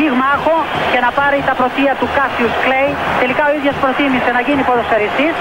πυγμάχο 0.00 0.56
και 0.92 1.00
να 1.06 1.10
πάρει 1.18 1.38
τα 1.48 1.54
πρωτεία 1.60 1.92
του 2.00 2.06
Κάσιους 2.16 2.54
Κλέη. 2.64 2.90
Τελικά 3.22 3.42
ο 3.50 3.52
ίδιος 3.58 3.76
προτίμησε 3.82 4.30
να 4.36 4.40
γίνει 4.46 4.62
ποδοσφαιριστής 4.68 5.34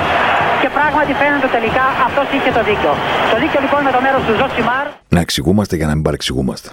και 0.62 0.70
πράγματι 0.78 1.12
φαίνεται 1.22 1.50
τελικά 1.58 1.86
αυτός 2.08 2.28
είχε 2.36 2.52
το 2.58 2.62
δίκιο. 2.70 2.92
Το 3.32 3.38
δίκιο 3.44 3.60
λοιπόν 3.66 3.80
με 3.88 3.92
το 3.96 4.00
μέρος 4.06 4.22
του 4.28 4.34
Ζωσιμάρ. 4.40 4.86
Να 5.16 5.20
εξηγούμαστε 5.26 5.74
για 5.80 5.88
να 5.90 5.94
μην 5.96 6.04
παρεξηγούμαστε. 6.08 6.70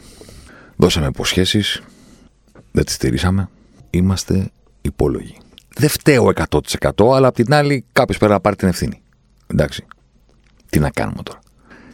Δώσαμε 0.82 1.06
υποσχέσεις, 1.14 1.66
δεν 2.76 2.84
τις 2.86 2.94
στηρίσαμε. 2.98 3.42
Είμαστε 3.98 4.34
υπόλογοι. 4.90 5.36
Δεν 5.82 5.88
φταίω 5.88 6.32
100% 6.34 7.14
αλλά 7.16 7.26
απ' 7.28 7.34
την 7.34 7.54
άλλη 7.54 7.84
κάποιος 7.92 8.18
πρέπει 8.18 8.32
να 8.32 8.40
πάρει 8.40 8.56
την 8.56 8.68
ευθύνη. 8.68 9.02
Εντάξει. 9.46 9.86
Τι 10.70 10.78
να 10.78 10.90
κάνουμε 10.90 11.22
τώρα. 11.22 11.38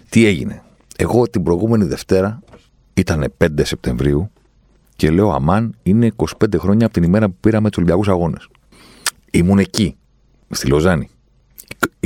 Τι 0.09 0.27
έγινε. 0.27 0.63
Εγώ 0.97 1.29
την 1.29 1.43
προηγούμενη 1.43 1.85
Δευτέρα, 1.85 2.41
ήταν 2.95 3.33
5 3.39 3.47
Σεπτεμβρίου, 3.63 4.32
και 5.03 5.11
λέω 5.11 5.31
Αμάν, 5.31 5.75
είναι 5.83 6.13
25 6.17 6.59
χρόνια 6.59 6.85
από 6.87 6.95
την 6.95 7.03
ημέρα 7.03 7.29
που 7.29 7.37
πήραμε 7.41 7.69
τους 7.69 7.77
Ολυμπιακούς 7.77 8.09
Αγώνες. 8.09 8.49
Ήμουν 9.31 9.59
εκεί, 9.59 9.97
στη 10.51 10.67
Λοζάνη. 10.67 11.09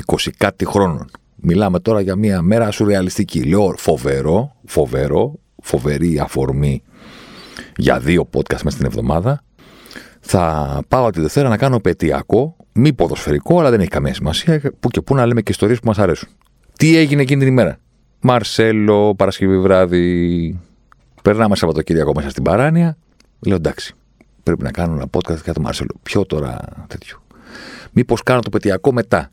20 0.06 0.30
κάτι 0.36 0.66
χρόνων. 0.66 1.10
Μιλάμε 1.36 1.80
τώρα 1.80 2.00
για 2.00 2.16
μια 2.16 2.42
μέρα 2.42 2.70
σουρεαλιστική. 2.70 3.42
Λέω 3.42 3.75
φοβερό, 3.77 4.56
φοβερό, 4.66 5.38
φοβερή 5.62 6.19
αφορμή 6.19 6.83
για 7.77 7.98
δύο 7.98 8.28
podcast 8.33 8.62
μέσα 8.62 8.70
στην 8.70 8.86
εβδομάδα. 8.86 9.42
Θα 10.20 10.83
πάω 10.88 11.10
τη 11.10 11.20
Δευτέρα 11.20 11.48
να 11.48 11.56
κάνω 11.56 11.81
πετειακό, 11.81 12.56
μη 12.72 12.92
ποδοσφαιρικό, 12.92 13.60
αλλά 13.60 13.70
δεν 13.70 13.81
έχει 13.81 13.91
καμία 13.91 14.14
σημασία. 14.14 14.72
Που 14.81 14.88
και 14.88 15.00
που 15.00 15.14
να 15.14 15.27
λέμε 15.27 15.42
και 15.42 15.50
ιστορίες 15.50 15.78
που 15.81 15.86
μας 15.86 15.98
αρέσουν. 15.98 16.28
Τι 16.78 16.97
έγινε 16.97 17.22
εκείνη 17.22 17.41
την 17.41 17.48
ημέρα; 17.48 17.78
Μαρσέλο, 18.20 19.14
Παρασκευή 19.14 19.58
βράδυ, 19.58 20.58
Περνάμε 21.27 21.56
Σαββατοκύριακο 21.56 22.12
μέσα 22.14 22.30
στην 22.30 22.42
παράνοια. 22.42 22.96
Λέω 23.41 23.56
εντάξει, 23.56 23.94
πρέπει 24.42 24.62
να 24.62 24.70
κάνω 24.70 24.94
ένα 24.94 25.06
podcast 25.10 25.42
για 25.44 25.52
τον 25.52 25.62
Μάρσελο. 25.62 25.94
Ποιο 26.02 26.27
τώρα 26.27 26.58
τέτοιο. 26.86 27.22
Μήπως 27.92 28.22
κάνω 28.22 28.41
το 28.41 28.50
πετειακό 28.50 28.92
μετά. 28.92 29.30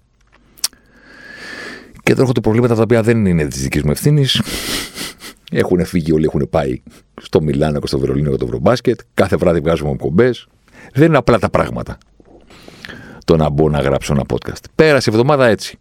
Και 2.03 2.11
εδώ 2.11 2.23
έχω 2.23 2.31
το 2.31 2.41
προβλήματα 2.41 2.75
τα 2.75 2.81
οποία 2.81 3.01
δεν 3.01 3.25
είναι 3.25 3.47
της 3.47 3.61
δικής 3.61 3.83
μου 3.83 3.91
ευθύνης. 3.91 4.41
Έχουν 5.51 5.85
φύγει 5.85 6.11
όλοι, 6.11 6.25
έχουν 6.25 6.47
πάει 6.49 6.81
στο 7.21 7.41
Μιλάνο 7.41 7.79
και 7.79 7.87
στο 7.87 7.99
Βερολίνο 7.99 8.29
για 8.29 8.37
το 8.37 8.45
Ευρωμπάσκετ. 8.45 8.99
Κάθε 9.13 9.35
βράδυ 9.35 9.59
βγάζουμε 9.59 9.95
κομπές. 9.95 10.47
Δεν 10.93 11.07
είναι 11.07 11.17
απλά 11.17 11.39
τα 11.39 11.49
πράγματα 11.49 11.97
το 13.25 13.35
να 13.35 13.49
μπω 13.49 13.69
να 13.69 13.79
γράψω 13.81 14.13
ένα 14.13 14.23
podcast. 14.33 14.63
Πέρασε 14.75 15.09
η 15.09 15.13
εβδομάδα 15.13 15.47
έτσι. 15.47 15.79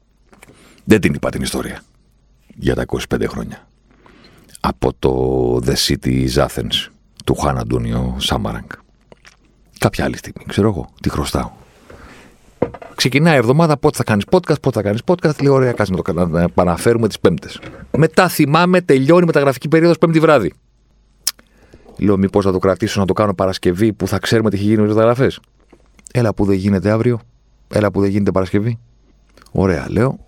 Δεν 0.85 1.01
την 1.01 1.15
είπα 1.15 1.31
την 1.31 1.43
ιστορία 1.43 1.83
για 2.55 2.75
τα 2.75 2.85
25 2.87 3.25
χρόνια 3.27 3.67
από 4.65 4.93
το 4.99 5.13
The 5.67 5.75
City 5.87 6.29
is 6.29 6.47
Athens 6.47 6.91
του 7.25 7.35
Χάν 7.35 7.59
Αντώνιο 7.59 8.17
Σάμαραγκ. 8.19 8.69
Κάποια 9.79 10.05
άλλη 10.05 10.17
στιγμή, 10.17 10.45
ξέρω 10.47 10.69
εγώ, 10.69 10.89
τι 11.01 11.11
χρωστάω. 11.11 11.51
Ξεκινάει 12.95 13.35
η 13.35 13.37
εβδομάδα, 13.37 13.77
πότε 13.77 13.97
θα 13.97 14.05
κάνεις 14.05 14.25
podcast, 14.31 14.61
πότε 14.61 14.71
θα 14.71 14.83
κάνεις 14.83 15.01
podcast. 15.07 15.43
Λέω, 15.43 15.53
ωραία, 15.53 15.73
κάτσε 15.73 15.93
να 15.93 16.03
το 16.03 16.27
να 16.27 16.43
επαναφέρουμε 16.43 17.09
τις 17.09 17.21
Πέμπτες. 17.21 17.61
Μετά 17.97 18.29
θυμάμαι, 18.29 18.81
τελειώνει 18.81 19.23
η 19.23 19.27
μεταγραφική 19.27 19.69
περίοδος 19.69 19.99
Πέμπτη 19.99 20.21
βράδυ. 20.21 20.53
Λέω, 21.99 22.17
μήπως 22.17 22.45
να 22.45 22.53
το 22.53 22.59
κρατήσω 22.59 23.01
να 23.01 23.07
το 23.07 23.13
κάνω 23.13 23.35
Παρασκευή 23.35 23.93
που 23.93 24.07
θα 24.07 24.19
ξέρουμε 24.19 24.51
τι 24.51 24.57
έχει 24.57 24.65
γίνει 24.65 24.81
με 24.81 24.87
τις 24.87 24.95
μεταγραφές. 24.95 25.41
Έλα 26.13 26.35
που 26.35 26.45
δεν 26.45 26.57
γίνεται 26.57 26.91
αύριο. 26.91 27.21
Έλα 27.69 27.91
που 27.91 28.01
δεν 28.01 28.11
γίνεται 28.11 28.31
Παρασκευή. 28.33 28.79
Ωραία, 29.53 29.87
λέω. 29.91 30.19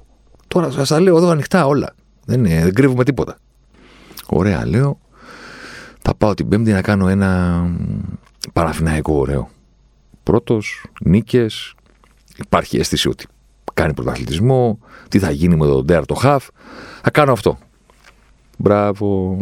Τώρα 0.49 0.71
σας 0.71 0.99
λέω 0.99 1.17
εδώ 1.17 1.29
ανοιχτά 1.29 1.67
όλα. 1.67 1.95
Δεν, 2.25 2.43
δεν 2.43 2.75
κρύβουμε 2.75 3.05
τίποτα. 3.05 3.39
Ωραία, 4.27 4.67
λέω. 4.67 4.99
Θα 6.03 6.15
πάω 6.15 6.35
την 6.35 6.49
Πέμπτη 6.49 6.73
να 6.73 6.83
κάνω 6.83 7.09
ένα 7.09 7.63
παραθυναϊκό 8.53 9.15
ωραίο. 9.15 9.49
Πρώτος, 10.23 10.85
νίκες. 11.01 11.75
Υπάρχει 12.37 12.79
αίσθηση 12.79 13.09
ότι 13.09 13.27
κάνει 13.75 13.95
πρωταθλητισμό. 13.95 14.79
Τι 15.09 15.19
θα 15.19 15.31
γίνει 15.31 15.57
με 15.57 15.67
τον 15.67 15.85
Ντέαρ 15.85 16.07
το 16.07 16.15
Χαφ. 16.15 16.49
Θα 17.03 17.11
κάνω 17.11 17.33
αυτό. 17.33 17.59
Μπράβο. 18.59 19.37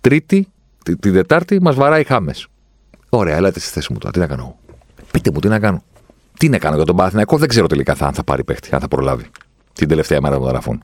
Τρίτη, 0.00 0.48
την 0.84 0.98
τη 0.98 1.10
Δετάρτη, 1.10 1.60
μας 1.60 1.74
βαράει 1.74 2.04
Χάμες. 2.04 2.48
Ωραία, 3.08 3.36
έλατε 3.36 3.60
στη 3.60 3.70
θέση 3.70 3.92
μου 3.92 3.98
τώρα. 3.98 4.12
Τι 4.12 4.18
να 4.18 4.26
κάνω. 4.26 4.58
Πείτε 5.10 5.30
μου, 5.30 5.40
τι 5.40 5.48
να 5.48 5.58
κάνω. 5.58 5.82
Τι 6.38 6.48
να 6.48 6.58
κάνω 6.58 6.76
για 6.76 6.84
τον 6.84 6.96
Παναθηναϊκό, 6.96 7.36
δεν 7.36 7.48
ξέρω 7.48 7.66
τελικά 7.66 7.96
αν 8.00 8.12
θα 8.12 8.24
πάρει 8.24 8.44
παίχτη, 8.44 8.68
αν 8.74 8.80
θα 8.80 8.88
προλάβει 8.88 9.30
την 9.72 9.88
τελευταία 9.88 10.20
μέρα 10.20 10.38
των 10.38 10.48
γραφών. 10.48 10.82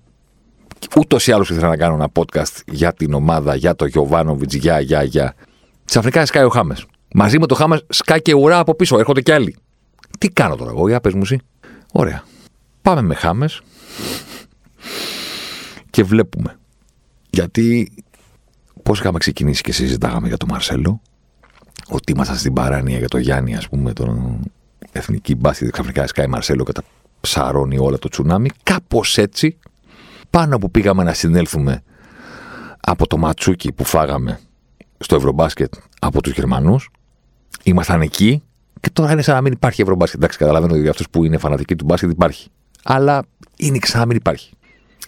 Ούτως 0.97 1.27
ή 1.27 1.33
άλλως 1.33 1.51
ήθελα 1.51 1.69
να 1.69 1.77
κάνω 1.77 1.95
ένα 1.95 2.09
podcast 2.13 2.61
για 2.67 2.93
την 2.93 3.15
ομάδα, 3.15 3.55
για 3.55 3.77
το 3.77 3.87
Γιωβάνοβιτς, 3.87 4.55
για, 4.55 4.81
για, 4.81 5.03
για. 5.03 5.35
Ξαφνικά 5.85 6.27
σκάει 6.27 6.45
ο 6.45 6.49
Χάμες. 6.49 6.87
Μαζί 7.15 7.39
με 7.39 7.47
το 7.47 7.55
Χάμες 7.55 7.85
σκάει 7.89 8.23
και 8.23 8.35
ουρά 8.35 8.59
από 8.59 8.75
πίσω, 8.75 8.99
έρχονται 8.99 9.21
κι 9.21 9.33
άλλοι. 9.33 9.57
Τι 10.19 10.29
κάνω 10.29 10.57
τώρα 10.57 10.71
εγώ, 10.71 10.89
για 10.89 11.01
πες 11.01 11.15
μου 11.15 11.23
εσύ. 11.23 11.41
Ωραία. 11.93 12.25
Πάμε 12.83 13.03
με 13.03 13.15
Χάμες 13.15 13.63
και 15.91 16.03
βλέπουμε. 16.03 16.59
Γιατί 17.31 17.93
πώς 18.83 18.99
είχαμε 18.99 19.19
ξεκινήσει 19.19 19.63
και 19.63 19.73
συζητάγαμε 19.73 20.29
για 20.29 20.37
τον 20.37 20.49
Μαρσέλο, 20.49 21.01
ότι 21.89 22.13
ήμασταν 22.13 22.37
στην 22.37 22.53
παράνοια 22.53 22.99
για 22.99 23.09
τον 23.09 23.21
Γιάννη, 23.21 23.57
ας 23.57 23.69
πούμε, 23.69 23.93
τον 23.93 24.41
εθνική 24.93 25.35
μπάσκετ 25.35 25.71
ξαφνικά 25.71 26.07
σκάει 26.07 26.27
Μαρσέλο 26.27 26.65
και 26.65 26.73
τα 26.73 26.83
ψαρώνει 27.21 27.79
όλα 27.79 27.99
το 27.99 28.09
τσουνάμι. 28.09 28.51
Κάπως 28.63 29.19
έτσι 29.19 29.59
πάνω 30.35 30.59
που 30.59 30.71
πήγαμε 30.71 31.03
να 31.03 31.13
συνέλθουμε 31.13 31.83
από 32.81 33.07
το 33.07 33.17
ματσούκι 33.17 33.73
που 33.73 33.85
φάγαμε 33.85 34.41
στο 34.99 35.17
Ευρωμπάσκετ 35.17 35.75
από 36.01 36.23
τους 36.23 36.33
Γερμανούς. 36.33 36.91
Ήμασταν 37.63 38.01
εκεί 38.01 38.43
και 38.81 38.91
τώρα 38.93 39.13
είναι 39.13 39.23
σαν 39.23 39.35
να 39.35 39.41
μην 39.41 39.53
υπάρχει 39.53 39.83
Ευρωμπάσκετ. 39.83 40.19
Εντάξει, 40.19 40.39
καταλαβαίνω 40.39 40.73
ότι 40.73 40.81
για 40.81 40.91
αυτού 40.91 41.11
που 41.11 41.25
είναι 41.25 41.39
φανατικοί 41.39 41.77
του 41.77 41.85
μπάσκετ 41.85 42.11
υπάρχει. 42.11 42.49
Αλλά 42.85 43.23
είναι 43.57 43.79
σαν 43.83 44.01
να 44.01 44.07
μην 44.07 44.17
υπάρχει. 44.17 44.51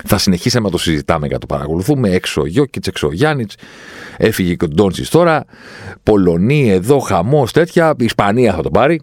Θα 0.04 0.18
συνεχίσαμε 0.18 0.64
να 0.64 0.70
το 0.70 0.78
συζητάμε 0.78 1.26
για 1.26 1.38
το 1.38 1.46
παρακολουθούμε. 1.46 2.10
Έξω 2.10 2.40
ο 2.40 2.46
Γιώκητς, 2.46 2.88
έξω 2.88 3.06
ο 3.06 3.12
Γιάννης. 3.12 3.54
Έφυγε 4.16 4.54
και 4.54 4.64
ο 4.64 4.68
Ντόντσις 4.68 5.08
τώρα. 5.08 5.44
Πολωνία 6.02 6.74
εδώ, 6.74 6.98
χαμός, 6.98 7.52
τέτοια. 7.52 7.94
Η 7.98 8.04
Ισπανία 8.04 8.54
θα 8.54 8.62
το 8.62 8.70
πάρει 8.70 9.02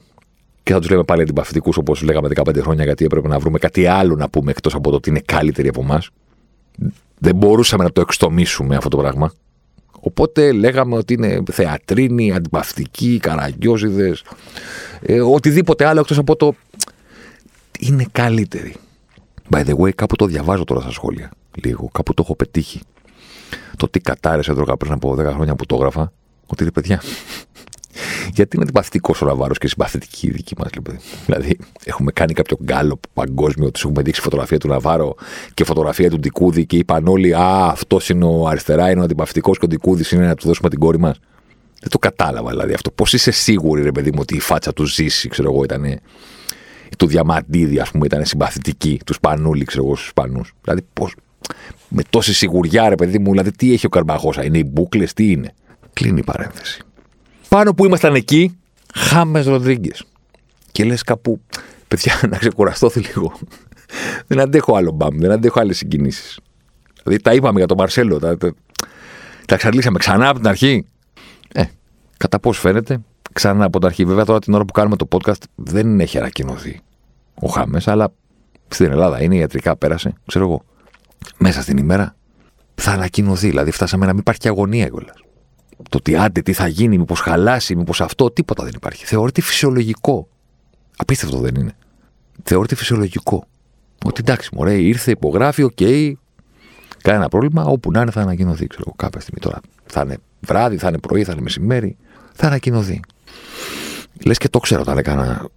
και 0.63 0.74
θα 0.74 0.79
τους 0.79 0.90
λέμε 0.90 1.03
πάλι 1.03 1.22
αντιπαθητικούς 1.22 1.78
όπως 1.78 2.01
λέγαμε 2.01 2.29
15 2.35 2.59
χρόνια, 2.62 2.84
γιατί 2.84 3.06
έπρεπε 3.06 3.28
να 3.28 3.40
βρούμε 3.40 3.59
κάτι 3.59 3.85
άλλο 3.85 4.16
να 4.16 4.29
πούμε 4.29 4.51
εκτός 4.51 4.75
από 4.75 4.90
το 4.90 4.96
ότι 4.96 5.09
είναι 5.09 5.22
καλύτεροι 5.25 5.68
από 5.68 5.81
εμάς. 5.81 6.09
Δεν 7.19 7.35
μπορούσαμε 7.35 7.84
να 7.84 7.91
το 7.91 8.01
εξτομίσουμε 8.01 8.75
αυτό 8.75 8.90
το 8.90 8.97
πράγμα. 8.97 9.34
Οπότε 10.00 10.51
λέγαμε 10.51 10.96
ότι 10.96 11.13
είναι 11.13 11.44
θεατρίνοι, 11.51 12.31
αντιπαθητικοί, 12.31 13.19
καραγκιόζιδε, 13.22 14.16
ε, 15.01 15.22
οτιδήποτε 15.22 15.85
άλλο 15.85 16.00
εκτός 16.00 16.18
από 16.18 16.35
το. 16.35 16.53
Είναι 17.80 18.06
καλύτεροι. 18.12 18.75
By 19.50 19.66
the 19.66 19.75
way, 19.75 19.91
κάπου 19.95 20.16
το 20.16 20.25
διαβάζω 20.25 20.63
τώρα 20.63 20.81
στα 20.81 20.91
σχόλια. 20.91 21.31
Λίγο. 21.63 21.90
Κάπου 21.94 22.13
το 22.13 22.22
έχω 22.25 22.35
πετύχει. 22.35 22.81
Το 23.78 23.90
τι 23.90 24.00
κατάρρεσε 24.00 24.51
εδώ 24.51 24.78
πριν 24.78 24.91
από 24.91 25.16
10 25.19 25.25
χρόνια 25.34 25.56
που 25.56 25.66
το 25.66 25.75
έγραφα. 25.75 26.12
Ότι 26.45 26.63
ρε 26.63 26.72
παιδιά, 26.72 27.01
γιατί 28.33 28.55
είναι 28.55 28.63
αντιπαθητικό 28.63 29.13
ο 29.21 29.25
Ναβάρο 29.25 29.53
και 29.53 29.67
συμπαθητική 29.67 30.27
η 30.27 30.31
δική 30.31 30.53
μας, 30.57 30.69
λοιπόν. 30.73 30.99
Δηλαδή, 31.25 31.57
έχουμε 31.83 32.11
κάνει 32.11 32.33
κάποιο 32.33 32.57
γκάλο 32.63 32.99
παγκόσμιο, 33.13 33.71
του 33.71 33.79
έχουμε 33.83 34.01
δείξει 34.01 34.21
φωτογραφία 34.21 34.57
του 34.57 34.68
Ναβάρο 34.68 35.15
και 35.53 35.63
φωτογραφία 35.63 36.09
του 36.09 36.19
Ντικούδη 36.19 36.65
και 36.65 36.77
είπαν 36.77 37.07
όλοι 37.07 37.33
Α, 37.33 37.68
αυτός 37.68 38.09
είναι 38.09 38.25
ο 38.25 38.47
αριστερά, 38.47 38.91
είναι 38.91 39.01
ο 39.01 39.03
αντιπαθητικός 39.03 39.57
και 39.57 39.65
ο 39.65 39.68
Ντικούδης 39.68 40.12
είναι 40.12 40.25
να 40.25 40.35
του 40.35 40.47
δώσουμε 40.47 40.69
την 40.69 40.79
κόρη 40.79 41.00
μας. 41.00 41.19
Δεν 41.79 41.91
το 41.91 41.97
κατάλαβα 41.97 42.50
δηλαδή 42.50 42.73
αυτό. 42.73 42.91
Πώς 42.91 43.13
είσαι 43.13 43.31
σίγουρη, 43.31 43.81
ρε 43.81 43.91
παιδί 43.91 44.12
μου, 44.12 44.18
ότι 44.21 44.35
η 44.35 44.39
φάτσα 44.39 44.73
του 44.73 44.85
ζήσει, 44.85 45.29
ξέρω 45.29 45.51
εγώ, 45.53 45.63
ήταν. 45.63 46.00
Του 46.97 47.07
Διαμαντίδη, 47.07 47.79
ας 47.79 47.91
πούμε, 47.91 48.06
ήταν 48.06 48.25
συμπαθητική. 48.25 49.00
Του 49.06 49.13
Σπανούλη, 49.13 49.65
ξέρω 49.65 49.83
εγώ, 49.83 49.95
στους 49.95 50.07
Ισπανούς. 50.07 50.53
Δηλαδή, 50.62 50.81
πώ. 50.94 51.09
Με 51.88 52.03
τόση 52.09 52.33
σιγουριά, 52.33 52.89
ρε 52.89 52.95
παιδί 52.95 53.19
μου, 53.19 53.31
δηλαδή, 53.31 53.51
τι 53.51 53.73
έχει 53.73 53.85
ο 53.85 53.89
Καρμπαχώσα, 53.89 54.44
είναι 54.45 54.57
οι 54.57 54.65
μπουκλες, 54.68 55.13
τι 55.13 55.31
είναι; 55.31 55.53
Κλείνει 55.94 56.19
η 56.19 56.23
παρένθεση 56.23 56.81
πάνω 57.53 57.73
που 57.73 57.85
ήμασταν 57.85 58.15
εκεί, 58.15 58.57
Χάμες 58.94 59.45
Ροντρίγκες. 59.45 60.03
Και 60.71 60.83
λες 60.83 61.03
κάπου, 61.03 61.41
παιδιά, 61.88 62.19
να 62.31 62.38
ξεκουραστώ 62.38 62.89
λίγο. 62.95 63.33
δεν 64.27 64.39
αντέχω 64.39 64.75
άλλο 64.75 64.91
μπαμ, 64.91 65.17
δεν 65.17 65.31
αντέχω 65.31 65.59
άλλες 65.59 65.77
συγκινήσεις. 65.77 66.39
Δηλαδή 67.03 67.21
τα 67.21 67.33
είπαμε 67.33 67.57
για 67.57 67.67
τον 67.67 67.77
Μαρσέλο, 67.77 68.19
τα, 68.19 68.38
τα, 68.38 68.53
τα 69.45 69.55
εξαντλήσαμε 69.55 69.97
ξανά 69.97 70.29
από 70.29 70.39
την 70.39 70.47
αρχή. 70.47 70.85
Ε, 71.53 71.63
κατά 72.17 72.39
πώς 72.39 72.59
φαίνεται, 72.59 73.00
ξανά 73.33 73.65
από 73.65 73.79
την 73.79 73.88
αρχή. 73.88 74.06
Βέβαια 74.06 74.25
τώρα 74.25 74.39
την 74.39 74.53
ώρα 74.53 74.65
που 74.65 74.73
κάνουμε 74.73 74.95
το 74.95 75.07
podcast 75.11 75.44
δεν 75.56 75.99
έχει 75.99 76.17
ανακοινωθεί 76.17 76.81
ο 77.33 77.47
Χάμες, 77.47 77.88
αλλά 77.88 78.13
στην 78.67 78.91
Ελλάδα 78.91 79.23
είναι 79.23 79.35
ιατρικά, 79.35 79.75
πέρασε, 79.75 80.13
ξέρω 80.25 80.45
εγώ. 80.45 80.63
Μέσα 81.38 81.61
στην 81.61 81.77
ημέρα 81.77 82.15
θα 82.75 82.91
ανακοινωθεί. 82.91 83.47
Δηλαδή, 83.47 83.71
φτάσαμε 83.71 84.06
να 84.06 84.11
μην 84.11 84.19
υπάρχει 84.19 84.47
αγωνία 84.47 84.88
κιόλας. 84.88 85.23
Το 85.89 85.97
ότι 85.97 86.15
άντε 86.15 86.41
τι 86.41 86.53
θα 86.53 86.68
γίνει, 86.68 86.97
μήπως 86.97 87.19
χαλάσει, 87.19 87.75
μήπως 87.75 88.01
αυτό, 88.01 88.31
τίποτα 88.31 88.63
δεν 88.63 88.74
υπάρχει. 88.75 89.06
Θεωρείται 89.06 89.41
φυσιολογικό. 89.41 90.27
Απίστευτο 90.97 91.38
δεν 91.38 91.56
είναι. 91.56 91.75
Θεωρείται 92.44 92.75
φυσιολογικό. 92.75 93.45
Ότι 94.06 94.21
εντάξει, 94.25 94.50
μωρέ, 94.53 94.74
ήρθε, 94.74 95.12
υπογράφει, 95.12 95.63
OK. 95.63 95.71
Okay, 95.80 96.13
κανένα 97.01 97.30
πρόβλημα. 97.30 97.63
Όπου 97.63 97.91
να 97.91 98.01
είναι 98.01 98.12
θα 98.12 98.21
ανακοινωθεί, 98.21 98.68
ξέρω 98.68 98.83
εγώ, 98.88 98.95
κάποια 98.95 99.19
στιγμή 99.19 99.39
τώρα. 99.39 99.59
Θα 99.85 100.01
είναι 100.01 100.18
βράδυ, 100.39 100.77
θα 100.77 100.88
είναι 100.88 100.97
πρωί, 100.97 101.24
θα 101.24 101.31
είναι 101.31 101.41
μεσημέρι. 101.41 101.97
Θα 102.33 102.47
ανακοινωθεί. 102.47 103.00
Λες 104.25 104.38
και 104.38 104.50
το 104.50 104.59
ξέρω 104.59 104.81
όταν 104.81 104.97
έκανα. 104.97 105.47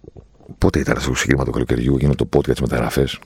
Πότε 0.57 0.79
ήταν 0.79 0.99
στο 0.99 1.13
συγκεκριμένο 1.13 1.45
του 1.45 1.51
καλοκαιριού, 1.51 1.97
γίνω 1.97 2.15
το 2.15 2.29
podcast 2.35 2.59
μεταγραφές 2.59 3.19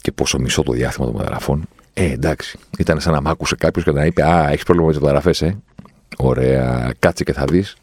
και 0.00 0.12
πόσο 0.12 0.38
μισό 0.38 0.62
το 0.62 0.72
διάστημα 0.72 1.06
των 1.06 1.14
μεταγραφών. 1.16 1.68
Ε, 1.94 2.10
εντάξει. 2.12 2.58
Ήταν 2.78 3.00
σαν 3.00 3.12
να 3.12 3.20
μ' 3.20 3.28
άκουσε 3.28 3.54
κάποιος 3.54 3.84
και 3.84 3.90
να 3.90 4.04
είπε 4.04 4.22
Α, 4.24 4.48
έχεις 4.48 4.62
πρόβλημα 4.62 4.86
με 4.86 4.92
τις 4.92 5.02
μεταγραφές, 5.02 5.42
ε. 5.42 5.58
Ωραία, 6.18 6.94
κάτσε 6.98 7.24
και 7.24 7.32
θα 7.32 7.44
δεις 7.44 7.76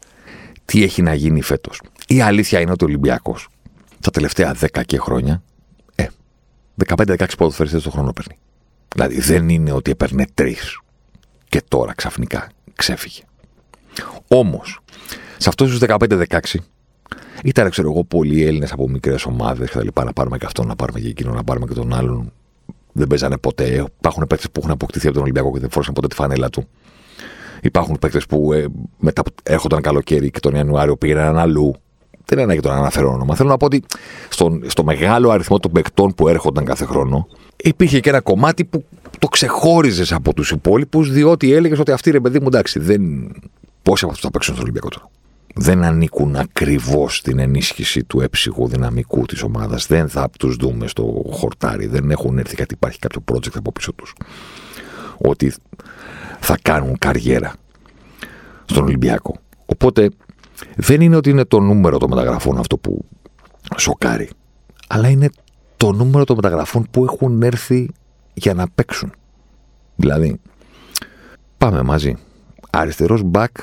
τι 0.64 0.82
έχει 0.82 1.02
να 1.02 1.14
γίνει 1.14 1.42
φέτος. 1.42 1.82
Η 2.06 2.20
αλήθεια 2.20 2.60
είναι 2.60 2.70
ότι 2.70 2.84
ο 2.84 2.86
Ολυμπιακός 2.86 3.48
τα 4.00 4.10
τελευταία 4.10 4.54
10 4.60 4.82
και 4.86 4.98
χρόνια, 4.98 5.42
ε, 5.94 6.06
15-16 6.74 7.36
ποδοσφαιριστές 7.38 7.82
το 7.82 7.90
χρόνο 7.90 8.12
παίρνει. 8.12 8.38
Δηλαδή 8.94 9.20
δεν 9.20 9.48
είναι 9.48 9.72
ότι 9.72 9.90
έπαιρνε 9.90 10.26
τρεις 10.34 10.80
και 11.48 11.62
τώρα 11.68 11.94
ξαφνικά 11.94 12.48
ξέφυγε. 12.74 13.22
Όμως, 14.28 14.78
σε 15.38 15.48
αυτούς 15.48 15.70
τους 15.70 15.78
15-16 15.78 16.60
ήταν, 17.44 17.70
ξέρω 17.70 17.90
εγώ, 17.90 18.04
πολλοί 18.04 18.44
Έλληνες 18.44 18.72
από 18.72 18.88
μικρές 18.88 19.24
ομάδες 19.24 19.70
και 19.70 19.76
τα 19.76 19.84
λοιπά. 19.84 20.04
Να 20.04 20.12
πάρουμε 20.12 20.38
και 20.38 20.46
αυτόν, 20.46 20.66
να 20.66 20.76
πάρουμε 20.76 21.00
και 21.00 21.08
εκείνον, 21.08 21.34
να 21.34 21.44
πάρουμε 21.44 21.66
και 21.66 21.74
τον 21.74 21.94
άλλον. 21.94 22.32
Δεν 22.92 23.06
παίζανε 23.06 23.38
ποτέ. 23.38 23.84
Υπάρχουν 23.98 24.26
παίκτες 24.26 24.50
που 24.50 24.60
έχουν 24.60 24.70
αποκτηθεί 24.70 25.06
από 25.06 25.14
τον 25.14 25.22
Ολυμπιακό 25.22 25.52
και 25.52 25.58
δεν 25.58 25.70
φόρησαν 25.70 25.94
ποτέ 25.94 26.06
τη 26.06 26.14
φανέλα 26.14 26.50
του. 26.50 26.68
Υπάρχουν 27.62 27.96
παίκτες 28.00 28.26
που 28.26 28.52
ε, 28.52 28.66
μετά 28.98 29.22
έρχονταν 29.42 29.80
καλοκαίρι 29.80 30.30
και 30.30 30.40
τον 30.40 30.54
Ιανουάριο 30.54 30.96
πήγαιναν 30.96 31.38
αλλού. 31.38 31.74
Δεν 32.28 32.38
είναι 32.38 32.52
ανάγκη 32.52 32.68
να 32.68 32.74
αναφέρω 32.74 33.12
όνομα. 33.12 33.34
Θέλω 33.34 33.48
να 33.48 33.56
πω 33.56 33.64
ότι 33.64 33.82
στο, 34.28 34.58
στο 34.66 34.84
μεγάλο 34.84 35.30
αριθμό 35.30 35.58
των 35.58 35.72
παικτών 35.72 36.14
που 36.14 36.28
έρχονταν 36.28 36.64
κάθε 36.64 36.84
χρόνο 36.84 37.28
υπήρχε 37.56 38.00
και 38.00 38.08
ένα 38.08 38.20
κομμάτι 38.20 38.64
που 38.64 38.84
το 39.18 39.28
ξεχώριζες 39.28 40.12
από 40.12 40.34
τους 40.34 40.50
υπόλοιπους, 40.50 41.12
διότι 41.12 41.52
έλεγες 41.52 41.78
ότι 41.78 41.92
αυτοί 41.92 42.10
ρε 42.10 42.20
παιδί 42.20 42.40
μου 42.40 42.46
εντάξει, 42.46 42.78
δεν. 42.78 43.02
Πόσοι 43.82 44.04
από 44.04 44.12
αυτούς 44.12 44.26
θα 44.26 44.30
παίξουν 44.30 44.54
στο 44.54 44.62
Ολυμπιακό 44.62 44.88
τώρα; 44.88 45.10
Δεν 45.54 45.84
ανήκουν 45.84 46.36
ακριβώς 46.36 47.16
στην 47.16 47.38
ενίσχυση 47.38 48.04
του 48.04 48.20
έψυχου 48.20 48.68
δυναμικού 48.68 49.24
της 49.26 49.42
ομάδας. 49.42 49.86
Δεν 49.86 50.08
θα 50.08 50.30
τους 50.38 50.56
δούμε 50.56 50.86
στο 50.86 51.22
χορτάρι. 51.30 51.86
Δεν 51.86 52.10
έχουν 52.10 52.38
έρθει 52.38 52.54
γιατί 52.54 52.74
υπάρχει 52.74 52.98
κάποιο 52.98 53.24
project 53.32 53.56
από 53.56 53.72
πίσω 53.72 53.92
τους. 53.92 54.12
Ότι 55.18 55.52
θα 56.46 56.58
κάνουν 56.62 56.98
καριέρα 56.98 57.52
στον 58.64 58.84
Ολυμπιακό. 58.84 59.36
Οπότε 59.66 60.10
δεν 60.76 61.00
είναι 61.00 61.16
ότι 61.16 61.30
είναι 61.30 61.44
το 61.44 61.60
νούμερο 61.60 61.98
των 61.98 62.08
μεταγραφών 62.08 62.58
αυτό 62.58 62.78
που 62.78 63.04
σοκάρει, 63.76 64.30
αλλά 64.88 65.08
είναι 65.08 65.30
το 65.76 65.92
νούμερο 65.92 66.24
των 66.24 66.36
μεταγραφών 66.36 66.86
που 66.90 67.04
έχουν 67.04 67.42
έρθει 67.42 67.90
για 68.34 68.54
να 68.54 68.68
παίξουν. 68.74 69.12
Δηλαδή, 69.96 70.40
πάμε 71.58 71.82
μαζί. 71.82 72.16
Αριστερός 72.70 73.22
μπακ 73.22 73.56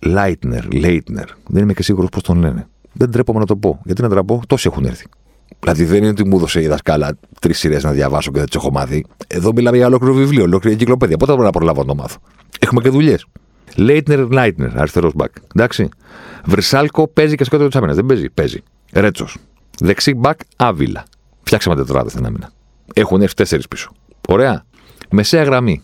Λάιτνερ, 0.00 0.72
Λέιτνερ. 0.72 1.28
Δεν 1.46 1.62
είμαι 1.62 1.72
και 1.72 1.82
σίγουρος 1.82 2.08
πώς 2.10 2.22
τον 2.22 2.38
λένε. 2.38 2.68
Δεν 2.92 3.10
τρέπομαι 3.10 3.38
να 3.38 3.46
το 3.46 3.56
πω. 3.56 3.80
Γιατί 3.84 4.02
να 4.02 4.08
τραπώ, 4.08 4.42
τόσοι 4.46 4.68
έχουν 4.72 4.84
έρθει. 4.84 5.06
Δηλαδή 5.58 5.84
δεν 5.84 5.96
είναι 5.96 6.08
ότι 6.08 6.26
μου 6.26 6.36
έδωσε 6.36 6.62
η 6.62 6.66
δασκάλα 6.66 7.18
τρεις 7.40 7.58
σειρές 7.58 7.84
να 7.84 7.92
διαβάσω 7.92 8.30
και 8.30 8.38
δεν 8.38 8.46
τις 8.46 8.56
έχω 8.56 8.70
μάθει. 8.70 9.04
Εδώ 9.26 9.52
μιλάμε 9.52 9.76
για 9.76 9.86
ολόκληρο 9.86 10.14
βιβλίο, 10.14 10.42
ολόκληρη 10.42 10.76
εγκυκλοπαίδεια. 10.76 11.16
Πότε 11.16 11.30
θα 11.30 11.36
μπορώ 11.36 11.46
να 11.46 11.52
προλάβω 11.52 11.80
να 11.80 11.86
το 11.86 11.94
μάθω; 11.94 12.18
Έχουμε 12.60 12.80
και 12.80 12.88
δουλειές. 12.88 13.26
Λέιτνερ, 13.76 14.30
Λάιτνερ, 14.30 14.78
αριστερός 14.78 15.12
μπακ. 15.14 15.32
Εντάξει. 15.54 15.88
Βρυσάλκο 16.44 17.08
παίζει 17.08 17.34
και 17.34 17.44
σκότω 17.44 17.68
τη 17.68 17.78
άμυνα. 17.78 17.94
Δεν 17.94 18.06
παίζει. 18.06 18.30
Παίζει. 18.30 18.62
Ρέτσος. 18.92 19.36
Δεξί 19.80 20.14
μπακ, 20.14 20.40
Άβιλα. 20.56 21.04
Φτιάξαμε 21.42 21.76
τετράδες 21.76 22.12
στην 22.12 22.26
άμυνα. 22.26 22.50
Έχουν 22.94 23.22
έρθει 23.22 23.34
τέσσερις 23.34 23.68
πίσω. 23.68 23.90
Ωραία. 24.28 24.64
Μεσαία 25.10 25.42
γραμμή. 25.42 25.82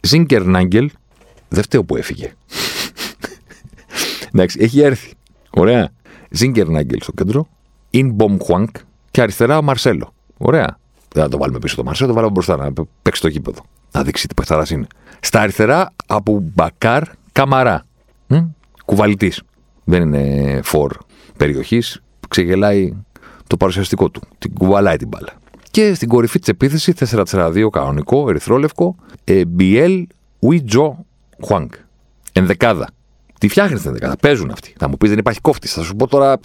Ζίνκερναγκελ. 0.00 0.90
Δεν 1.48 1.62
φταίω 1.62 1.84
που 1.84 1.96
έφυγε. 1.96 2.32
Εντάξει, 4.32 4.58
έχει 4.60 4.80
έρθει. 4.80 5.12
Ωραία. 5.50 5.92
Ζίνκερναγκελ 6.30 7.00
στο 7.02 7.12
κέντρο. 7.12 7.48
Ινμπόμ 7.90 8.36
Χουάνγκ 8.38 8.76
και 9.14 9.22
αριστερά 9.22 9.58
ο 9.58 9.62
Μαρσέλο. 9.62 10.14
Ωραία. 10.38 10.78
Δεν 11.12 11.22
θα 11.22 11.28
το 11.28 11.38
βάλουμε 11.38 11.58
πίσω 11.58 11.76
το 11.76 11.84
Μαρσέλο, 11.84 12.08
το 12.08 12.14
βάλουμε 12.14 12.32
μπροστά 12.32 12.56
να 12.56 12.72
παίξει 13.02 13.20
το 13.20 13.28
γήπεδο. 13.28 13.60
Να 13.92 14.02
δείξει 14.02 14.28
τι 14.28 14.34
παιχταρά 14.34 14.64
είναι. 14.70 14.86
Στα 15.20 15.40
αριστερά 15.40 15.92
από 16.06 16.42
Μπακάρ 16.54 17.02
Καμαρά. 17.32 17.84
Κουβαλητής. 18.84 19.42
Δεν 19.84 20.02
είναι 20.02 20.60
φορ 20.62 20.92
περιοχής. 21.36 22.02
Ξεγελάει 22.28 22.92
το 23.46 23.56
παρουσιαστικό 23.56 24.10
του. 24.10 24.20
Την 24.38 24.54
κουβαλάει 24.54 24.96
την 24.96 25.08
μπάλα. 25.08 25.32
Και 25.70 25.94
στην 25.94 26.08
κορυφή 26.08 26.38
της 26.38 26.48
επίθεσης 26.48 26.94
4-4-2 26.94 27.68
κανονικό, 27.70 28.28
ερυθρόλευκο. 28.28 28.96
Ε, 29.24 29.44
Μπιέλ 29.44 30.06
Ουιτζο 30.38 31.04
Χουάνκ. 31.44 31.72
Ενδεκάδα. 32.32 32.88
Τι 33.40 33.48
φτιάχνεις 33.48 33.80
την 33.80 33.88
ενδεκάδα. 33.88 34.16
Παίζουν 34.16 34.50
αυτοί. 34.50 34.74
Θα 34.78 34.88
μου 34.88 34.96
πεις 34.96 35.10
δεν 35.10 35.18
υπάρχει 35.18 35.40
κόφτης. 35.40 35.72
Θα 35.72 35.82
σου 35.82 35.96
πω 35.96 36.06
τώρα 36.06 36.38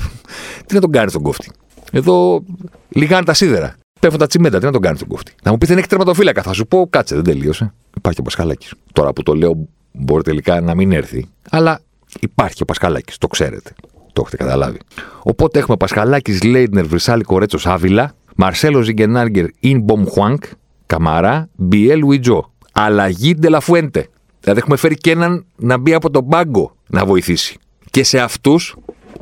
τι 0.66 0.74
να 0.74 0.82
τον 0.82 0.92
κάνεις 0.92 1.14
τον 1.14 1.22
κόφτη. 1.22 1.52
Εδώ 1.92 2.44
λιγάνε 2.90 3.24
τα 3.24 3.34
σίδερα. 3.34 3.76
Πέφτουν 4.00 4.20
τα 4.20 4.28
τσιμέντα, 4.28 4.60
τι 4.60 4.66
να 4.66 4.72
τον 4.72 4.82
κάνει 4.82 4.98
τον 4.98 5.08
κόφτη. 5.08 5.34
Θα 5.44 5.52
μου 5.52 5.58
πει 5.58 5.66
δεν 5.66 5.78
έχει 5.78 5.88
τερματοφύλακα. 5.88 6.42
Θα 6.42 6.54
σου 6.54 6.68
πω 6.68 6.88
κάτσε, 6.90 7.16
δεν 7.16 7.24
τελείωσε. 7.24 7.74
Υπάρχει 7.98 8.20
ο 8.20 8.24
Πασχαλάκης. 8.24 8.74
Τώρα 8.94 9.14
που 9.14 9.24
το 9.24 9.34
λέω 9.34 9.68
μπορεί 9.92 10.24
τελικά 10.24 10.62
να 10.62 10.76
μην 10.76 10.92
έρθει. 10.92 11.28
Αλλά 11.50 11.82
υπάρχει 12.20 12.64
ο 12.64 12.66
Πασχαλάκης. 12.66 13.18
Το 13.18 13.28
ξέρετε. 13.28 13.72
Το 14.14 14.22
έχετε 14.26 14.44
καταλάβει. 14.44 14.78
Οπότε 15.24 15.60
έχουμε 15.60 15.78
Πασχαλάκης, 15.78 16.44
Λέιντνερ, 16.44 16.86
Βρυσάλη, 16.86 17.24
Κορέτσος, 17.24 17.66
Άβυλα, 17.66 18.14
Μαρσέλο 18.36 18.82
Ζιγκενάργκερ, 18.82 19.46
Ινμπομ 19.60 20.06
Χουάνκ, 20.06 20.44
Καμαρά, 20.86 21.50
Μπιέλ 21.56 22.04
Ουιτζό. 22.04 22.52
Αλλαγή 22.72 23.34
Ντελαφουέντε. 23.36 24.08
Δηλαδή 24.42 24.60
έχουμε 24.60 24.78
φέρει 24.78 24.96
και 24.96 25.12
έναν 25.12 25.46
να 25.56 25.78
μπει 25.78 25.94
από 25.94 26.10
τον 26.10 26.28
πάγκο 26.28 26.76
να 26.88 27.06
βοηθήσει. 27.06 27.58
Και 27.92 28.04
σε 28.04 28.20
αυτούς, 28.20 28.76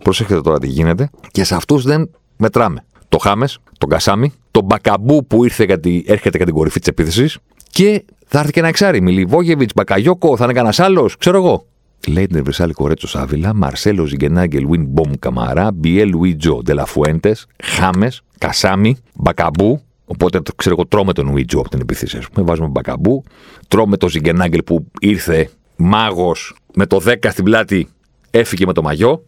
προσέχετε 0.03 0.41
τώρα 0.41 0.59
τι 0.59 0.67
γίνεται, 0.67 1.09
και 1.31 1.43
σε 1.43 1.55
αυτούς 1.55 1.83
δεν 1.83 2.09
μετράμε. 2.37 2.85
Το 3.09 3.17
Χάμες, 3.17 3.59
τον 3.77 3.89
Κασάμι, 3.89 4.33
τον 4.51 4.63
Μπακαμπού 4.63 5.25
που 5.27 5.43
ήρθε 5.43 5.63
γιατί 5.63 6.03
έρχεται 6.07 6.37
κατά 6.37 6.45
την 6.45 6.53
κορυφή 6.53 6.79
της 6.79 6.87
επίθεσης 6.87 7.37
και 7.69 8.03
θα 8.27 8.39
έρθει 8.39 8.51
και 8.51 8.59
ένα 8.59 8.67
εξάρι. 8.67 9.01
Μιλιβόγεβιτς, 9.01 9.73
Μπακαγιόκο, 9.75 10.37
θα 10.37 10.43
είναι 10.43 10.53
κανένας 10.53 10.79
άλλος, 10.79 11.17
ξέρω 11.17 11.37
εγώ. 11.37 11.65
Λέιντνερ 12.07 12.41
Βρυσάλη 12.43 12.73
Κορέτσος 12.73 13.15
Άβυλα, 13.15 13.53
Μαρσέλο 13.53 14.05
Ζιγκενάγκελ 14.05 14.67
Βιν 14.67 14.85
Μπομ 14.85 15.11
Καμαρά, 15.19 15.71
Μπιέλ 15.71 16.09
Λουίτζο 16.09 16.61
Ντελαφουέντε, 16.63 17.35
Χάμες, 17.63 18.21
Κασάμι, 18.37 18.97
Μπακαμπού, 19.13 19.81
Οπότε 20.09 20.41
ξέρω 20.55 20.75
εγώ 20.77 20.87
τρώμε 20.87 21.13
τον 21.13 21.27
Ουίτζο 21.27 21.59
από 21.59 21.69
την 21.69 21.79
επίθεση. 21.79 22.19
πούμε. 22.33 22.45
Βάζουμε 22.45 22.67
μπακαμπού. 22.67 23.23
Τρώμε 23.67 23.97
τον 23.97 24.09
Ζιγκενάγκελ 24.09 24.63
που 24.63 24.87
ήρθε 24.99 25.49
μάγος 25.75 26.55
με 26.73 26.85
το 26.85 27.01
10 27.05 27.15
στην 27.29 27.43
πλάτη, 27.43 27.87
έφυγε 28.31 28.65
με 28.65 28.73
το 28.73 28.81
μαγιό. 28.81 29.23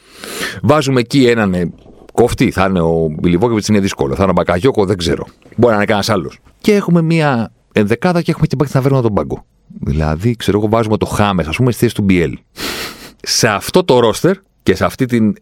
Βάζουμε 0.61 0.99
εκεί 0.99 1.27
έναν 1.27 1.73
ε, 2.19 2.21
κόφτη. 2.21 2.51
Θα 2.51 2.65
είναι 2.65 2.81
ο 2.81 3.09
Μιλιβόκεβιτ, 3.21 3.67
είναι 3.67 3.79
δύσκολο. 3.79 4.15
Θα 4.15 4.21
είναι 4.21 4.31
ο 4.31 4.33
Μπακαγιόκο, 4.33 4.85
δεν 4.85 4.97
ξέρω. 4.97 5.25
Μπορεί 5.55 5.71
να 5.71 5.75
είναι 5.75 5.85
κανένας 5.85 6.09
άλλος. 6.09 6.39
Και 6.61 6.73
έχουμε 6.73 7.01
μία 7.01 7.51
ενδεκάδα 7.71 8.21
και 8.21 8.31
έχουμε 8.31 8.47
την 8.47 8.57
παίκτη 8.57 8.75
να 8.75 8.81
φέρουμε 8.81 9.01
τον 9.01 9.13
πάγκο. 9.13 9.45
Δηλαδή, 9.79 10.35
ξέρω 10.35 10.57
εγώ, 10.57 10.69
βάζουμε 10.69 10.97
το 10.97 11.05
Χάμες, 11.05 11.47
ας 11.47 11.55
πούμε, 11.55 11.71
στη 11.71 11.81
θέση 11.83 11.95
του 11.95 12.01
Μπιέλ. 12.01 12.37
Σε 13.21 13.47
αυτό 13.47 13.83
το 13.83 13.99
ρόστερ 13.99 14.35
και 14.63 14.75
σε 14.75 14.85
αυτή 14.85 15.05
την 15.05 15.35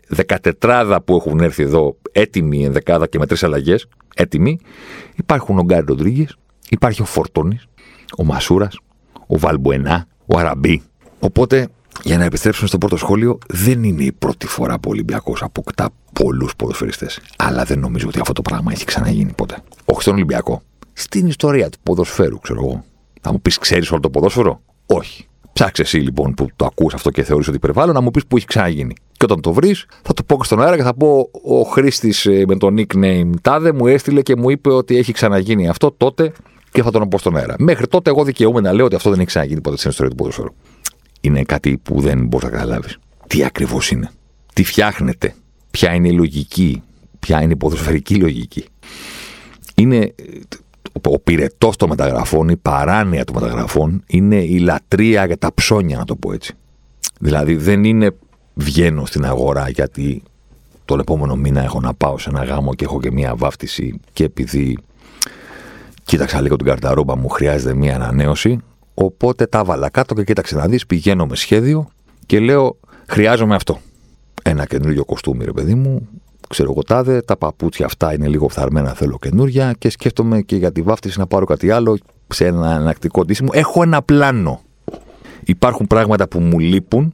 14 0.59 0.97
που 1.05 1.15
έχουν 1.15 1.39
έρθει 1.39 1.63
εδώ, 1.63 1.97
έτοιμη 2.11 2.65
ενδεκάδα 2.65 3.07
και 3.07 3.17
με 3.17 3.25
τρεις 3.25 3.43
αλλαγές, 3.43 3.87
έτοιμοι, 4.15 4.59
υπάρχουν 5.15 5.59
ο 5.59 5.63
Γκάρι 5.63 5.85
Ροντρίγκες, 5.87 6.37
υπάρχει 6.69 7.01
ο 7.01 7.05
Φορτώνης, 7.05 7.65
ο 8.17 8.23
Μασούρας, 8.23 8.79
ο 9.27 9.37
Βαλμπουενά, 9.37 10.07
ο 10.25 10.37
Αραμπί. 10.37 10.81
Οπότε, 11.19 11.67
για 12.03 12.17
να 12.17 12.23
επιστρέψουμε 12.23 12.67
στο 12.67 12.77
πρώτο 12.77 12.97
σχόλιο, 12.97 13.37
δεν 13.47 13.83
είναι 13.83 14.03
η 14.03 14.11
πρώτη 14.11 14.47
φορά 14.47 14.73
που 14.73 14.89
ο 14.89 14.91
Ολυμπιακός 14.91 15.41
αποκτά 15.41 15.89
πολλούς 16.13 16.55
ποδοσφαιριστές. 16.55 17.19
Αλλά 17.35 17.63
δεν 17.63 17.79
νομίζω 17.79 18.07
ότι 18.07 18.19
αυτό 18.19 18.33
το 18.33 18.41
πράγμα 18.41 18.71
έχει 18.71 18.85
ξαναγίνει 18.85 19.31
ποτέ. 19.35 19.57
Όχι 19.85 20.01
στον 20.01 20.13
Ολυμπιακό. 20.13 20.61
Στην 20.93 21.27
ιστορία 21.27 21.69
του 21.69 21.77
ποδοσφαίρου, 21.83 22.39
ξέρω 22.39 22.59
εγώ. 22.63 22.83
Θα 23.21 23.31
μου 23.31 23.41
πεις, 23.41 23.57
ξέρεις 23.57 23.91
όλο 23.91 23.99
το 23.99 24.09
ποδόσφαιρο; 24.09 24.61
Όχι. 24.85 25.27
Ψάξε 25.53 25.81
εσύ 25.81 25.97
λοιπόν 25.97 26.33
που 26.33 26.47
το 26.55 26.65
ακούς 26.65 26.93
αυτό 26.93 27.09
και 27.09 27.23
θεωρείς 27.23 27.47
ότι 27.47 27.57
υπερβάλλω 27.57 27.91
να 27.91 28.01
μου 28.01 28.11
πεις 28.11 28.25
που 28.25 28.37
έχει 28.37 28.45
ξαναγίνει. 28.45 28.95
Και 29.11 29.25
όταν 29.25 29.41
το 29.41 29.53
βρεις, 29.53 29.85
θα 30.01 30.13
το 30.13 30.23
πω 30.23 30.43
στον 30.43 30.61
αέρα 30.61 30.75
και 30.75 30.83
θα 30.83 30.93
πω: 30.93 31.29
Ο 31.43 31.61
χρήστης 31.61 32.25
ε, 32.25 32.43
με 32.47 32.57
το 32.57 32.67
nickname 32.77 33.29
Τάδε 33.41 33.71
μου 33.71 33.87
έστειλε 33.87 34.21
και 34.21 34.35
μου 34.35 34.49
είπε 34.49 34.73
ότι 34.73 34.97
έχει 34.97 35.11
ξαναγίνει 35.11 35.67
αυτό 35.67 35.91
τότε 35.91 36.31
και 36.71 36.83
θα 36.83 36.91
τον 36.91 37.09
πω 37.09 37.17
στον 37.17 37.37
αέρα. 37.37 37.55
Μέχρι 37.57 37.87
τότε, 37.87 38.09
εγώ 38.09 38.23
δικαιούμαι 38.23 38.61
να 38.61 38.73
λέω 38.73 38.85
ότι 38.85 38.95
αυτό 38.95 39.09
δεν 39.09 39.19
έχει 39.19 39.27
ξαναγίνει 39.27 39.61
ποτέ 39.61 39.77
στην 39.77 39.89
ιστορία 39.89 40.11
του 40.11 40.17
ποδοσφαίρου. 40.17 40.53
Είναι 41.27 41.43
κάτι 41.43 41.77
που 41.83 42.01
δεν 42.01 42.25
μπορείς 42.25 42.49
να 42.49 42.57
καταλάβεις. 42.57 42.97
Τι 43.27 43.43
ακριβώς 43.43 43.91
είναι. 43.91 44.09
Τι 44.53 44.63
φτιάχνεται. 44.63 45.35
Ποια 45.71 45.93
είναι 45.93 46.07
η 46.07 46.11
λογική. 46.11 46.81
Ποια 47.19 47.41
είναι 47.41 47.53
η 47.53 47.55
ποδοσφαιρική 47.55 48.15
λογική. 48.15 48.65
Είναι 49.75 50.13
ο 51.03 51.19
πυρετός 51.19 51.75
των 51.75 51.89
μεταγραφών, 51.89 52.49
η 52.49 52.55
παράνοια 52.55 53.23
των 53.23 53.35
μεταγραφών 53.35 54.03
είναι 54.07 54.35
η 54.35 54.57
λατρεία 54.57 55.25
για 55.25 55.37
τα 55.37 55.53
ψώνια, 55.53 55.97
να 55.97 56.05
το 56.05 56.15
πω 56.15 56.33
έτσι. 56.33 56.53
Δηλαδή 57.19 57.55
δεν 57.55 57.83
είναι 57.83 58.11
βγαίνω 58.53 59.05
στην 59.05 59.25
αγορά 59.25 59.69
γιατί 59.69 60.23
τον 60.85 60.99
επόμενο 60.99 61.35
μήνα 61.35 61.63
έχω 61.63 61.79
να 61.79 61.93
πάω 61.93 62.17
σε 62.17 62.29
ένα 62.29 62.43
γάμο 62.43 62.73
και 62.73 62.83
έχω 62.83 62.99
και 62.99 63.11
μία 63.11 63.35
βάφτιση 63.35 63.99
και 64.13 64.23
επειδή 64.23 64.77
κοίταξα 66.03 66.41
λίγο 66.41 66.55
την 66.55 66.65
καρταρόμπα 66.65 67.17
μου 67.17 67.29
χρειάζεται 67.29 67.73
μία 67.73 67.95
ανανέωση 67.95 68.59
οπότε 68.99 69.45
τα 69.45 69.63
βάλα 69.63 69.89
κάτω 69.89 70.13
και 70.13 70.23
κοίταξε 70.23 70.55
να 70.55 70.67
δεις 70.67 70.85
πηγαίνω 70.85 71.25
με 71.25 71.35
σχέδιο 71.35 71.87
και 72.25 72.39
λέω 72.39 72.77
χρειάζομαι 73.07 73.55
αυτό. 73.55 73.79
Ένα 74.43 74.65
καινούριο 74.65 75.05
κοστούμι 75.05 75.45
ρε 75.45 75.51
παιδί 75.51 75.75
μου 75.75 76.07
ξέρω 76.49 76.71
εγώ 76.71 76.83
τάδε, 76.83 77.21
τα 77.21 77.37
παπούτσια 77.37 77.85
αυτά 77.85 78.13
είναι 78.13 78.27
λίγο 78.27 78.47
φθαρμένα, 78.47 78.93
θέλω 78.93 79.17
καινούρια 79.21 79.73
και 79.77 79.89
σκέφτομαι 79.89 80.41
και 80.41 80.55
για 80.55 80.71
τη 80.71 80.81
βάφτιση 80.81 81.19
να 81.19 81.27
πάρω 81.27 81.45
κάτι 81.45 81.71
άλλο 81.71 81.97
σε 82.27 82.45
ένα 82.45 82.75
ανακτικό 82.75 83.25
ντύσιμο. 83.25 83.49
Έχω 83.53 83.81
ένα 83.81 84.01
πλάνο. 84.01 84.61
Υπάρχουν 85.43 85.87
πράγματα 85.87 86.27
που 86.27 86.39
μου 86.39 86.59
λείπουν 86.59 87.13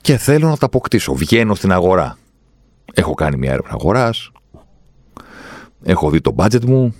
και 0.00 0.16
θέλω 0.16 0.48
να 0.48 0.56
τα 0.56 0.66
αποκτήσω. 0.66 1.14
Βγαίνω 1.14 1.54
στην 1.54 1.72
αγορά. 1.72 2.18
Έχω 2.94 3.14
κάνει 3.14 3.36
μια 3.36 3.52
έρευνα 3.52 3.72
αγοράς. 3.72 4.30
Έχω 5.82 6.10
δει 6.10 6.20
το 6.20 6.34
budget 6.38 6.64
μου. 6.64 6.94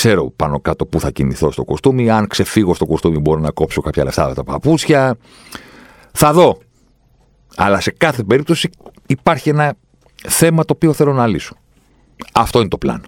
Ξέρω 0.00 0.30
πάνω 0.36 0.60
κάτω 0.60 0.86
πού 0.86 1.00
θα 1.00 1.10
κινηθώ 1.10 1.50
στο 1.50 1.64
κοστούμι. 1.64 2.10
Αν 2.10 2.26
ξεφύγω 2.26 2.74
στο 2.74 2.86
κοστούμι, 2.86 3.18
μπορώ 3.18 3.40
να 3.40 3.50
κόψω 3.50 3.80
κάποια 3.80 4.04
λεφτά 4.04 4.24
από 4.24 4.34
τα 4.34 4.44
παπούτσια. 4.44 5.16
Θα 6.12 6.32
δω. 6.32 6.58
Αλλά 7.56 7.80
σε 7.80 7.90
κάθε 7.90 8.22
περίπτωση 8.22 8.70
υπάρχει 9.06 9.48
ένα 9.48 9.74
θέμα 10.26 10.64
το 10.64 10.72
οποίο 10.76 10.92
θέλω 10.92 11.12
να 11.12 11.26
λύσω. 11.26 11.54
Αυτό 12.32 12.58
είναι 12.58 12.68
το 12.68 12.78
πλάνο. 12.78 13.02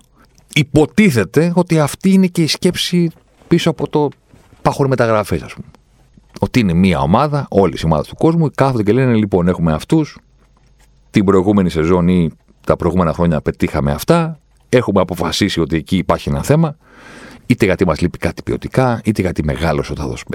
Υποτίθεται 0.55 1.53
ότι 1.55 1.79
αυτή 1.79 2.13
είναι 2.13 2.27
και 2.27 2.43
η 2.43 2.47
σκέψη 2.47 3.11
πίσω 3.49 3.71
από 3.71 3.89
το 3.89 4.09
πάχορ 4.63 4.89
μεταγραφέ, 4.89 5.41
ας 5.45 5.55
πούμε. 5.55 5.67
Ότι 6.41 6.61
είναι 6.61 6.73
μία 6.73 7.01
ομάδα, 7.01 7.47
όλε 7.51 7.75
οι 7.77 7.85
ομάδε 7.85 8.03
του 8.09 8.17
κόσμου, 8.17 8.51
κάθονται 8.55 8.83
και 8.83 8.93
λένε: 8.93 9.15
Λοιπόν, 9.15 9.49
έχουμε 9.49 9.73
αυτούς. 9.73 10.19
Την 11.11 11.25
προηγούμενη 11.25 11.71
σεζόν 11.71 12.09
ή 12.09 12.31
τα 12.67 12.77
προηγούμενα 12.77 13.13
χρόνια 13.13 13.41
πετύχαμε 13.41 13.93
αυτά. 13.93 14.40
Έχουμε 14.73 15.01
αποφασίσει 15.01 15.61
ότι 15.61 15.77
εκεί 15.77 15.97
υπάρχει 15.97 16.29
ένα 16.29 16.43
θέμα. 16.43 16.77
Είτε 17.47 17.65
γιατί 17.65 17.87
μας 17.87 18.01
λείπει 18.01 18.19
κάτι 18.19 18.43
ποιοτικά, 18.43 19.01
είτε 19.05 19.21
γιατί 19.21 19.45
μεγάλο 19.45 19.85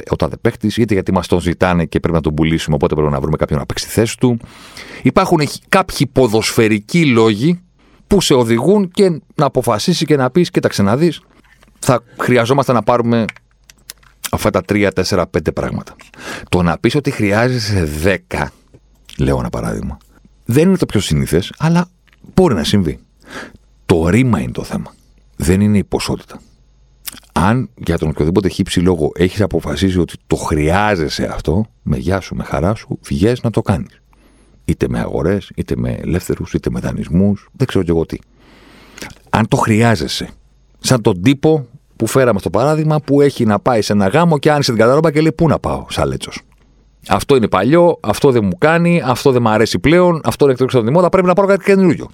ο 0.10 0.16
τάδε 0.16 0.36
παίχτης, 0.42 0.78
είτε 0.78 0.94
γιατί 0.94 1.12
μας 1.12 1.28
τον 1.28 1.40
ζητάνε 1.40 1.86
και 1.86 2.00
πρέπει 2.00 2.16
να 2.16 2.22
τον 2.22 2.34
πουλήσουμε, 2.34 2.76
οπότε 2.76 2.96
πρέπει 2.96 3.12
να 3.12 3.20
βρούμε 3.20 3.38
κάποιον 3.38 3.60
να 3.60 3.66
παίξει 3.66 3.86
τη 3.86 3.92
θέση 3.92 4.18
του. 4.18 4.40
Υπάρχουν 5.02 5.40
κάποιοι 5.70 6.08
ποδοσφαιρικοί 6.08 7.06
λόγοι 7.06 7.60
που 8.08 8.22
σε 8.22 8.34
οδηγούν 8.34 8.90
και 8.92 9.22
να 9.36 9.46
αποφασίσει 9.46 10.06
και 10.06 10.16
να 10.16 10.30
πεις: 10.30 10.52
Κοίταξε 10.52 10.84
να 10.84 10.98
δεις, 10.98 11.22
θα 11.80 12.04
χρειαζόμαστε 12.18 12.74
να 12.74 12.84
πάρουμε 12.84 13.26
αυτά 14.32 14.50
τα 14.50 14.62
τρία, 14.62 14.92
τέσσερα, 14.92 15.28
πέντε 15.28 15.52
πράγματα. 15.52 15.96
Το 16.50 16.62
να 16.62 16.78
πεις 16.78 16.96
ότι 16.96 17.12
χρειάζεσαι 17.12 17.84
δέκα, 17.84 18.52
λέω 19.18 19.40
ένα 19.40 19.50
παράδειγμα, 19.50 19.98
δεν 20.46 20.68
είναι 20.68 20.78
το 20.78 20.86
πιο 20.86 21.00
συνήθε, 21.00 21.44
αλλά 21.58 21.88
μπορεί 22.34 22.54
να 22.54 22.64
συμβεί. 22.64 23.00
Το 23.86 24.08
ρήμα 24.08 24.40
είναι 24.40 24.52
το 24.52 24.64
θέμα. 24.64 24.94
Δεν 25.36 25.62
είναι 25.62 25.78
η 25.78 25.84
ποσότητα. 25.84 26.40
Αν 27.34 27.70
για 27.76 27.98
τον 27.98 28.10
οποιοδήποτε 28.10 28.50
χύψη 28.50 28.80
λόγο 28.80 29.12
έχεις 29.16 29.42
αποφασίσει 29.42 30.00
ότι 30.00 30.14
το 30.28 30.36
χρειάζεσαι 30.36 31.26
αυτό, 31.34 31.66
με 31.82 31.98
γεια 31.98 32.20
σου, 32.20 32.36
με 32.36 32.44
χαρά 32.44 32.76
σου, 32.76 33.00
βγες 33.04 33.42
να 33.42 33.50
το 33.50 33.62
κάνεις. 33.62 34.02
Είτε 34.66 34.88
με 34.90 35.00
αγορές, 35.00 35.52
είτε 35.56 35.76
με 35.78 35.92
ελεύθερους, 35.92 36.54
είτε 36.54 36.70
με 36.70 36.80
δανεισμούς, 36.80 37.50
δεν 37.52 37.68
ξέρω 37.68 37.84
κι 37.84 37.90
εγώ 37.90 38.06
τι. 38.06 38.18
Αν 39.30 39.48
το 39.48 39.58
χρειάζεσαι, 39.58 40.30
σαν 40.80 41.02
τον 41.02 41.22
τύπο 41.22 41.68
που 41.96 42.08
φέραμε 42.08 42.40
στο 42.40 42.50
παράδειγμα 42.50 43.00
που 43.00 43.22
έχει 43.22 43.46
να 43.46 43.60
πάει 43.60 43.82
σε 43.82 43.94
ένα 43.94 44.08
γάμο 44.08 44.38
και 44.38 44.52
άνοιξε 44.52 44.72
την 44.72 44.80
καταρόμπα 44.80 45.12
και 45.12 45.22
λέει 45.22 45.32
Πού 45.32 45.48
να 45.48 45.60
πάω, 45.60 45.86
σαν 45.90 46.08
λέτσος. 46.08 46.42
Αυτό 47.08 47.36
είναι 47.36 47.48
παλιό, 47.48 48.00
αυτό 48.02 48.32
δεν 48.32 48.46
μου 48.46 48.58
κάνει, 48.58 49.02
αυτό 49.06 49.32
δεν 49.32 49.42
μου 49.42 49.50
αρέσει 49.50 49.80
πλέον, 49.80 50.22
αυτό 50.24 50.44
είναι 50.44 50.54
εκτός 50.54 50.76
από 50.76 50.86
τη 50.86 50.92
μόδα, 50.92 51.10
πρέπει 51.10 51.28
να 51.28 51.34
πάρω 51.34 51.48
κάτι 51.48 51.64
καινούριο. 51.64 52.10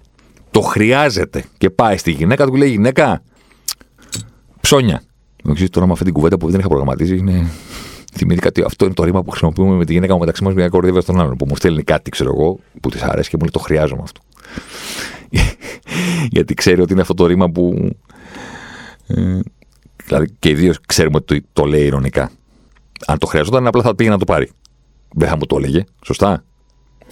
Το 0.51 0.61
χρειάζεται 0.61 1.45
και 1.57 1.69
πάει 1.69 1.97
στη 1.97 2.11
γυναίκα 2.11 2.45
του 2.45 2.51
και 2.51 2.57
λέει 2.57 2.69
Γυναίκα, 2.69 3.21
ψώνια. 4.61 5.03
Δεν 5.43 5.53
ξέρω 5.55 5.69
τώρα 5.69 5.85
με 5.85 5.91
αυτή 5.91 6.03
την 6.03 6.13
κουβέντα 6.13 6.37
που 6.37 6.49
δεν 6.49 6.59
είχα 6.59 6.67
προγραμματίσει. 6.67 7.17
Είναι... 7.17 7.51
Θυμήθηκα 8.13 8.47
ότι 8.47 8.61
αυτό 8.61 8.85
είναι 8.85 8.93
το 8.93 9.03
ρήμα 9.03 9.23
που 9.23 9.29
χρησιμοποιούμε 9.29 9.75
με 9.75 9.85
τη 9.85 9.93
γυναίκα 9.93 10.13
μου 10.13 10.19
μεταξύ 10.19 10.43
μας 10.43 10.53
μια 10.53 10.69
κορδεύει 10.69 11.01
στον 11.01 11.19
άλλον. 11.19 11.37
Που 11.37 11.45
μου 11.47 11.55
στέλνει 11.55 11.83
κάτι, 11.83 12.09
ξέρω 12.09 12.33
εγώ, 12.37 12.59
που 12.81 12.89
της 12.89 13.01
αρέσει 13.01 13.29
και 13.29 13.35
μου 13.35 13.41
λέει 13.41 13.51
το 13.51 13.59
χρειάζομαι 13.59 14.01
αυτό. 14.03 14.21
Γιατί 16.35 16.53
ξέρει 16.53 16.81
ότι 16.81 16.91
είναι 16.91 17.01
αυτό 17.01 17.13
το 17.13 17.25
ρήμα 17.25 17.49
που. 17.49 17.89
Ε, 19.07 19.39
δηλαδή 20.05 20.35
και 20.39 20.49
οι 20.49 20.53
δύο 20.53 20.73
ξέρουμε 20.87 21.17
ότι 21.17 21.45
το, 21.53 21.65
λέει 21.65 21.85
ηρωνικά. 21.85 22.31
Αν 23.07 23.17
το 23.17 23.25
χρειαζόταν, 23.25 23.67
απλά 23.67 23.81
θα 23.81 23.95
πήγε 23.95 24.09
να 24.09 24.17
το 24.17 24.25
πάρει. 24.25 24.49
Δεν 25.13 25.29
θα 25.29 25.37
μου 25.37 25.45
το 25.45 25.57
έλεγε. 25.57 25.83
Σωστά. 26.05 26.43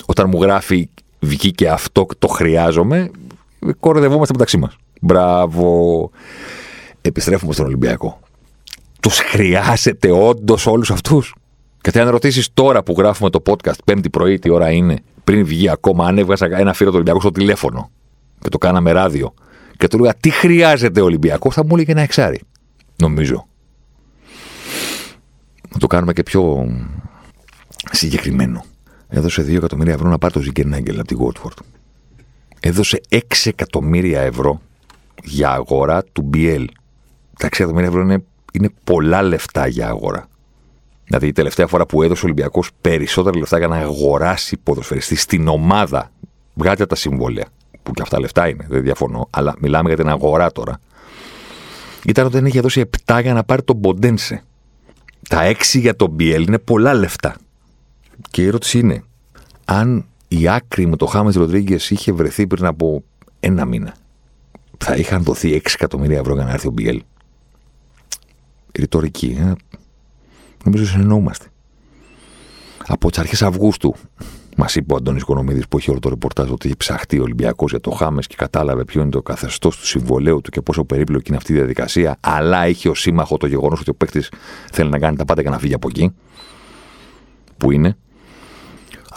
Όταν 0.06 0.30
μου 0.30 0.42
γράφει 0.42 0.90
βγήκε 1.20 1.70
αυτό, 1.70 2.06
το 2.20 2.28
χρειάζομαι, 2.28 3.12
κορδευόμαστε 3.80 4.34
μεταξύ 4.34 4.58
μας. 4.58 4.76
Μπράβο 5.02 6.10
επιστρέφουμε 7.02 7.54
στον 7.54 7.66
Ολυμπιακό. 7.66 8.20
Τους 9.00 9.18
χρειάζεται 9.18 10.12
όντως 10.12 10.66
όλους 10.66 10.92
αυτούς; 10.92 11.36
Και 11.82 12.00
αν 12.00 12.10
ρωτήσεις 12.10 12.54
τώρα 12.54 12.84
που 12.84 12.96
γράφουμε 12.98 13.30
το 13.30 13.42
podcast, 13.46 13.84
Πέμπτη 13.86 14.10
πρωί, 14.10 14.40
τι 14.40 14.50
ώρα 14.50 14.72
είναι, 14.72 14.96
πριν 15.24 15.46
βγει 15.46 15.70
ακόμα, 15.70 16.06
αν 16.06 16.18
έβγαζα 16.18 16.46
ένα 16.46 16.74
φίλο 16.74 16.90
του 16.90 16.96
Ολυμπιακού 16.96 17.22
στο 17.22 17.32
τηλέφωνο 17.32 17.90
και 18.40 18.50
το 18.50 18.58
κάναμε 18.58 18.92
ράδιο 18.92 19.34
και 19.78 19.88
του 19.88 19.98
έλεγα 19.98 20.14
τι 20.20 20.30
χρειάζεται 20.30 21.02
ο 21.02 21.04
Ολυμπιακός, 21.04 21.54
θα 21.54 21.66
μου 21.66 21.70
έλεγε 21.74 21.92
ένα 21.92 22.02
εξάρι. 22.02 22.42
Νομίζω. 22.96 23.48
Να 25.70 25.80
το 25.80 25.88
κάνουμε 25.88 26.14
και 26.14 26.24
πιο 26.24 26.68
συγκεκριμένο. 27.92 28.64
Έδωσε 29.08 29.42
2 29.42 29.56
εκατομμύρια 29.56 29.94
ευρώ 29.94 30.10
να 30.10 30.18
πάρει 30.18 30.34
το 30.34 30.40
Ζιγκερνάγκελ 30.40 31.00
από 31.00 31.08
την 31.08 31.18
Γότφορντ. 31.18 31.58
Έδωσε 32.60 33.02
6 33.10 33.18
εκατομμύρια 33.44 34.22
ευρώ 34.22 34.62
για 35.24 35.52
αγορά 35.52 36.04
του 36.04 36.30
BL 36.34 36.66
τα 37.40 37.48
6 37.48 37.52
εκατομμύρια 37.54 37.88
ευρώ 37.88 38.02
είναι, 38.02 38.24
είναι 38.54 38.70
πολλά 38.84 39.22
λεφτά 39.22 39.68
για 39.68 39.88
αγορά. 39.88 40.28
Δηλαδή 41.06 41.28
η 41.28 41.32
τελευταία 41.32 41.68
φορά 41.68 41.86
που 41.86 42.04
έδωσε 42.04 42.22
ο 42.22 42.24
Ολυμπιακός 42.26 42.70
περισσότερα 42.82 43.38
λεφτά 43.38 43.58
για 43.58 43.68
να 43.68 43.76
αγοράσει 43.76 44.58
ποδοσφαιριστή 44.58 45.16
στην 45.16 45.48
ομάδα, 45.48 46.12
βγάλετε 46.54 46.86
τα 46.86 46.96
συμβόλαια, 46.96 47.48
που 47.84 47.92
και 47.92 48.02
αυτά 48.02 48.20
λεφτά 48.20 48.48
είναι, 48.48 48.66
δεν 48.70 48.82
διαφωνώ, 48.82 49.28
αλλά 49.30 49.56
μιλάμε 49.60 49.88
για 49.88 49.98
την 49.98 50.10
αγορά 50.10 50.52
τώρα. 50.52 50.80
Ήταν 52.06 52.26
όταν 52.26 52.46
είχε 52.46 52.60
δώσει 52.60 52.90
7 53.06 53.20
για 53.22 53.34
να 53.34 53.44
πάρει 53.44 53.64
τον 53.64 53.76
Μποντένσε. 53.76 54.44
Τα 55.30 55.52
6 55.52 55.56
για 55.80 55.96
τον 55.96 56.10
Μπιέλ 56.10 56.48
είναι 56.48 56.60
πολλά 56.60 56.94
λεφτά. 56.94 57.36
Και 58.32 58.42
η 58.42 58.46
ερώτηση 58.46 58.80
είναι, 58.80 59.04
αν 59.66 60.06
η 60.32 60.48
άκρη 60.48 60.88
με 60.88 60.96
το 60.96 61.06
Χάμες 61.06 61.36
Ροντρίγκες 61.36 61.90
είχε 61.90 62.12
βρεθεί 62.12 62.48
πριν 62.48 62.66
από 62.66 63.04
ένα 63.40 63.66
μήνα, 63.66 63.96
θα 64.78 64.96
είχαν 64.96 65.24
δοθεί 65.24 65.62
6 65.64 65.74
εκατομμύρια 65.74 66.20
ευρώ 66.20 66.34
για 66.34 66.44
να 66.44 66.52
έρθει 66.52 66.68
ο 66.68 66.72
Μπιέλ 66.72 67.02
ρητορική. 68.80 69.38
Ε. 69.40 69.54
Νομίζω 70.64 70.86
συνεννοούμαστε. 70.86 71.46
Από 72.88 73.10
τις 73.10 73.20
αρχές 73.20 73.42
Αυγούστου 73.42 73.96
μας 74.58 74.76
είπε 74.76 74.94
ο 74.94 74.96
Αντώνης 74.96 75.22
Οικονομίδη 75.22 75.68
που 75.70 75.78
έχει 75.78 75.90
όλο 75.90 76.00
το 76.00 76.10
ρεπορτάζ 76.10 76.52
ότι 76.52 76.68
έχει 76.68 76.78
ψαχτεί 76.78 77.20
ο 77.20 77.22
Ολυμπιακός 77.22 77.70
για 77.70 77.80
το 77.80 77.92
Χάμες 77.92 78.28
και 78.28 78.36
κατάλαβε 78.38 78.84
ποιο 78.84 79.02
είναι 79.02 79.10
το 79.10 79.22
καθεστώς 79.22 79.78
του 79.78 79.86
συμβολέου 79.86 80.42
του 80.42 80.50
και 80.50 80.62
πόσο 80.62 80.86
περίπλοκη 80.86 81.28
είναι 81.28 81.38
αυτή 81.38 81.52
η 81.52 81.56
διαδικασία. 81.56 82.18
Αλλά 82.20 82.68
είχε 82.68 82.90
ως 82.90 83.00
σύμμαχο 83.00 83.38
το 83.38 83.48
γεγονός 83.48 83.80
ότι 83.80 83.90
ο 83.90 83.94
παίκτης 83.94 84.32
θέλει 84.72 84.90
να 84.90 85.00
κάνει 85.00 85.18
τα 85.18 85.26
πάντα 85.26 85.42
για 85.42 85.50
να 85.50 85.60
φύγει 85.60 85.74
από 85.74 85.88
εκεί. 85.90 86.14
Που 87.58 87.72
είναι. 87.72 87.98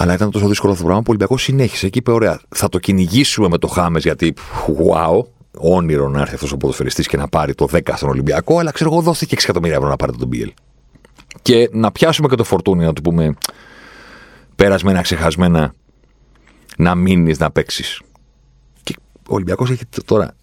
Αλλά 0.03 0.15
ήταν 0.15 0.31
τόσο 0.31 0.49
δύσκολο 0.49 0.73
αυτό 0.73 0.85
το 0.85 0.89
πράγμα 0.89 1.05
που 1.05 1.11
ο 1.11 1.15
Ολυμπιακός 1.15 1.43
συνέχισε 1.43 1.89
και 1.89 1.99
είπε: 1.99 2.11
Ωραία, 2.11 2.41
θα 2.49 2.69
το 2.69 2.79
κυνηγήσουμε 2.79 3.49
με 3.49 3.59
το 3.59 3.67
Χάμες 3.67 4.03
γιατί, 4.03 4.35
wow, 4.67 5.21
όνειρο 5.59 6.09
να 6.09 6.21
έρθει 6.21 6.35
αυτός 6.35 6.53
ο 6.53 6.57
ποδοσφαιριστής 6.57 7.07
και 7.07 7.17
να 7.17 7.29
πάρει 7.29 7.55
το 7.55 7.69
10 7.73 7.81
στον 7.95 8.09
Ολυμπιακό, 8.09 8.59
αλλά 8.59 8.71
ξέρω 8.71 8.93
εγώ 8.93 9.03
δόθηκε 9.03 9.37
6 9.37 9.43
εκατομμύρια 9.43 9.77
ευρώ 9.77 9.89
να 9.89 9.97
πάρει 9.97 10.13
τον 10.17 10.29
BL. 10.33 10.49
Και 11.43 11.69
να 11.73 11.93
πιάσουμε 11.93 12.29
και 12.29 12.35
το 12.35 12.45
φορτούνι, 12.45 12.85
να 12.85 12.93
του 12.93 13.03
πούμε 13.03 13.35
πέρασμένα, 14.57 15.01
ξεχασμένα, 15.01 15.75
να 16.77 16.95
μείνεις 16.95 17.39
να 17.39 17.51
παίξεις. 17.51 18.01
Και 18.83 18.95
ο 19.29 19.35
Ολυμπιακός 19.35 19.71
έχει 19.71 19.85
τώρα 20.05 20.35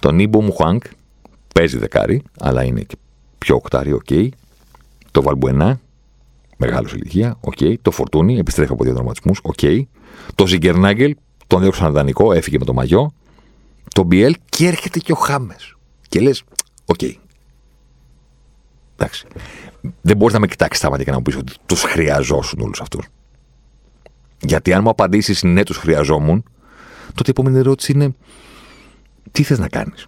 τον 0.00 0.18
Ιμπο 0.18 0.42
Μουχάνκ, 0.42 0.82
παίζει 1.54 1.78
δεκάρι, 1.78 2.22
αλλά 2.40 2.62
είναι 2.62 2.80
και 2.80 2.96
πιο 3.38 3.54
οκτάρι, 3.54 3.92
οκ. 3.92 4.06
Okay. 4.10 4.28
Το 5.10 5.22
Βαλμπουενά, 5.22 5.80
μεγάλος 6.66 6.92
ηλικία, 6.92 7.36
οκ. 7.40 7.52
Okay. 7.60 7.74
Το 7.82 7.90
Φορτούνι, 7.90 8.38
επιστρέφει 8.38 8.72
από 8.72 8.84
διαδροματισμού, 8.84 9.32
οκ. 9.42 9.54
Okay. 9.60 9.82
Το 10.34 10.46
Ζιγκενάγκελ, 10.46 11.16
τον 11.46 11.60
διώξαν 11.60 11.92
δανεικό, 11.92 12.32
έφυγε 12.32 12.58
με 12.58 12.64
το 12.64 12.72
μαγιό 12.72 13.12
τον 13.94 14.06
Μπιέλ 14.06 14.36
και 14.48 14.66
έρχεται 14.66 14.98
και 14.98 15.12
ο 15.12 15.14
Χάμες. 15.14 15.76
Και 16.08 16.20
λες, 16.20 16.42
OK. 16.84 16.98
Okay. 17.02 17.14
Εντάξει. 18.96 19.26
Δεν 20.00 20.16
μπορείς 20.16 20.34
να 20.34 20.40
με 20.40 20.46
κοιτάξεις 20.46 20.82
τα 20.82 20.90
μάτια 20.90 21.04
και 21.04 21.10
να 21.10 21.16
μου 21.16 21.22
πεις 21.22 21.36
ότι 21.36 21.52
τους 21.66 21.82
χρειαζόσουν 21.82 22.60
όλους 22.60 22.80
αυτούς. 22.80 23.06
Γιατί 24.40 24.72
αν 24.72 24.82
μου 24.82 24.90
απαντήσεις 24.90 25.42
ναι, 25.42 25.62
τους 25.62 25.76
χρειαζόμουν, 25.76 26.44
τότε 27.06 27.22
η 27.26 27.30
επόμενη 27.30 27.58
ερώτηση 27.58 27.92
είναι 27.92 28.14
τι 29.32 29.42
θες 29.42 29.58
να 29.58 29.68
κάνεις; 29.68 30.06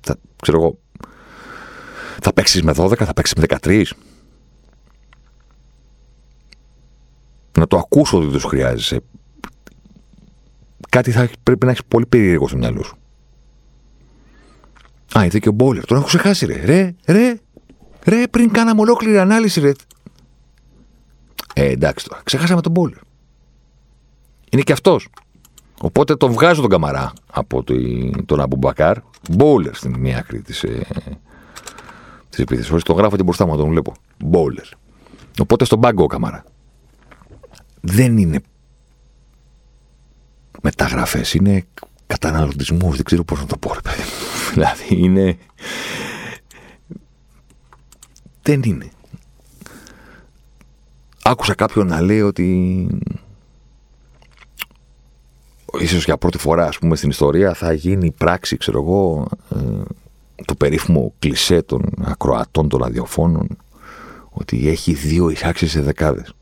θα, 0.00 0.16
ξέρω 0.42 0.58
εγώ, 0.58 0.78
θα 2.20 2.32
παίξεις 2.32 2.62
με 2.62 2.72
12, 2.76 2.96
θα 2.96 3.12
παίξεις 3.12 3.34
με 3.34 3.44
13. 3.62 3.84
Να 7.58 7.66
το 7.66 7.76
ακούσω 7.76 8.18
ότι 8.18 8.28
τους 8.28 8.44
χρειάζεσαι. 8.44 9.00
Κάτι 10.88 11.10
θα 11.10 11.28
πρέπει 11.42 11.64
να 11.64 11.70
έχεις 11.70 11.84
πολύ 11.88 12.06
περίεργο 12.06 12.48
στο 12.48 12.56
μυαλό 12.56 12.82
σου. 12.82 12.96
Α, 15.18 15.24
είδε 15.24 15.38
και 15.38 15.48
ο 15.48 15.52
Μπόλερ. 15.52 15.84
Τον 15.84 15.96
έχω 15.96 16.06
ξεχάσει, 16.06 16.46
ρε. 16.46 16.64
Ρε, 16.64 16.94
ρε, 17.06 17.34
ρε, 18.04 18.28
πριν 18.30 18.50
κάναμε 18.50 18.80
ολόκληρη 18.80 19.18
ανάλυση, 19.18 19.60
ρε. 19.60 19.72
Ε, 21.54 21.64
εντάξει 21.70 22.08
τώρα. 22.08 22.20
Ξεχάσαμε 22.24 22.60
τον 22.60 22.72
Μπόλερ. 22.72 22.98
Είναι 24.50 24.62
και 24.62 24.72
αυτός. 24.72 25.08
Οπότε 25.80 26.16
τον 26.16 26.32
βγάζω 26.32 26.60
τον 26.60 26.70
καμαρά 26.70 27.12
από 27.32 27.64
τον 28.26 28.40
Αμπουμπακάρ. 28.40 28.96
Μπόλερ 29.30 29.74
στην 29.74 29.98
μία 29.98 30.18
άκρη 30.18 30.40
της 30.40 30.62
ε, 30.62 30.86
της 32.28 32.38
επίθεσης. 32.38 32.82
Τον 32.82 32.96
γράφω 32.96 33.16
και 33.16 33.22
μπροστά 33.22 33.46
μου, 33.46 33.56
τον 33.56 33.68
βλέπω. 33.68 33.92
Μπόλερ. 34.24 34.66
Οπότε 35.40 35.64
στον 35.64 35.80
πάγκο 35.80 36.02
ο 36.02 36.06
καμαρά. 36.06 36.44
Δεν 37.90 38.18
είναι 38.18 38.40
μεταγραφές, 40.62 41.34
είναι 41.34 41.64
καταναλωτισμό. 42.06 42.90
Δεν 42.90 43.04
ξέρω 43.04 43.24
πώς 43.24 43.40
να 43.40 43.46
το 43.46 43.56
πω, 43.56 43.74
ρε 43.74 43.80
παιδί. 43.80 44.02
δηλαδή 44.52 44.96
είναι. 45.04 45.36
Δεν 48.42 48.62
είναι. 48.62 48.90
Άκουσα 51.22 51.54
κάποιον 51.54 51.86
να 51.86 52.00
λέει 52.00 52.20
ότι 52.20 52.86
ίσως 55.78 56.04
για 56.04 56.16
πρώτη 56.16 56.38
φορά 56.38 56.66
ας 56.66 56.78
πούμε 56.78 56.96
στην 56.96 57.10
ιστορία 57.10 57.54
θα 57.54 57.72
γίνει 57.72 58.10
πράξη 58.10 58.56
ξέρω 58.56 58.82
εγώ 58.82 59.28
ε, 59.50 59.82
το 60.44 60.54
περίφημο 60.54 61.12
κλισέ 61.18 61.62
των 61.62 61.82
ακροατών 62.04 62.68
των 62.68 62.80
ραδιοφώνων 62.80 63.56
ότι 64.30 64.68
έχει 64.68 64.92
δύο 64.92 65.28
ισάξιες 65.28 65.70
ενδεκάδες. 65.70 66.34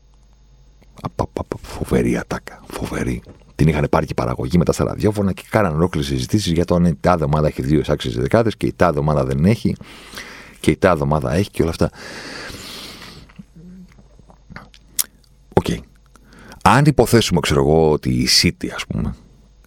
Φοβερή 1.61 2.17
ατάκα, 2.17 2.63
φοβερή. 2.67 3.21
Την 3.55 3.67
είχαν 3.67 3.87
πάρει 3.89 4.05
και 4.05 4.13
παραγωγή 4.13 4.57
μετά 4.57 4.71
στα 4.71 4.83
ραδιόφωνα 4.83 5.31
και 5.33 5.43
κάναν 5.49 5.73
ολόκληρες 5.75 6.09
συζητήσεις 6.09 6.51
για 6.51 6.65
το 6.65 6.75
αν 6.75 6.85
η 6.85 6.95
τάδε 6.99 7.23
ομάδα 7.23 7.47
έχει 7.47 7.61
δύο 7.61 7.79
ισάξιες 7.79 8.13
ενδεκάδες 8.13 8.57
και 8.57 8.65
η 8.65 8.73
τάδε 8.75 8.99
ομάδα 8.99 9.25
δεν 9.25 9.45
έχει 9.45 9.75
και 10.59 10.71
η 10.71 10.77
τάδε 10.77 11.03
ομάδα 11.03 11.33
έχει 11.33 11.49
και 11.49 11.61
όλα 11.61 11.71
αυτά. 11.71 11.89
OK. 15.53 15.65
Okay. 15.69 15.77
Αν 16.63 16.85
υποθέσουμε, 16.85 17.39
ξέρω 17.39 17.59
εγώ, 17.59 17.91
ότι 17.91 18.09
η 18.09 18.27
City, 18.41 18.67
ας 18.75 18.85
πούμε, 18.85 19.15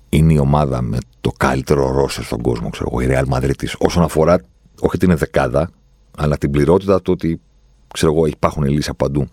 είναι 0.09 0.33
η 0.33 0.39
ομάδα 0.39 0.83
με 0.83 0.99
το 1.21 1.31
καλύτερο 1.37 1.91
ρόστερ 1.91 2.25
στον 2.25 2.43
κόσμο, 2.43 2.71
ξέρω 2.71 2.89
εγώ, 2.93 3.01
η 3.01 3.07
Real 3.11 3.35
Madrid 3.35 3.51
όσον 3.79 4.03
αφορά 4.03 4.41
όχι 4.81 4.99
την 4.99 5.17
δεκάδα, 5.17 5.71
αλλά 6.17 6.39
την 6.39 6.51
πληρότητα 6.51 7.03
του 7.03 7.13
ότι 7.13 7.41
ξέρω 7.93 8.13
εγώ, 8.13 8.27
υπάρχουν 8.27 8.65
λύσεις 8.65 8.89
από 8.89 9.05
παντού. 9.05 9.29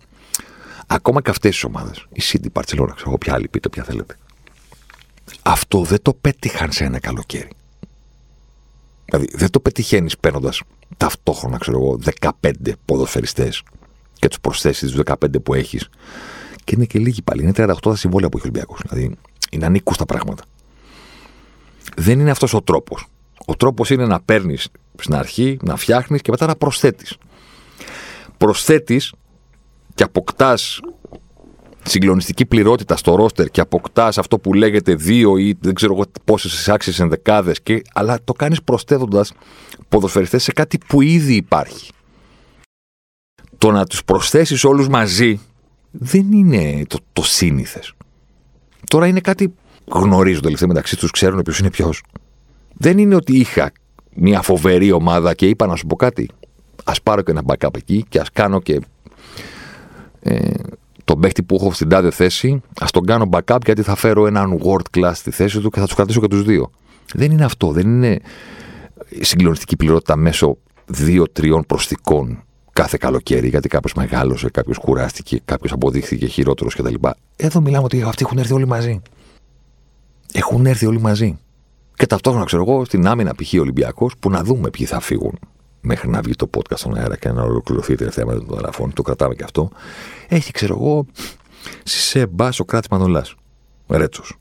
Ακόμα 0.90 1.22
και 1.22 1.30
αυτές 1.30 1.58
τι 1.58 1.66
ομάδες, 1.66 2.06
η 2.12 2.22
City, 2.22 2.44
η 2.46 2.50
Barcelona, 2.52 2.92
ξέρω 2.94 3.06
εγώ, 3.06 3.18
ποια 3.18 3.34
άλλη, 3.34 3.48
πείτε 3.48 3.68
ποια 3.68 3.84
θέλετε. 3.84 4.16
Αυτό 5.42 5.82
δεν 5.82 6.02
το 6.02 6.14
πέτυχαν 6.14 6.72
σε 6.72 6.84
ένα 6.84 6.98
καλοκαίρι. 6.98 7.50
Δηλαδή, 9.04 9.28
δεν 9.32 9.50
το 9.50 9.60
πετυχαίνεις 9.60 10.18
παίρνοντας 10.18 10.60
ταυτόχρονα, 10.96 11.58
ξέρω 11.58 11.78
εγώ, 11.78 11.98
15 11.98 12.72
ποδοσφαιριστές 12.84 13.62
και 14.18 14.28
τους 14.28 14.40
προσθέσεις 14.40 14.90
τους 14.90 15.00
15 15.04 15.40
που 15.42 15.54
έχεις. 15.54 15.88
Και 16.64 16.74
είναι 16.76 16.84
και 16.84 16.98
λίγοι 16.98 17.22
πάλι. 17.22 17.42
Είναι 17.42 17.52
38 17.52 17.74
τα 17.80 17.96
συμβόλαια 17.96 18.28
που 18.28 18.36
έχει 18.36 18.46
ο 18.46 18.50
Ολυμπιακός. 18.50 18.80
Δηλαδή, 18.82 19.16
είναι 19.50 19.66
ανήκουστα 19.66 20.04
πράγματα 20.04 20.44
δεν 21.96 22.20
είναι 22.20 22.30
αυτός 22.30 22.54
ο 22.54 22.62
τρόπος. 22.62 23.06
Ο 23.46 23.56
τρόπος 23.56 23.90
είναι 23.90 24.06
να 24.06 24.20
παίρνεις 24.20 24.68
στην 24.98 25.14
αρχή, 25.14 25.58
να 25.62 25.76
φτιάχνεις 25.76 26.20
και 26.20 26.30
μετά 26.30 26.46
να 26.46 26.56
προσθέτεις. 26.56 27.16
Προσθέτεις 28.36 29.12
και 29.98 30.04
αποκτάς 30.04 30.80
συγκλονιστική 31.82 32.46
πληρότητα 32.46 32.96
στο 32.96 33.14
ρόστερ 33.14 33.48
και 33.48 33.60
αποκτάς 33.60 34.18
αυτό 34.18 34.38
που 34.38 34.54
λέγεται 34.54 34.94
δύο 34.94 35.36
ή 35.36 35.56
δεν 35.60 35.74
ξέρω 35.74 36.04
πόσες 36.24 36.52
εισάξει 36.52 36.94
ενδεκάδε, 36.98 37.52
αλλά 37.94 38.18
το 38.24 38.32
κάνεις 38.32 38.62
προσθέτοντας 38.62 39.32
ποδοσφαιριστές 39.88 40.42
σε 40.42 40.52
κάτι 40.52 40.78
που 40.86 41.00
ήδη 41.00 41.34
υπάρχει. 41.34 41.90
Το 43.58 43.70
να 43.70 43.86
τους 43.86 44.04
προσθέσεις 44.04 44.64
όλους 44.64 44.88
μαζί 44.88 45.40
δεν 45.90 46.32
είναι 46.32 46.84
το, 46.88 46.98
το 47.12 47.22
σύνηθες. 47.22 47.92
Τώρα 48.90 49.06
είναι 49.06 49.20
κάτι 49.20 49.54
γνωρίζονται 49.88 50.44
τελευταία 50.44 50.68
μεταξύ 50.68 50.96
τους, 50.96 51.10
ξέρουν 51.10 51.42
ποιος 51.42 51.58
είναι 51.58 51.70
ποιος. 51.70 52.02
Δεν 52.72 52.98
είναι 52.98 53.14
ότι 53.14 53.38
είχα 53.38 53.72
μια 54.14 54.42
φοβερή 54.42 54.92
ομάδα 54.92 55.34
και 55.34 55.48
είπα 55.48 55.66
να 55.66 55.76
σου 55.76 55.86
πω 55.86 55.96
κάτι. 55.96 56.28
Α 56.84 56.92
πάρω 57.02 57.22
και 57.22 57.30
ένα 57.30 57.42
backup 57.46 57.76
εκεί 57.76 58.04
και 58.08 58.20
ας 58.20 58.30
κάνω 58.32 58.60
και 58.60 58.80
ε, 60.20 60.50
τον 61.04 61.20
παίχτη 61.20 61.42
που 61.42 61.54
έχω 61.54 61.72
στην 61.72 61.88
τάδε 61.88 62.10
θέση, 62.10 62.62
ας 62.80 62.90
τον 62.90 63.04
κάνω 63.04 63.28
backup 63.32 63.58
γιατί 63.64 63.82
θα 63.82 63.94
φέρω 63.94 64.26
έναν 64.26 64.60
world 64.64 64.98
class 64.98 65.12
στη 65.14 65.30
θέση 65.30 65.60
του 65.60 65.70
και 65.70 65.78
θα 65.78 65.84
τους 65.84 65.94
κρατήσω 65.94 66.20
και 66.20 66.28
τους 66.28 66.42
δύο. 66.42 66.70
Δεν 67.14 67.30
είναι 67.30 67.44
αυτό. 67.44 67.72
Δεν 67.72 67.86
είναι 67.86 68.18
συγκλονιστική 69.20 69.76
πληρότητα 69.76 70.16
μέσω 70.16 70.56
δύο-τριών 70.86 71.64
προστικών 71.66 72.42
κάθε 72.72 72.96
καλοκαίρι, 73.00 73.48
γιατί 73.48 73.68
κάποιος 73.68 73.94
μεγάλωσε, 73.94 74.50
κάποιος 74.50 74.78
κουράστηκε, 74.78 75.40
κάποιος 75.44 75.72
αποδείχθηκε 75.72 76.26
χειρότερος 76.26 76.74
κτλ. 76.74 76.94
Εδώ 77.36 77.60
μιλάμε 77.60 77.84
ότι 77.84 78.02
αυτοί 78.02 78.24
έχουν 78.24 78.38
έρθει 78.38 78.52
όλοι 78.52 78.66
μαζί 78.66 79.02
έχουν 80.32 80.66
έρθει 80.66 80.86
όλοι 80.86 81.00
μαζί. 81.00 81.38
Και 81.94 82.06
ταυτόχρονα, 82.06 82.44
ξέρω 82.44 82.62
εγώ, 82.62 82.84
στην 82.84 83.06
άμυνα 83.06 83.34
π.χ. 83.34 83.52
Ολυμπιακός, 83.60 84.12
που 84.20 84.30
να 84.30 84.42
δούμε 84.42 84.70
ποιοι 84.70 84.86
θα 84.86 85.00
φύγουν 85.00 85.38
μέχρι 85.80 86.08
να 86.08 86.20
βγει 86.20 86.34
το 86.34 86.50
podcast 86.56 86.74
στον 86.76 86.96
αέρα 86.96 87.16
και 87.16 87.30
να 87.30 87.42
ολοκληρωθεί 87.42 87.92
η 87.92 87.96
τελευταία 87.96 88.26
μέρα 88.26 88.38
των 88.38 88.58
γραφών. 88.58 88.92
Το 88.92 89.02
κρατάμε 89.02 89.34
και 89.34 89.44
αυτό. 89.44 89.70
Έχει, 90.28 90.52
ξέρω 90.52 90.74
εγώ, 90.74 91.06
σε 91.84 92.26
μπα 92.26 92.48
ο 92.58 92.64
κράτη 92.64 92.88
Μανολάς. 92.90 93.34
Ρέτσος. 93.88 94.36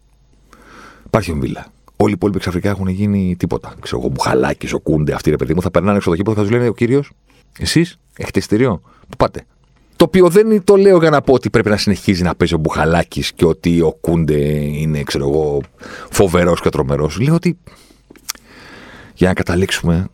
Υπάρχει 1.06 1.32
ο 1.32 1.36
Μβίλα. 1.36 1.66
Όλοι 1.96 2.12
οι 2.12 2.14
υπόλοιποι 2.16 2.40
ξαφνικά 2.40 2.70
έχουν 2.70 2.88
γίνει 2.88 3.36
τίποτα. 3.40 3.74
Ξέρω 3.80 4.02
εγώ, 4.02 4.10
Μπουχαλάκι, 4.10 4.74
ο 4.74 4.80
Κούντε, 4.80 5.14
αυτοί 5.14 5.30
ρε 5.30 5.36
παιδί 5.36 5.54
μου 5.54 5.62
θα 5.62 5.72
περνάνε 5.72 5.98
έξω 5.98 6.10
το 6.10 6.16
κήπο 6.16 6.34
θα 6.34 6.42
τους 6.42 6.52
λένε 6.52 6.68
ο 6.68 6.74
κύριος, 6.74 7.12
εσείς 7.60 7.98
έχετε 8.18 8.40
εισιτήριο. 8.40 8.82
Πού 9.10 9.18
πάτε. 9.18 9.46
Το 9.96 10.06
οποίο 10.06 10.30
δεν 10.30 10.64
το 10.64 10.76
λέω 10.76 10.98
για 10.98 11.10
να 11.10 11.22
πω 11.22 11.34
ότι 11.34 11.50
πρέπει 11.50 11.70
να 11.70 11.78
συνεχίζει 11.78 12.24
να 12.24 12.36
παίζει 12.36 12.54
ο 12.54 12.58
Μπουχαλάκης 12.58 13.32
και 13.32 13.46
ότι 13.46 13.82
ο 13.82 13.92
Κούντε 13.92 14.40
είναι, 14.56 15.04
ξέρω 15.04 15.28
εγώ, 15.28 15.62
φοβερός 16.10 16.62
και 16.62 16.70
τρομερός. 16.70 17.20
Λέω 17.20 17.34
ότι 17.34 17.58
για 19.14 19.28
να 19.28 19.34
καταλήξουμε, 19.34 20.08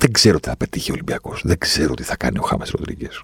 δεν 0.00 0.12
ξέρω 0.12 0.40
τι 0.40 0.48
θα 0.48 0.56
πετύχει 0.56 0.90
ο 0.90 0.94
Ολυμπιακός. 0.94 1.42
Δεν 1.44 1.58
ξέρω 1.58 1.94
τι 1.94 2.02
θα 2.02 2.16
κάνει 2.16 2.38
ο 2.38 2.42
Χάμες 2.42 2.70
Ροντρίγκες. 2.70 3.22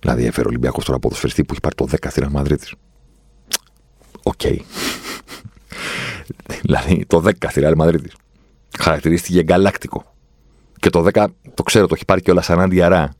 Δηλαδή, 0.00 0.24
έφερε 0.24 0.46
ο 0.46 0.48
Ολυμπιακός 0.48 0.84
τώρα 0.84 0.98
ποδοσφαιριστή 0.98 1.44
που 1.44 1.52
έχει 1.52 1.60
πάρει 1.60 1.74
το 1.74 1.86
10 1.90 1.96
στη 2.10 2.28
Μαδρίτη. 2.30 2.70
Οκ. 4.22 4.40
δηλαδή, 6.62 7.04
το 7.06 7.22
10 7.26 7.30
στη 7.48 7.60
Ρεάλ 7.60 7.74
Μαδρίτη. 7.76 8.10
Χαρακτηρίστηκε 8.78 9.38
εγκαλάκτικο. 9.38 10.14
Και 10.78 10.90
το 10.90 11.06
10, 11.12 11.26
το 11.54 11.62
ξέρω, 11.62 11.86
το 11.86 11.94
έχει 11.94 12.04
πάρει 12.04 12.20
και 12.20 12.30
ο 12.30 12.34
Λασανάντι 12.34 12.74
Διαρά. 12.74 13.10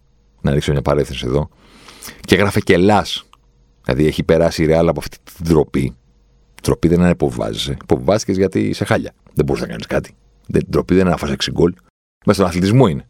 Να 0.41 0.53
ρίξω 0.53 0.73
μια 0.73 0.83
παρέθεση 0.83 1.27
εδώ. 1.27 1.49
Και 2.21 2.35
έγραφε 2.35 2.61
και 2.61 2.73
Ελλά. 2.73 3.07
Δηλαδή 3.85 4.07
έχει 4.07 4.23
περάσει 4.23 4.63
η 4.63 4.67
Ρεάλ 4.67 4.89
από 4.89 5.01
αυτή 5.01 5.17
την 5.37 5.45
τροπή. 5.45 5.97
Τροπή 6.63 6.89
δεν 6.89 7.01
είναι 7.01 7.15
που 7.15 7.31
βάζει. 7.31 7.77
Που 7.87 8.05
γιατί 8.27 8.61
είσαι 8.61 8.85
χάλια. 8.85 9.13
Δεν 9.35 9.45
μπορείς 9.45 9.63
να 9.63 9.69
κάνεις 9.69 9.87
κάτι. 9.87 10.15
Δεν, 10.47 10.63
τροπή 10.71 10.95
δεν 10.95 11.03
είναι 11.03 11.11
να 11.11 11.17
φας 11.17 11.31
6 11.31 11.35
γκολ. 11.53 11.75
Μέσα 12.29 12.41
στον 12.41 12.47
αθλητισμό 12.47 12.87
είναι. 12.87 13.07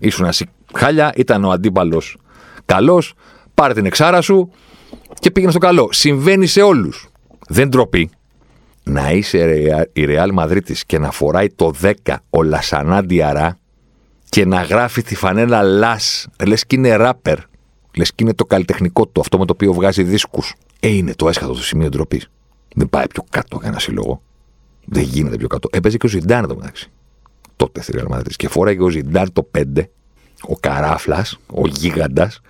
Ήσουν 0.00 0.24
ένας 0.24 0.42
χάλια, 0.74 1.12
ήταν 1.16 1.44
ο 1.44 1.50
αντίπαλος 1.50 2.16
καλός, 2.64 3.14
πάρε 3.54 3.74
την 3.74 3.86
εξάρα 3.86 4.20
σου 4.20 4.50
και 5.18 5.30
πήγαινε 5.30 5.50
στο 5.50 5.60
καλό. 5.60 5.88
Συμβαίνει 5.92 6.46
σε 6.46 6.62
όλους. 6.62 7.08
Δεν 7.48 7.70
τροπή. 7.70 8.10
Να 8.82 9.10
είσαι 9.10 9.88
η 9.92 10.04
Ρεάλ 10.04 10.32
Μαδρίτη 10.32 10.76
και 10.86 10.98
να 10.98 11.10
φοράει 11.10 11.48
το 11.48 11.72
10 11.82 11.92
ο 12.30 12.42
Λασανάντι 12.42 13.22
Αρά 13.22 13.58
και 14.28 14.44
να 14.44 14.62
γράφει 14.62 15.02
τη 15.02 15.14
φανέλα 15.14 15.62
Λας, 15.62 16.28
λες 16.46 16.66
και 16.66 16.76
είναι 16.76 16.96
ράπερ 16.96 17.38
Λες 17.96 18.12
και 18.12 18.24
είναι 18.24 18.34
το 18.34 18.44
καλλιτεχνικό 18.44 19.06
του, 19.06 19.20
αυτό 19.20 19.38
με 19.38 19.44
το 19.44 19.52
οποίο 19.52 19.72
βγάζει 19.72 20.02
δίσκους. 20.02 20.54
Ε, 20.80 20.88
είναι 20.88 21.14
το 21.14 21.28
έσχατο 21.28 21.52
του 21.52 21.62
σημείο 21.62 21.88
ντροπής. 21.88 22.30
Δεν 22.74 22.88
πάει 22.88 23.06
πιο 23.06 23.24
κάτω 23.30 23.58
για 23.60 23.68
ένα 23.68 23.78
σύλλογο. 23.78 24.22
Δεν 24.84 25.02
γίνεται 25.02 25.36
πιο 25.36 25.46
κάτω. 25.46 25.68
Έπαιζε 25.72 25.96
και 25.96 26.06
ο 26.06 26.08
Ζιντάν 26.08 26.44
εδώ 26.44 26.56
μεταξύ. 26.56 26.90
Τότε 27.56 27.82
στη 27.82 27.92
Real 27.96 28.16
Madrid. 28.16 28.32
Και 28.36 28.48
φόραγε 28.48 28.82
ο 28.82 28.88
Ζιντάν 28.88 29.32
το 29.32 29.50
5, 29.58 29.62
ο 30.42 30.56
καράφλας, 30.60 31.38
ο 31.46 31.66
γίγαντας. 31.66 32.40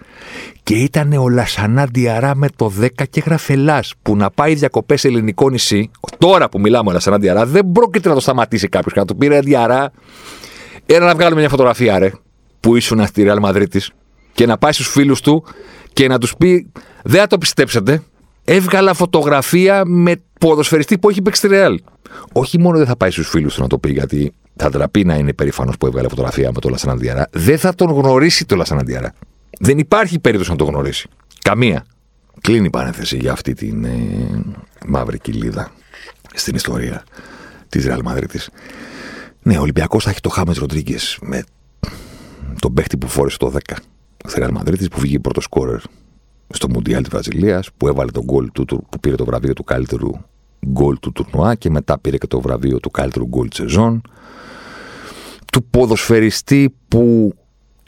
Και 0.63 0.75
ήταν 0.75 1.13
ο 1.13 1.29
Λασανά 1.29 1.87
Διαρά 1.93 2.35
με 2.35 2.49
το 2.57 2.73
10 2.81 2.89
και 3.11 3.21
έγραφε 3.21 3.57
Που 4.03 4.17
να 4.17 4.31
πάει 4.31 4.55
διακοπές 4.55 5.01
σε 5.01 5.09
ελληνικό 5.09 5.51
νησί, 5.51 5.91
τώρα 6.19 6.49
που 6.49 6.61
μιλάμε 6.61 6.91
ο 6.91 6.93
Λασανά 6.93 7.19
Διαρά, 7.19 7.47
δεν 7.47 7.73
πρόκειται 7.73 8.09
να 8.09 8.15
το 8.15 8.21
σταματήσει 8.21 8.69
κάποιος 8.69 8.93
και 8.93 8.99
να 8.99 9.07
του 9.07 9.17
πει 9.17 9.41
Διαρά, 9.41 9.93
ένα 10.87 11.07
να 11.07 11.15
βγάλουμε 11.15 11.41
μια 11.41 11.49
φωτογραφία, 11.49 11.99
ρε, 11.99 12.13
που 12.61 12.77
ήσουν 12.77 13.07
στη 13.07 13.27
Real 13.29 13.41
Madrid 13.41 13.67
και 14.33 14.47
να 14.47 14.59
πάει 14.59 14.73
στους 14.73 14.89
φίλους 14.89 15.21
του 15.21 15.45
και 15.93 16.09
να 16.09 16.19
τους 16.19 16.37
πει: 16.37 16.73
Δεν 17.05 17.21
θα 17.21 17.27
το 17.27 17.39
πιστέψετε. 17.39 18.03
Έβγαλα 18.45 18.95
φωτογραφία 18.95 19.83
με 19.85 20.23
ποδοσφαιριστή 20.41 20.99
που 20.99 21.09
έχει 21.09 21.23
παίξει 21.23 21.41
στη 21.41 21.49
Ρεάλ. 21.49 21.81
Όχι 22.33 22.59
μόνο 22.59 22.79
δεν 22.79 22.87
θα 22.87 22.97
πάει 22.97 23.11
στους 23.11 23.29
φίλους 23.29 23.55
του 23.55 23.61
να 23.61 23.67
το 23.67 23.79
πει, 23.79 23.93
γιατί 23.93 24.33
θα 24.57 24.71
ντραπεί 24.71 25.05
να 25.05 25.15
είναι 25.15 25.33
περήφανος 25.33 25.77
που 25.77 25.87
έβγαλε 25.87 26.09
φωτογραφία 26.09 26.51
με 26.55 26.61
τον 26.61 26.71
Λασαναντιάρα. 26.71 27.29
Δεν 27.33 27.59
θα 27.59 27.75
τον 27.75 27.91
γνωρίσει 27.91 28.47
τον 28.47 28.59
Λασαναντιάρα. 28.59 29.13
Δεν 29.61 29.79
υπάρχει 29.79 30.19
περίπτωση 30.19 30.51
να 30.51 30.57
τον 30.57 30.67
γνωρίσει. 30.67 31.09
Καμία. 31.43 31.85
Κλείνει 32.41 32.67
η 32.67 32.71
παρένθεση 32.71 33.17
για 33.17 33.33
αυτή 33.33 33.55
την 33.55 33.85
ε, 33.85 33.99
μαύρη 34.87 35.19
κοιλίδα 35.19 35.73
στην 36.35 36.55
ιστορία 36.55 37.05
της 37.69 37.85
Ρεάλ 37.85 38.01
Μαδρίτη. 38.05 38.41
Ναι, 39.43 39.59
ο 39.59 39.61
Ολυμπιακός 39.61 40.05
θα 40.05 40.11
έχει 40.11 40.21
το 40.21 40.29
Χάμες 40.29 40.57
Ροντρίγκες 40.57 41.19
με 41.23 41.45
τον 42.61 42.75
παίχτη 42.75 42.97
που 42.97 43.09
φόρεσε 43.09 43.39
το 43.39 43.53
10 43.69 43.75
στη 44.27 44.39
Ρεάλ 44.39 44.53
Μαδρίτη 44.53 44.89
που 44.89 45.01
βγήκε 45.01 45.19
πρώτος 45.19 45.45
σκόρερ 45.45 45.81
στο 46.49 46.69
Μουντιάλ 46.69 47.03
της 47.03 47.11
Βραζιλίας, 47.11 47.69
που 47.77 47.89
έβαλε 47.89 48.11
τον 48.11 48.25
γκολ 48.25 48.51
του, 48.53 48.65
που 48.65 49.01
πήρε 49.01 49.15
το 49.15 49.25
βραβείο 49.25 49.53
του 49.53 49.65
καλύτερου 49.65 50.11
γκολ 50.69 50.99
του 50.99 51.13
τουρνουά 51.13 51.55
και 51.55 51.71
μετά 51.71 51.99
πήρε 51.99 52.17
και 52.17 52.27
το 52.27 52.41
βραβείο 52.41 52.81
του 52.81 52.91
καλύτερου 52.91 53.27
γκολ 53.27 53.49
της 53.49 53.59
σεζόν. 53.59 54.03
Του 55.57 55.65
ποδοσφαιριστή 55.65 56.75
που 56.89 57.33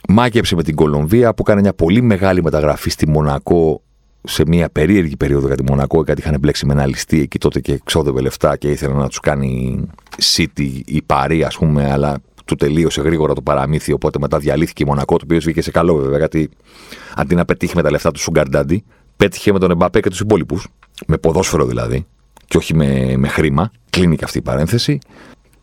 μάκεψε 0.07 0.55
με 0.55 0.63
την 0.63 0.75
Κολομβία, 0.75 1.33
που 1.33 1.43
έκανε 1.45 1.61
μια 1.61 1.73
πολύ 1.73 2.01
μεγάλη 2.01 2.43
μεταγραφή 2.43 2.89
στη 2.89 3.09
Μονακό 3.09 3.81
σε 4.23 4.43
μια 4.47 4.69
περίεργη 4.69 5.17
περίοδο 5.17 5.47
για 5.47 5.55
τη 5.55 5.63
Μονακό, 5.63 6.03
γιατί 6.03 6.21
είχαν 6.21 6.37
μπλέξει 6.39 6.65
με 6.65 6.73
ένα 6.73 6.85
ληστή 6.85 7.21
εκεί 7.21 7.37
τότε 7.37 7.59
και 7.59 7.73
εξόδευε 7.73 8.21
λεφτά 8.21 8.57
και 8.57 8.69
ήθελε 8.69 8.93
να 8.93 9.07
τους 9.07 9.19
κάνει 9.19 9.81
City 10.35 10.81
ή 10.85 11.01
Παρή, 11.01 11.43
ας 11.43 11.57
πούμε, 11.57 11.91
αλλά 11.91 12.17
του 12.45 12.55
τελείωσε 12.55 13.01
γρήγορα 13.01 13.33
το 13.33 13.41
παραμύθι. 13.41 13.91
Οπότε 13.91 14.19
μετά 14.19 14.37
διαλύθηκε 14.39 14.83
η 14.83 14.85
Μονακό, 14.85 15.17
το 15.17 15.23
οποίο 15.23 15.39
βγήκε 15.39 15.61
σε 15.61 15.71
καλό 15.71 15.95
βέβαια, 15.95 16.17
γιατί 16.17 16.49
αντί 17.15 17.35
να 17.35 17.45
πετύχει 17.45 17.75
με 17.75 17.81
τα 17.81 17.91
λεφτά 17.91 18.11
του 18.11 18.19
Σουγκαρντάντι, 18.19 18.83
πέτυχε 19.17 19.51
με 19.53 19.59
τον 19.59 19.71
Εμπαπέ 19.71 19.99
και 19.99 20.09
τους 20.09 20.19
υπόλοιπους, 20.19 20.67
με 21.07 21.17
ποδόσφαιρο 21.17 21.65
δηλαδή, 21.65 22.05
και 22.45 22.57
όχι 22.57 22.75
με, 22.75 23.13
με 23.17 23.27
χρήμα. 23.27 23.71
Κλείνει 23.89 24.15
και 24.15 24.23
αυτή 24.23 24.37
η 24.37 24.41
παρένθεση. 24.41 24.99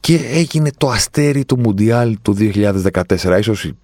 Και 0.06 0.20
έγινε 0.32 0.70
το 0.76 0.88
αστέρι 0.88 1.44
του 1.44 1.58
Μουντιάλ 1.58 2.16
του 2.22 2.36
2014. 2.38 3.38
Ίσως 3.38 3.64
η, 3.64 3.74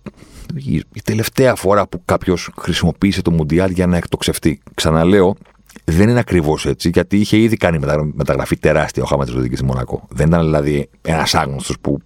η 0.75 1.03
τελευταία 1.05 1.55
φορά 1.55 1.87
που 1.87 2.03
κάποιος 2.05 2.51
χρησιμοποίησε 2.61 3.23
το 3.23 3.31
Μουντιάλ 3.31 3.71
για 3.71 3.87
να 3.87 3.97
εκτοξευτεί. 3.97 4.61
Ξαναλέω, 4.75 5.37
δεν 5.85 6.09
είναι 6.09 6.19
ακριβώς 6.19 6.67
έτσι, 6.67 6.91
γιατί 6.93 7.17
είχε 7.17 7.37
ήδη 7.37 7.57
κάνει 7.57 7.79
μεταγραφή 8.15 8.57
τεράστια 8.57 9.03
ο 9.03 9.07
Χάμα 9.07 9.25
τη 9.25 9.57
στη 9.57 9.65
Μονακό. 9.65 10.07
Δεν 10.11 10.27
ήταν 10.27 10.43
δηλαδή 10.43 10.89
ένας 11.03 11.35
άγνωστος 11.35 11.77
που 11.81 11.99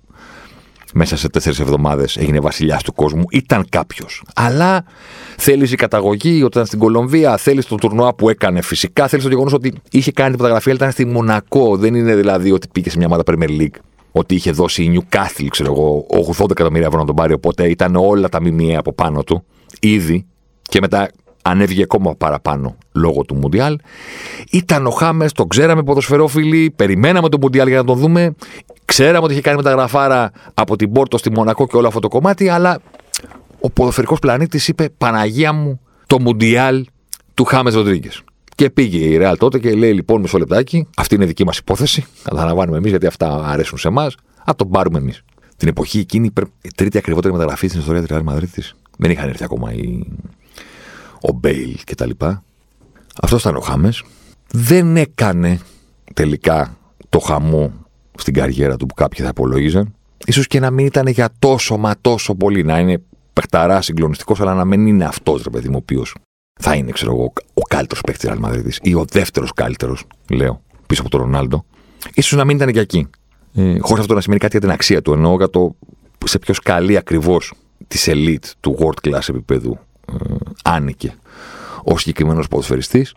μέσα 0.95 1.17
σε 1.17 1.29
τέσσερις 1.29 1.61
εβδομάδες 1.61 2.17
έγινε 2.17 2.41
βασιλιάς 2.41 2.83
του 2.83 2.93
κόσμου. 2.93 3.25
Ήταν 3.31 3.67
κάποιος. 3.69 4.23
Αλλά 4.35 4.85
θέλεις 5.37 5.73
η 5.73 5.77
καταγωγή 5.77 6.43
όταν 6.43 6.67
στην 6.67 6.79
Κολομβία, 6.79 7.37
θέλεις 7.37 7.67
το 7.67 7.75
τουρνουά 7.75 8.15
που 8.15 8.29
έκανε 8.29 8.63
φυσικά, 8.63 9.09
θέλεις 9.09 9.25
το 9.25 9.31
γεγονός 9.31 9.53
ότι 9.53 9.73
είχε 9.91 10.13
κάνει 10.13 10.31
την 10.31 10.39
φωτογραφία, 10.39 10.73
αλλά 10.73 10.81
ήταν 10.81 10.93
στη 10.93 11.05
Μονακό. 11.13 11.77
Δεν 11.77 11.95
είναι 11.95 12.15
δηλαδή 12.15 12.53
ότι 12.53 12.69
πήγε 12.73 12.91
σε 12.91 12.97
μια 12.97 13.07
ομάδα 13.07 13.23
Premier 13.27 13.61
League. 13.61 13.77
Ότι 14.19 14.35
είχε 14.35 14.51
δώσει 14.51 14.83
η 14.83 14.93
Newcastle, 14.95 15.47
ξέρω 15.49 15.73
εγώ, 15.73 16.07
80 16.39 16.51
εκατομμύρια 16.51 16.87
ευρώ 16.87 16.99
να 16.99 17.07
τον 17.07 17.15
πάρει. 17.15 17.33
Οπότε 17.33 17.69
ήταν 17.69 17.97
όλα 17.97 18.29
τα 18.29 18.41
μιμιέ 18.41 18.77
από 18.77 18.93
πάνω 18.93 19.23
του. 19.23 19.45
Ήδη. 19.81 20.27
Και 20.63 20.79
μετά 20.81 21.11
ανέβηκε 21.43 21.83
ακόμα 21.83 22.15
παραπάνω 22.15 22.77
λόγω 22.93 23.23
του 23.23 23.35
Μουντιάλ. 23.35 23.79
Ήταν 24.51 24.87
ο 24.87 24.91
Χάμε, 24.91 25.29
τον 25.29 25.49
ξέραμε 25.49 25.83
ποδοσφαιρόφιλοι, 25.83 26.71
περιμέναμε 26.77 27.29
τον 27.29 27.41
Μουντιάλ 27.43 27.69
για 27.69 27.77
να 27.77 27.85
τον 27.85 27.99
δούμε. 27.99 28.35
Ξέραμε 28.85 29.25
ότι 29.25 29.33
είχε 29.33 29.43
κάνει 29.43 29.57
μεταγραφάρα 29.57 30.31
από 30.55 30.77
την 30.77 30.93
Πόρτο 30.93 31.19
στη 31.19 31.31
Μονακό 31.31 31.67
και 31.67 31.77
όλο 31.77 31.87
αυτό 31.87 32.01
το 32.01 32.09
κομμάτι, 32.09 32.49
αλλά 32.49 32.81
ο 33.61 33.71
ποδοσφαιρικός 33.71 34.19
πλανήτης 34.19 34.69
είπε 34.69 34.89
Παναγία 34.99 35.53
μου 35.53 35.81
το 36.07 36.21
Μουντιάλ 36.21 36.85
του 37.35 37.45
Χάμε 37.45 37.71
Ροντρίγκες. 37.71 38.23
Και 38.57 38.71
πήγε 38.71 38.99
η 38.99 39.17
Ρεάλ 39.17 39.37
τότε 39.37 39.59
και 39.59 39.75
λέει: 39.75 39.93
Λοιπόν, 39.93 40.21
μισό 40.21 40.39
λεπτάκι, 40.39 40.89
αυτή 40.97 41.15
είναι 41.15 41.25
δική 41.25 41.45
μας 41.45 41.59
υπόθεση. 41.59 42.05
Καταλαμβάνουμε 42.23 42.77
εμείς 42.77 42.91
γιατί 42.91 43.07
αυτά 43.07 43.45
αρέσουν 43.45 43.79
σε 43.79 43.89
εμάς. 43.89 44.15
Α 44.45 44.53
το 44.57 44.67
πάρουμε 44.67 44.99
εμείς. 44.99 45.23
Την 45.57 45.69
εποχή 45.69 45.99
εκείνη, 45.99 46.31
η 46.63 46.71
τρίτη 46.77 46.99
ακριβότερη 46.99 47.33
μεταγραφή 47.33 47.67
στην 47.67 47.81
ιστορία 47.81 48.01
της 48.01 48.11
Ρεάλ 48.11 48.23
Μαδρίτη. 48.23 48.63
Δεν 48.99 49.11
είχαν 49.11 49.29
έρθει 49.29 49.45
ακόμα 49.45 49.73
οι... 49.73 50.03
ο 51.21 51.33
Μπέιλ 51.33 51.79
κτλ. 51.85 52.11
Αυτός 53.23 53.41
ήταν 53.41 53.57
ο 53.57 53.61
Χάμες. 53.61 54.05
Δεν 54.53 54.97
έκανε 54.97 55.61
τελικά 56.15 56.77
το 57.09 57.19
χαμό 57.19 57.73
στην 58.19 58.35
καριέρα 58.35 58.77
του 58.77 58.87
που 58.87 58.95
κάποιοι 58.95 59.25
θα 59.25 59.31
υπολόγιζαν. 59.31 59.95
σω 60.33 60.43
και 60.43 60.61
να 60.61 60.71
μην 60.71 60.87
ήταν 60.87 61.07
για 61.07 61.29
τόσο 61.39 61.77
μα 61.77 61.95
τόσο 62.01 62.35
πολύ. 62.35 62.63
Να 62.63 62.79
είναι 62.79 63.03
παιχταρά 63.33 63.83
συγκλονιστικός, 63.83 64.41
αλλά 64.41 64.55
να 64.55 64.65
μην 64.65 64.87
είναι 64.87 65.05
αυτός 65.05 65.43
ρε 65.43 65.51
παιδί 65.51 65.69
μου, 65.69 65.75
ο 65.75 65.81
οποίος 65.83 66.15
θα 66.61 66.75
είναι, 66.75 66.91
ξέρω 66.91 67.13
εγώ, 67.13 67.33
ο 67.55 67.61
καλύτερος 67.61 68.03
παίχτη 68.07 68.29
της 68.29 68.39
Μαδρίτη 68.39 68.79
ή 68.83 68.95
ο 68.95 69.05
δεύτερος 69.11 69.53
καλύτερος, 69.53 70.05
λέω, 70.31 70.63
πίσω 70.87 71.01
από 71.01 71.11
τον 71.11 71.21
Ρονάλντο. 71.21 71.65
σω 72.23 72.37
να 72.37 72.45
μην 72.45 72.57
ήταν 72.57 72.73
και 72.73 72.81
εκεί. 72.81 73.09
Ε, 73.55 73.79
Χωρίς 73.79 74.01
αυτό 74.01 74.15
να 74.15 74.21
σημαίνει 74.21 74.41
κάτι 74.41 74.53
για 74.53 74.67
την 74.67 74.71
αξία 74.71 75.03
του. 75.03 75.13
Εννοώ 75.13 75.37
για 75.37 75.51
το 75.51 75.77
σε 76.25 76.39
ποιος 76.39 76.61
καλή 76.61 76.97
ακριβώς 76.97 77.53
τη 77.89 77.99
elite 78.07 78.51
του 78.61 78.79
world 78.81 79.09
class 79.09 79.29
επίπεδου 79.29 79.79
ε, 80.13 80.35
άνοικε 80.65 81.15
ο 81.85 81.99
συγκεκριμένος 81.99 82.49
ποδοσφαιριστής. 82.49 83.15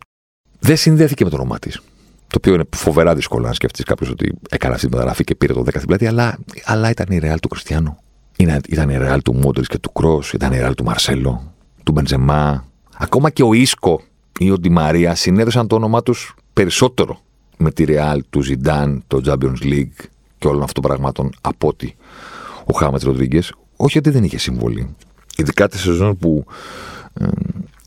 Δεν 0.59 0.77
συνδέθηκε 0.77 1.23
με 1.23 1.29
το 1.29 1.35
όνομά 1.35 1.59
της. 1.59 1.81
Το 2.27 2.35
οποίο 2.37 2.53
είναι 2.53 2.63
φοβερά 2.75 3.15
δύσκολο 3.15 3.47
να 3.47 3.53
σκεφτείς 3.53 3.85
κάποιος 3.85 4.09
ότι 4.09 4.33
έκανε 4.49 4.73
αυτή 4.73 4.87
τη 4.87 4.93
μεταγραφή 4.93 5.23
και 5.23 5.35
πήρε 5.35 5.53
το 5.53 5.61
10 5.61 5.67
στην 5.69 5.87
πλάτη, 5.87 6.07
αλλά, 6.07 6.37
αλλά 6.65 6.89
ήταν 6.89 7.05
η 7.09 7.17
ρεάλ 7.17 7.39
του 7.39 7.47
Κριστιανού. 7.47 7.97
Ήταν 8.67 8.89
η 8.89 8.97
ρεάλ 8.97 9.21
του 9.21 9.35
Μόντρι 9.35 9.65
και 9.65 9.77
του 9.77 9.91
Κρό, 9.91 10.23
ήταν 10.33 10.53
η 10.53 10.57
ρεάλ 10.57 10.75
του 10.75 10.83
Μαρσέλο, 10.83 11.53
του 11.83 11.91
Μπεντζεμά. 11.91 12.68
Ακόμα 13.01 13.29
και 13.29 13.43
ο 13.43 13.53
Ίσκο 13.53 14.01
ή 14.39 14.51
ο 14.51 14.57
Ντιμαρία 14.57 15.15
συνέδεσαν 15.15 15.67
το 15.67 15.75
όνομά 15.75 16.03
τους 16.03 16.35
περισσότερο 16.53 17.19
με 17.57 17.71
τη 17.71 17.83
ρεάλ 17.83 18.23
του 18.29 18.41
Ζιντάν, 18.41 19.03
το 19.07 19.21
Champions 19.25 19.63
League 19.63 20.05
και 20.37 20.47
όλων 20.47 20.63
αυτών 20.63 20.83
των 20.83 20.91
πραγμάτων 20.91 21.31
από 21.41 21.67
ότι 21.67 21.95
ο 22.65 22.73
Χάμετ 22.73 23.03
Ροντρίγκες. 23.03 23.53
Όχι 23.75 23.97
ότι 23.97 24.09
δεν 24.09 24.23
είχε 24.23 24.37
συμβολή. 24.37 24.95
Ειδικά 25.37 25.67
τη 25.67 25.77
σεζόν 25.77 26.17
που 26.17 26.45
ε, 27.13 27.27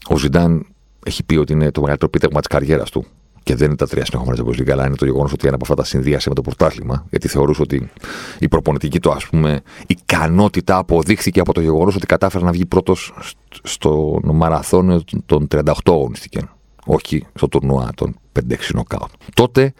ο 0.08 0.18
Ζιντάν 0.18 0.66
έχει 1.04 1.24
πει 1.24 1.36
ότι 1.36 1.52
είναι 1.52 1.70
το 1.70 1.80
μεγαλύτερο 1.80 2.10
πίτευμα 2.10 2.38
της 2.40 2.48
καριέρας 2.48 2.90
του 2.90 3.06
και 3.42 3.56
δεν 3.56 3.66
είναι 3.66 3.76
τα 3.76 3.86
τρία 3.86 4.04
συνεχόμενα 4.04 4.42
Champions 4.42 4.60
League, 4.60 4.70
αλλά 4.70 4.86
είναι 4.86 4.96
το 4.96 5.04
γεγονός 5.04 5.32
ότι 5.32 5.46
ένα 5.46 5.54
από 5.54 5.64
αυτά 5.64 5.76
τα 5.76 5.84
συνδύασε 5.84 6.28
με 6.28 6.34
το 6.34 6.42
πρωτάθλημα. 6.42 7.06
Γιατί 7.10 7.28
θεωρούσε 7.28 7.62
ότι 7.62 7.90
η 8.38 8.48
προπονητική 8.48 9.00
του, 9.00 9.12
ας 9.12 9.26
πούμε, 9.26 9.62
ικανότητα 9.86 10.76
αποδείχθηκε 10.76 11.40
από 11.40 11.52
το 11.52 11.60
γεγονός 11.60 11.96
ότι 11.96 12.06
κατάφερε 12.06 12.44
να 12.44 12.50
βγει 12.50 12.66
πρώτος 12.66 13.14
στο 13.62 14.20
μαραθώνιο 14.24 15.02
των 15.26 15.48
38 15.50 15.62
αγωνιστικών. 15.86 16.50
Όχι 16.84 17.26
στο 17.34 17.48
τουρνουά 17.48 17.90
των 17.94 18.16
5-6 18.32 18.40
νοκάουτ. 18.74 19.10
Τότε, 19.34 19.72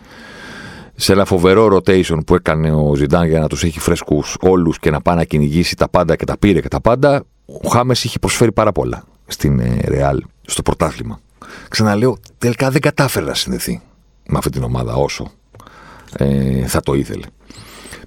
σε 0.95 1.13
ένα 1.13 1.25
φοβερό 1.25 1.67
rotation 1.67 2.19
που 2.27 2.35
έκανε 2.35 2.73
ο 2.73 2.95
Ζιντάν 2.95 3.29
για 3.29 3.41
να 3.41 3.49
τους 3.49 3.65
έχει 3.65 3.81
φρέσκους 3.81 4.37
όλους 4.41 4.79
και 4.79 4.91
να 4.91 5.01
πάει 5.01 5.17
να 5.17 5.25
κυνηγήσει 5.25 5.77
τα 5.77 5.89
πάντα 5.89 6.17
και 6.17 6.25
τα 6.25 6.39
πήρε 6.39 6.61
και 6.61 6.69
τα 6.69 6.81
πάντα, 6.81 7.25
ο 7.63 7.69
Χάμες 7.69 8.05
είχε 8.05 8.19
προσφέρει 8.19 8.53
πάρα 8.53 8.73
πολλά 8.73 9.05
στην 9.27 9.63
Ρεάλ, 9.85 10.23
στο 10.43 10.63
πρωτάθλημα. 10.63 11.21
Ξαναλέω, 11.69 12.19
τελικά 12.39 12.71
δεν 12.71 12.81
κατάφερε 12.81 13.25
να 13.25 13.35
συνδεθεί 13.35 13.81
με 14.29 14.39
αυτή 14.39 14.51
την 14.51 14.63
ομάδα 14.63 14.95
όσο 14.95 15.31
ε, 16.17 16.67
θα 16.67 16.81
το 16.81 16.95
ήθελε. 16.95 17.27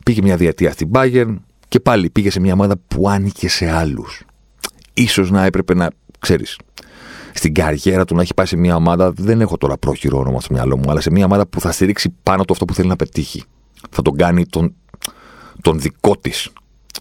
Πήγε 0.04 0.22
μια 0.22 0.38
διετία 0.38 0.72
στην 0.72 0.90
Bayern 0.94 1.36
και 1.68 1.80
πάλι 1.80 2.10
πήγε 2.10 2.30
σε 2.32 2.40
μια 2.40 2.54
ομάδα 2.54 2.76
που 2.88 3.10
άνοιγε 3.10 3.50
σε 3.50 3.72
άλλους. 3.72 4.24
Ίσως 4.94 5.32
να 5.32 5.46
έπρεπε 5.46 5.74
να, 5.74 5.90
ξέρεις, 6.20 6.58
στην 7.34 7.54
καριέρα 7.54 8.06
του 8.06 8.16
να 8.16 8.22
έχει 8.22 8.34
πάει 8.34 8.46
σε 8.46 8.58
μια 8.58 8.76
ομάδα, 8.76 9.12
δεν 9.12 9.42
έχω 9.42 9.58
τώρα 9.58 9.78
πρόχειρο 9.78 10.18
όνομα 10.20 10.42
στο 10.42 10.54
μυαλό 10.54 10.78
μου, 10.78 10.92
αλλά 10.92 11.02
σε 11.02 11.12
μια 11.12 11.26
ομάδα 11.26 11.48
που 11.48 11.60
θα 11.60 11.72
στηρίξει 11.72 12.16
πάνω 12.24 12.46
του 12.46 12.54
αυτό 12.54 12.66
που 12.66 12.74
θέλει 12.74 12.88
να 12.88 12.96
πετύχει. 12.96 13.44
Θα 13.90 14.02
τον 14.02 14.18
κάνει 14.18 14.46
τον, 14.46 14.76
τον 15.62 15.80
δικό 15.80 16.18
της. 16.18 16.50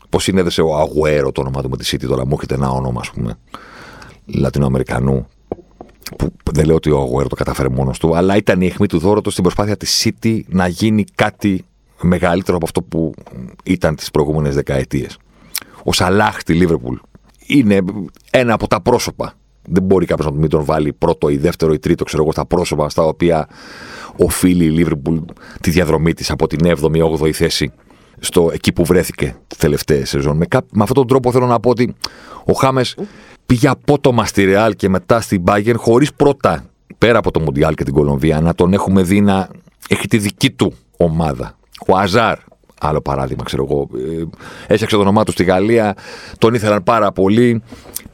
Πώς 0.09 0.23
συνέδεσε 0.23 0.63
ο 0.63 0.77
Αγουέρο 0.77 1.33
το 1.33 1.41
όνομα 1.41 1.63
του 1.63 1.69
με 1.71 1.77
τη 1.77 1.89
City, 1.93 2.07
τώρα 2.07 2.27
μου 2.27 2.33
έρχεται 2.33 2.55
ένα 2.55 2.71
όνομα, 2.71 3.01
ας 3.01 3.11
πούμε, 3.11 3.39
Λατινοαμερικανού, 4.27 5.29
που 6.17 6.53
δεν 6.53 6.67
λέω 6.67 6.75
ότι 6.75 6.91
ο 6.91 7.01
Αγουέρο 7.01 7.29
το 7.29 7.37
κατάφερε 7.37 7.69
μόνος 7.69 7.99
του, 7.99 8.17
αλλά 8.17 8.37
ήταν 8.37 8.61
η 8.61 8.67
αιχμή 8.67 8.87
του 8.87 8.99
δώρατο 8.99 9.31
στην 9.31 9.43
προσπάθεια 9.43 9.77
της 9.77 10.05
City 10.05 10.41
να 10.47 10.67
γίνει 10.67 11.05
κάτι 11.15 11.65
μεγαλύτερο 12.01 12.57
από 12.57 12.67
αυτό 12.67 12.83
που 12.83 13.15
ήταν 13.65 13.95
τις 13.95 14.11
προηγούμενες 14.11 14.55
δεκαετίες. 14.55 15.19
Ο 15.85 15.93
Σαλάχ 15.93 16.41
στη 16.41 16.55
Λίβερπουλ 16.55 16.97
είναι 17.47 17.81
ένα 18.31 18.55
από 18.55 18.67
τα 18.67 18.81
πρόσωπα. 18.81 19.35
Δεν 19.69 19.83
μπορεί 19.83 20.07
κάποιος 20.07 20.27
να 20.27 20.39
μην 20.39 20.49
τον 20.49 20.65
βάλει 20.65 20.93
πρώτο 20.93 21.29
ή 21.29 21.37
δεύτερο 21.37 21.73
ή 21.73 21.79
τρίτο, 21.79 22.05
ξέρω 22.05 22.23
εγώ, 22.23 22.33
στα 22.33 22.47
πρόσωπα 22.47 22.89
στα 22.89 23.03
οποία 23.03 23.49
οφείλει 24.17 24.65
η 24.65 24.71
Λίβερπουλ 24.71 25.17
τη 25.61 25.71
διαδρομή 25.71 26.13
της 26.13 26.31
από 26.31 26.47
την 26.47 26.59
7η, 26.65 27.19
8η 27.21 27.31
θέση 27.31 27.73
στο 28.19 28.51
εκεί 28.53 28.73
που 28.73 28.85
βρέθηκε 28.85 29.37
τη 29.47 29.57
τελευταία 29.57 30.07
σεζόν. 30.07 30.37
Με, 30.37 30.47
με 30.51 30.83
αυτόν 30.83 30.97
τον 30.97 31.07
τρόπο 31.07 31.33
θέλω 31.33 31.47
να 31.47 31.61
πω 31.61 31.71
ότι 31.71 31.95
ο 32.45 32.53
Χάμες 32.53 32.97
πήγε 33.47 33.69
απότομα 33.69 34.25
στη 34.25 34.45
Ρεάλ 34.45 34.75
και 34.75 34.89
μετά 34.89 35.21
στην 35.21 35.43
Bayern 35.47 35.75
χωρίς 35.77 36.15
πρώτα 36.15 36.65
πέρα 36.99 37.19
από 37.19 37.31
το 37.31 37.41
Μουντιάλ 37.41 37.75
και 37.75 37.85
την 37.85 37.95
Κολομβία 37.95 38.41
να 38.41 38.55
τον 38.55 38.73
έχουμε 38.73 39.03
δει 39.03 39.21
να 39.21 39.49
έχει 39.89 40.09
τη 40.09 40.19
δική 40.19 40.51
του 40.51 40.75
ομάδα. 40.97 41.57
Ο 41.87 41.97
Αζάρ, 41.97 42.39
άλλο 42.81 43.01
παράδειγμα, 43.01 43.45
ξέρω 43.45 43.67
εγώ, 43.71 43.89
ε, 43.97 44.25
έφτιαξε 44.75 44.97
το 44.97 45.03
όνομά 45.03 45.25
του 45.25 45.33
στη 45.33 45.45
Γαλλία, 45.45 45.97
τον 46.39 46.55
ήθελαν 46.55 46.83
πάρα 46.83 47.13
πολύ. 47.13 47.63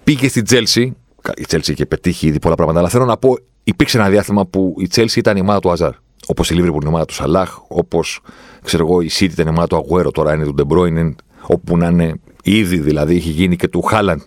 Πήγε 0.04 0.28
στην 0.28 0.44
Τσέλσι. 0.44 0.96
Η 1.36 1.44
Τσέλσι 1.46 1.72
είχε 1.72 1.86
πετύχει 1.86 2.26
ήδη 2.26 2.38
πολλά 2.38 2.54
πράγματα, 2.54 2.80
αλλά 2.80 2.88
θέλω 2.88 3.04
να 3.04 3.16
πω, 3.16 3.36
υπήρξε 3.64 3.98
ένα 3.98 4.08
διάστημα 4.08 4.46
που 4.46 4.74
η 4.78 4.86
Τσέλσι 4.86 5.18
ήταν 5.18 5.36
η 5.36 5.40
ομάδα 5.40 5.58
του 5.58 5.70
Αζάρ. 5.70 5.92
Όπως 6.26 6.50
η 6.50 6.54
Λίβερπουλ 6.54 6.80
είναι 6.80 6.88
ομάδα 6.88 7.04
του 7.04 7.14
Σαλάχ, 7.14 7.58
όπως 7.68 8.20
ξέρω 8.64 8.86
εγώ 8.86 9.00
η 9.00 9.10
City 9.12 9.30
ήταν 9.30 9.46
η 9.46 9.48
ομάδα 9.50 9.66
του 9.66 9.76
Αγουέρο, 9.76 10.10
τώρα 10.10 10.34
είναι 10.34 10.44
του 10.44 10.54
Ντε 10.54 10.71
Μπρόινε, 10.71 11.16
όπου 11.46 11.76
να 11.76 11.86
είναι 11.88 12.14
ήδη 12.42 12.78
δηλαδή 12.78 13.16
έχει 13.16 13.30
γίνει 13.30 13.56
και 13.56 13.68
του 13.68 13.82
Χάλαν. 13.82 14.22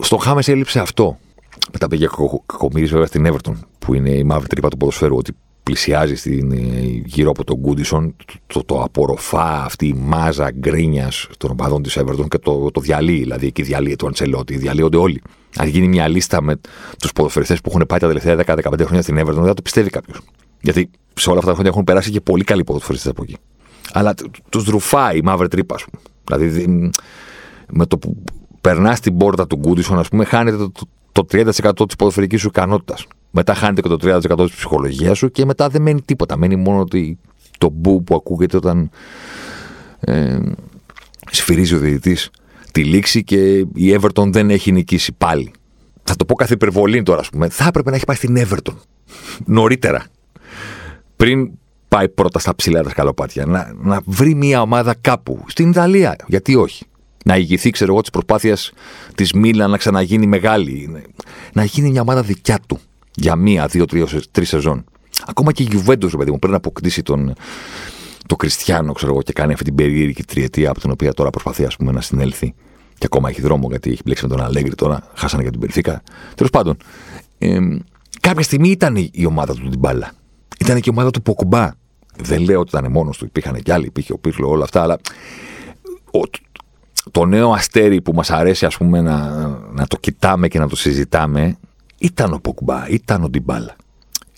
Στον 0.00 0.20
Χάμες 0.20 0.48
έλειψε 0.48 0.80
αυτό. 0.80 1.18
Μετά 1.72 1.88
πήγε 1.88 2.06
κακομίρι 2.46 2.86
βέβαια 2.86 3.06
στην 3.06 3.26
Everton, 3.26 3.54
που 3.78 3.94
είναι 3.94 4.10
η 4.10 4.24
μαύρη 4.24 4.46
τρύπα 4.46 4.68
του 4.68 4.76
ποδοσφαίρου, 4.76 5.16
ότι 5.16 5.32
πλησιάζει 5.62 6.14
στην, 6.14 6.52
ε, 6.52 6.56
γύρω 7.04 7.30
από 7.30 7.44
τον 7.44 7.56
Γκούντισον, 7.56 8.14
το, 8.26 8.34
το, 8.46 8.64
το, 8.64 8.82
απορροφά 8.82 9.64
αυτή 9.64 9.86
η 9.86 9.92
μάζα 9.92 10.50
γκρίνιας 10.50 11.28
των 11.38 11.50
οπαδών 11.50 11.82
της 11.82 11.98
Everton 11.98 12.28
και 12.28 12.38
το, 12.38 12.70
το 12.70 12.80
διαλύει. 12.80 13.18
Δηλαδή 13.18 13.46
εκεί 13.46 13.62
διαλύει 13.62 13.96
το 13.96 14.06
Αντσελότη, 14.06 14.56
διαλύονται 14.56 14.96
όλοι. 14.96 15.22
Αν 15.56 15.68
γίνει 15.68 15.88
μια 15.88 16.08
λίστα 16.08 16.42
με 16.42 16.60
τους 16.98 17.12
ποδοσφαιριστές 17.12 17.60
που 17.60 17.70
έχουν 17.70 17.84
πάει 17.88 17.98
τα 17.98 18.06
τελευταία 18.06 18.56
10-15 18.56 18.80
χρόνια 18.84 19.02
στην 19.02 19.18
Everton, 19.18 19.34
δεν 19.34 19.44
θα 19.44 19.54
το 19.54 19.62
πιστεύει 19.62 19.90
κάποιος. 19.90 20.20
Γιατί 20.60 20.90
σε 21.14 21.28
όλα 21.28 21.38
αυτά 21.38 21.50
τα 21.50 21.54
χρόνια 21.54 21.72
έχουν 21.72 21.84
περάσει 21.84 22.10
και 22.10 22.20
πολύ 22.20 22.44
καλοί 22.44 22.64
ποδοσφαιριστές 22.64 23.10
από 23.10 23.22
εκεί. 23.22 23.36
Αλλά 23.92 24.14
τους 24.48 24.64
ρουφάει 24.64 25.18
η 25.18 25.22
μαύρη 25.22 25.48
τρύπα, 25.48 25.74
ας 25.74 25.84
πούμε. 25.84 26.02
Δηλαδή 26.24 26.90
με 27.72 27.86
το 27.86 27.98
που 27.98 28.16
περνάς 28.62 29.00
την 29.00 29.16
πόρτα 29.16 29.46
του 29.46 29.56
Γκούντισον, 29.56 29.98
ας 29.98 30.08
πούμε, 30.08 30.24
χάνεται 30.24 30.56
το, 30.56 30.72
το 31.12 31.26
30% 31.32 31.50
της 31.86 31.96
ποδοσφαιρικής 31.96 32.40
σου 32.40 32.46
ικανότητας. 32.46 33.06
Μετά 33.30 33.54
χάνεται 33.54 33.80
και 33.80 33.88
το 33.88 33.98
30% 34.00 34.46
της 34.46 34.56
ψυχολογίας 34.56 35.18
σου 35.18 35.30
και 35.30 35.44
μετά 35.44 35.68
δεν 35.68 35.82
μένει 35.82 36.00
τίποτα. 36.00 36.36
Μένει 36.36 36.56
μόνο 36.56 36.84
το 37.58 37.70
μπου 37.72 38.02
που 38.02 38.14
ακούγεται 38.14 38.56
όταν 38.56 38.90
ε, 40.00 40.38
σφυρίζει 41.30 41.74
ο 41.74 41.78
διαιτητής 41.78 42.30
τη 42.72 42.84
λήξη 42.84 43.24
και 43.24 43.58
η 43.58 43.98
Everton 44.00 44.26
δεν 44.26 44.50
έχει 44.50 44.72
νικήσει 44.72 45.12
πάλι. 45.12 45.52
Θα 46.04 46.16
το 46.16 46.24
πω 46.24 46.34
κάθε 46.34 46.54
υπερβολή 46.54 47.02
τώρα, 47.02 47.20
ας 47.20 47.28
πούμε. 47.28 47.48
Θα 47.48 47.64
έπρεπε 47.66 47.90
να 47.90 47.96
έχει 47.96 48.04
πάει 48.04 48.16
στην 48.16 48.36
Everton 48.38 48.76
νωρίτερα. 49.44 50.04
Πριν 51.16 51.50
πάει 51.88 52.08
πρώτα 52.08 52.38
στα 52.38 52.54
ψηλά 52.54 52.82
τα 52.82 52.90
σκαλοπάτια. 52.90 53.46
Να, 53.46 53.72
να 53.76 54.00
βρει 54.04 54.34
μια 54.34 54.60
ομάδα 54.60 54.94
κάπου. 55.00 55.44
Στην 55.46 55.70
Ιταλία. 55.70 56.16
Γιατί 56.26 56.54
όχι 56.54 56.84
να 57.24 57.36
ηγηθεί, 57.36 57.70
ξέρω 57.70 57.92
εγώ, 57.92 58.00
της 58.00 58.10
προσπάθειας 58.10 58.72
της 59.14 59.32
Μίλα 59.32 59.66
να 59.66 59.76
ξαναγίνει 59.76 60.26
μεγάλη. 60.26 61.02
Να 61.52 61.64
γίνει 61.64 61.90
μια 61.90 62.00
ομάδα 62.00 62.22
δικιά 62.22 62.58
του 62.66 62.78
για 63.14 63.36
μία, 63.36 63.66
δύο, 63.66 63.84
τρεις 64.30 64.48
σεζόν. 64.48 64.84
Ακόμα 65.26 65.52
και 65.52 65.62
η 65.62 65.66
Γιουβέντος, 65.70 66.16
παιδί 66.16 66.30
μου, 66.30 66.38
πρέπει 66.38 66.52
να 66.52 66.58
αποκτήσει 66.58 67.02
τον, 67.02 67.34
το 68.26 68.36
Κριστιανό, 68.36 68.92
ξέρω 68.92 69.12
εγώ, 69.12 69.22
και 69.22 69.32
κάνει 69.32 69.52
αυτή 69.52 69.64
την 69.64 69.74
περίεργη 69.74 70.24
τριετία 70.24 70.70
από 70.70 70.80
την 70.80 70.90
οποία 70.90 71.12
τώρα 71.12 71.30
προσπαθεί 71.30 71.64
ας 71.64 71.76
πούμε, 71.76 71.92
να 71.92 72.00
συνέλθει. 72.00 72.54
Και 72.98 73.04
ακόμα 73.04 73.28
έχει 73.28 73.40
δρόμο 73.40 73.68
γιατί 73.70 73.90
έχει 73.90 74.00
μπλέξει 74.04 74.26
με 74.26 74.34
τον 74.36 74.44
Αλέγκρι 74.44 74.74
τώρα. 74.74 75.10
Χάσανε 75.14 75.42
και 75.42 75.50
την 75.50 75.60
Περιφύκα. 75.60 76.02
Τέλος 76.34 76.50
πάντων, 76.50 76.76
ε, 77.38 77.58
κάποια 78.20 78.42
στιγμή 78.42 78.68
ήταν 78.68 78.96
η 79.12 79.24
ομάδα 79.26 79.54
του 79.54 79.68
την 79.68 79.78
μπάλα. 79.78 80.12
Ήταν 80.58 80.76
και 80.76 80.82
η 80.86 80.92
ομάδα 80.92 81.10
του 81.10 81.22
Ποκουμπά. 81.22 81.70
Δεν 82.16 82.40
λέω 82.40 82.60
ότι 82.60 82.76
ήταν 82.76 82.92
μόνος 82.92 83.18
του, 83.18 83.24
υπήρχαν 83.24 83.62
και 83.62 83.72
άλλοι, 83.72 83.86
υπήρχε 83.86 84.12
ο 84.12 84.18
Πύρλο, 84.18 84.48
όλα 84.48 84.64
αυτά, 84.64 84.82
αλλά 84.82 84.98
το 87.10 87.24
νέο 87.24 87.52
αστέρι 87.52 88.00
που 88.00 88.12
μας 88.12 88.30
αρέσει 88.30 88.66
ας 88.66 88.76
πούμε 88.76 89.00
να, 89.00 89.46
να 89.72 89.86
το 89.86 89.96
κοιτάμε 89.96 90.48
και 90.48 90.58
να 90.58 90.68
το 90.68 90.76
συζητάμε 90.76 91.56
ήταν 91.98 92.32
ο 92.32 92.38
Ποκμπά, 92.38 92.88
ήταν 92.88 93.24
ο 93.24 93.28
Ντιμπάλα. 93.28 93.76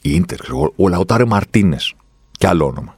Η 0.02 0.14
Ίντερ, 0.14 0.52
ο, 0.52 0.72
ο 0.76 0.88
Λαουτάρε 0.88 1.24
Μαρτίνες. 1.24 1.94
Και 2.30 2.46
άλλο 2.46 2.66
όνομα. 2.66 2.94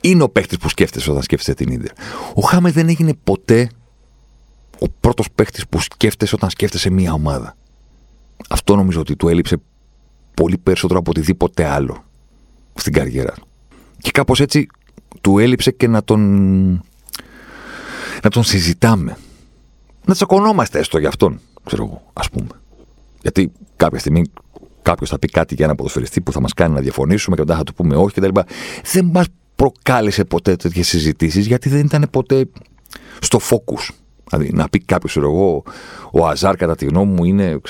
Είναι 0.00 0.22
ο 0.22 0.28
παίχτης 0.28 0.58
που 0.58 0.68
σκέφτεσαι 0.68 1.10
όταν 1.10 1.22
σκέφτεσαι 1.22 1.54
την 1.54 1.72
Ίντερ. 1.72 1.90
Ο 2.34 2.40
Χάμε 2.40 2.70
δεν 2.70 2.88
έγινε 2.88 3.14
ποτέ 3.24 3.70
ο 4.78 4.86
πρώτος 5.00 5.30
παίχτης 5.34 5.68
που 5.68 5.80
σκέφτεσαι 5.80 6.34
όταν 6.34 6.50
σκέφτεσαι 6.50 6.90
μία 6.90 7.12
ομάδα. 7.12 7.56
Αυτό 8.48 8.76
νομίζω 8.76 9.00
ότι 9.00 9.16
του 9.16 9.28
έλειψε 9.28 9.56
πολύ 10.34 10.58
περισσότερο 10.58 10.98
από 10.98 11.10
οτιδήποτε 11.10 11.64
άλλο 11.64 12.04
στην 12.74 12.92
καριέρα 12.92 13.32
του. 13.32 13.46
Και 13.98 14.10
κάπως 14.10 14.40
έτσι 14.40 14.66
του 15.20 15.38
έλειψε 15.38 15.70
και 15.70 15.88
να 15.88 16.04
τον 16.04 16.82
να 18.22 18.30
τον 18.30 18.42
συζητάμε. 18.42 19.16
Να 20.04 20.14
τσακωνόμαστε 20.14 20.78
έστω 20.78 20.98
για 20.98 21.08
αυτόν, 21.08 21.40
ξέρω 21.64 21.84
εγώ, 21.84 22.02
ας 22.12 22.30
πούμε. 22.30 22.48
Γιατί 23.22 23.52
κάποια 23.76 23.98
στιγμή 23.98 24.22
κάποιος 24.82 25.10
θα 25.10 25.18
πει 25.18 25.28
κάτι 25.28 25.54
για 25.54 25.64
ένα 25.64 25.74
ποδοσφαιριστή 25.74 26.20
που 26.20 26.32
θα 26.32 26.40
μας 26.40 26.54
κάνει 26.54 26.74
να 26.74 26.80
διαφωνήσουμε 26.80 27.36
και 27.36 27.42
μετά 27.42 27.56
θα 27.56 27.64
του 27.64 27.74
πούμε 27.74 27.96
όχι 27.96 28.20
κτλ. 28.20 28.40
Δεν 28.92 29.04
μας 29.04 29.26
προκάλεσε 29.56 30.24
ποτέ 30.24 30.56
τέτοιες 30.56 30.88
συζητήσεις 30.88 31.46
γιατί 31.46 31.68
δεν 31.68 31.84
ήταν 31.84 32.06
ποτέ 32.10 32.48
στο 33.20 33.38
focus. 33.50 33.94
Δηλαδή, 34.30 34.52
να 34.52 34.68
πει 34.68 34.78
κάποιος, 34.78 35.10
ξέρω 35.10 35.30
εγώ, 35.30 35.62
ο 36.12 36.26
Αζάρ, 36.26 36.56
κατά 36.56 36.76
τη 36.76 36.84
γνώμη 36.84 37.12
μου, 37.12 37.24
είναι 37.24 37.60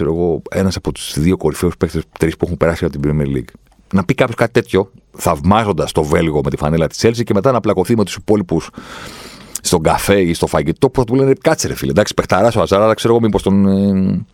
ένας 0.50 0.76
από 0.76 0.92
τους 0.92 1.20
δύο 1.20 1.36
κορυφαίους 1.36 1.76
παίκτες 1.76 2.02
τρεις 2.18 2.36
που 2.36 2.44
έχουν 2.44 2.56
περάσει 2.56 2.84
από 2.84 2.98
την 2.98 3.10
Premier 3.10 3.36
League. 3.36 3.52
Να 3.92 4.04
πει 4.04 4.14
κάποιος 4.14 4.36
κάτι 4.36 4.52
τέτοιο, 4.52 4.90
θαυμάζοντας 5.16 5.92
το 5.92 6.04
Βέλγο 6.04 6.40
με 6.44 6.50
τη 6.50 6.56
φανέλα 6.56 6.86
της 6.86 6.98
Chelsea 7.02 7.24
και 7.24 7.34
μετά 7.34 7.52
να 7.52 7.60
πλακωθεί 7.60 7.96
με 7.96 8.04
τους 8.04 8.14
υπόλοιπους 8.14 8.70
στον 9.60 9.82
καφέ 9.82 10.20
ή 10.20 10.34
στο 10.34 10.46
φαγητό 10.46 10.90
που 10.90 11.00
θα 11.00 11.06
του 11.06 11.14
λένε 11.14 11.32
κάτσε 11.40 11.66
ρε 11.66 11.74
φίλε. 11.74 11.90
Εντάξει, 11.90 12.14
παιχταράς 12.14 12.56
ο 12.56 12.60
Αζάρα, 12.60 12.84
αλλά 12.84 12.94
ξέρω 12.94 13.14
εγώ 13.14 13.22
μήπως 13.22 13.42
τον, 13.42 13.66
ε, 13.66 14.24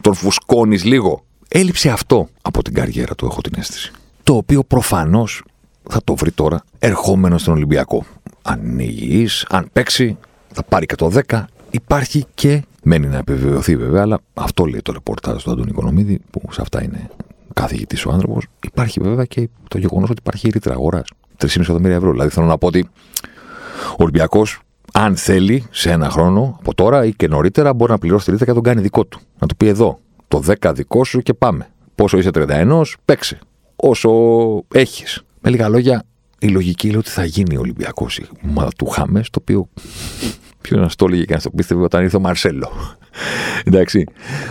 τον 0.00 0.14
φουσκώνεις 0.14 0.84
λίγο. 0.84 1.24
Έλειψε 1.48 1.90
αυτό 1.90 2.28
από 2.42 2.62
την 2.62 2.74
καριέρα 2.74 3.14
του, 3.14 3.26
έχω 3.26 3.40
την 3.40 3.52
αίσθηση. 3.56 3.92
Το 4.22 4.34
οποίο 4.34 4.64
προφανώς 4.64 5.42
θα 5.90 6.00
το 6.04 6.14
βρει 6.14 6.30
τώρα 6.30 6.64
ερχόμενο 6.78 7.38
στον 7.38 7.54
Ολυμπιακό. 7.54 8.04
Αν 8.42 8.62
είναι 8.62 8.82
υγιής, 8.82 9.46
αν 9.48 9.68
παίξει, 9.72 10.18
θα 10.52 10.62
πάρει 10.62 10.86
και 10.86 10.94
το 10.94 11.10
10. 11.28 11.44
Υπάρχει 11.70 12.24
και. 12.34 12.62
Μένει 12.82 13.06
να 13.06 13.16
επιβεβαιωθεί 13.16 13.76
βέβαια, 13.76 14.02
αλλά 14.02 14.20
αυτό 14.34 14.64
λέει 14.64 14.82
το 14.82 14.92
ρεπορτάζ 14.92 15.42
του 15.42 15.50
Αντώνη 15.50 15.70
Οικονομίδη, 15.70 16.20
που 16.30 16.40
σε 16.50 16.60
αυτά 16.60 16.82
είναι 16.82 17.10
καθηγητής 17.54 18.06
ο 18.06 18.10
άνθρωπος. 18.10 18.46
Υπάρχει 18.64 19.00
βέβαια 19.00 19.24
και 19.24 19.48
το 19.68 19.78
γεγονός 19.78 20.10
ότι 20.10 20.18
υπάρχει 20.22 20.48
ρήτρα 20.48 20.72
αγοράς. 20.72 21.08
3,5 21.38 21.60
εκατομμύρια 21.60 21.96
ευρώ. 21.96 22.10
Δηλαδή 22.10 22.30
θέλω 22.30 22.46
να 22.46 22.58
πω 22.58 22.66
ότι 22.66 22.88
ο 23.92 24.02
Ολυμπιακός, 24.02 24.60
αν 24.92 25.16
θέλει, 25.16 25.66
σε 25.70 25.90
ένα 25.90 26.10
χρόνο 26.10 26.56
από 26.58 26.74
τώρα 26.74 27.04
ή 27.04 27.12
και 27.12 27.28
νωρίτερα, 27.28 27.74
μπορεί 27.74 27.90
να 27.90 27.98
πληρώσει 27.98 28.24
τη 28.24 28.30
ρήτρα 28.30 28.44
και 28.44 28.50
να 28.50 28.56
τον 28.56 28.66
κάνει 28.66 28.80
δικό 28.80 29.04
του. 29.04 29.20
Να 29.38 29.46
του 29.46 29.56
πει 29.56 29.66
εδώ, 29.66 29.98
το 30.28 30.42
10 30.60 30.72
δικό 30.74 31.04
σου 31.04 31.20
και 31.20 31.34
πάμε. 31.34 31.68
Πόσο 31.94 32.18
είσαι 32.18 32.30
31, 32.34 32.82
παίξε. 33.04 33.38
Όσο 33.76 34.10
έχεις. 34.74 35.22
Με 35.40 35.50
λίγα 35.50 35.68
λόγια, 35.68 36.04
η 36.38 36.48
λογική 36.48 36.88
λέει 36.88 36.98
ότι 36.98 37.10
θα 37.10 37.24
γίνει 37.24 37.56
ο 37.56 37.60
Ολυμπιακός 37.60 38.18
η 38.18 38.26
ομάδα 38.50 38.70
του 38.76 38.86
Χάμες, 38.86 39.30
το 39.30 39.38
οποίο. 39.42 39.68
Ποιος 40.60 40.80
να 40.80 40.88
το 40.96 41.04
έλεγε 41.04 41.24
και 41.24 41.34
να 41.34 41.40
το 41.40 41.50
πίστευε 41.50 41.82
όταν 41.82 42.02
ήρθε 42.02 42.16
ο 42.16 42.20
Μαρσέλο. 42.20 42.70
Εντάξει. 43.64 44.04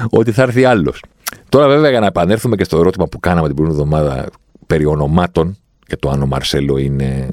Ότι 0.09 0.31
θα 0.31 0.41
έρθει 0.41 0.63
άλλος. 0.63 1.03
Τώρα, 1.49 1.67
βέβαια, 1.67 1.89
για 1.89 1.99
να 1.99 2.05
επανέλθουμε 2.05 2.55
και 2.55 2.63
στο 2.63 2.77
ερώτημα 2.77 3.07
που 3.07 3.19
κάναμε 3.19 3.47
την 3.47 3.55
προηγούμενη 3.55 3.89
εβδομάδα 3.89 4.29
περί 4.67 4.85
ονομάτων 4.85 5.57
και 5.87 5.95
το 5.95 6.09
αν 6.09 6.21
ο 6.21 6.25
Μαρσέλο 6.25 6.77
είναι. 6.77 7.27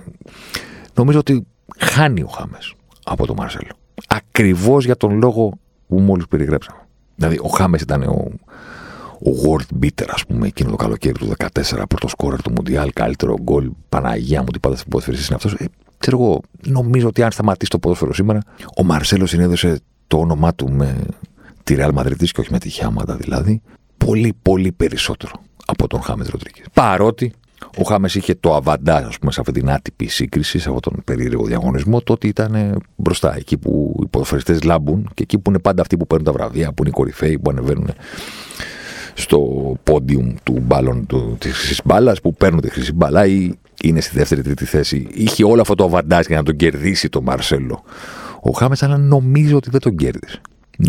Νομίζω 0.94 1.18
ότι 1.18 1.46
χάνει 1.78 2.22
ο 2.22 2.26
Χάμες 2.26 2.74
από 3.04 3.26
τον 3.26 3.36
Μαρσέλο. 3.36 3.70
Ακριβώς 4.08 4.84
για 4.84 4.96
τον 4.96 5.18
λόγο 5.18 5.58
που 5.88 6.00
μόλις 6.00 6.26
περιγράψαμε. 6.26 6.78
Δηλαδή, 7.14 7.38
ο 7.42 7.48
Χάμες 7.48 7.80
ήταν 7.80 8.02
ο, 8.02 8.30
ο 9.18 9.30
world 9.44 9.84
beater, 9.84 10.06
ας 10.08 10.26
πούμε, 10.26 10.46
εκείνο 10.46 10.70
το 10.70 10.76
καλοκαίρι 10.76 11.18
του 11.18 11.32
14, 11.36 11.82
πρώτος 11.88 12.10
σκόρερ 12.10 12.42
του 12.42 12.50
Μουντιάλ, 12.50 12.92
καλύτερο 12.92 13.38
γκολ. 13.42 13.70
Παναγία 13.88 14.40
μου, 14.42 14.46
τι 14.46 14.58
πάντα 14.58 14.76
στην 14.76 14.90
ποδοσφαιρική 14.90 15.24
είναι 15.26 15.34
αυτός. 15.34 15.54
Ε, 15.54 15.64
ξέρω 15.98 16.18
εγώ, 16.18 16.40
νομίζω 16.66 17.08
ότι 17.08 17.22
αν 17.22 17.32
σταματήσει 17.32 17.70
το 17.70 17.78
ποδόσφαιρο 17.78 18.14
σήμερα, 18.14 18.40
ο 18.76 18.82
Μαρσέλο 18.82 19.26
συνέδεσε 19.26 19.80
το 20.06 20.18
όνομά 20.18 20.54
του 20.54 20.70
με 20.72 20.96
τη 21.64 21.74
Real 21.78 21.94
Madrid 21.94 22.16
και 22.16 22.40
όχι 22.40 22.52
με 22.52 22.58
τη 22.58 22.68
Χιάματα 22.68 23.16
δηλαδή, 23.16 23.62
πολύ 23.96 24.34
πολύ 24.42 24.72
περισσότερο 24.72 25.32
από 25.66 25.86
τον 25.86 26.02
Χάμες 26.02 26.28
Ροντρίκη. 26.28 26.62
Παρότι 26.72 27.32
ο 27.78 27.82
Χάμες 27.82 28.14
είχε 28.14 28.34
το 28.34 28.54
αβαντάζ, 28.54 29.04
ας 29.04 29.18
πούμε, 29.18 29.32
σε 29.32 29.40
αυτή 29.40 29.52
την 29.52 29.70
άτυπη 29.70 30.06
σύγκριση, 30.06 30.58
σε 30.58 30.70
αυτόν 30.70 30.92
τον 30.92 31.02
περίεργο 31.04 31.44
διαγωνισμό, 31.44 32.00
το 32.00 32.12
ότι 32.12 32.28
ήταν 32.28 32.82
μπροστά, 32.96 33.36
εκεί 33.36 33.56
που 33.56 34.00
οι 34.02 34.06
ποδοσφαιριστές 34.06 34.62
λάμπουν 34.62 35.10
και 35.14 35.22
εκεί 35.22 35.38
που 35.38 35.50
είναι 35.50 35.58
πάντα 35.58 35.82
αυτοί 35.82 35.96
που 35.96 36.06
παίρνουν 36.06 36.26
τα 36.26 36.32
βραβεία, 36.32 36.66
που 36.72 36.74
είναι 36.78 36.88
οι 36.88 36.92
κορυφαίοι, 36.92 37.38
που 37.38 37.50
ανεβαίνουν 37.50 37.90
στο 39.14 39.38
πόντιουμ 39.82 40.34
του 40.42 40.58
μπάλων 40.62 41.06
της 41.38 41.52
χρυσής 41.52 41.80
μπάλας, 41.84 42.20
που 42.20 42.34
παίρνουν 42.34 42.60
τη 42.60 42.70
χρυσή 42.70 42.92
μπάλα 42.92 43.26
ή 43.26 43.52
είναι 43.82 44.00
στη 44.00 44.16
δεύτερη 44.16 44.42
τρίτη 44.42 44.64
θέση. 44.64 45.08
Είχε 45.10 45.44
όλο 45.44 45.60
αυτό 45.60 45.74
το 45.74 45.84
αβαντάζ 45.84 46.26
για 46.26 46.36
να 46.36 46.42
τον 46.42 46.56
κερδίσει 46.56 47.08
τον 47.08 47.22
Μαρσέλο. 47.22 47.82
Ο 48.40 48.50
Χάμες, 48.50 48.82
αλλά 48.82 48.96
νομίζω 48.96 49.56
ότι 49.56 49.70
δεν 49.70 49.80
τον 49.80 49.96
κέρδισε. 49.96 50.40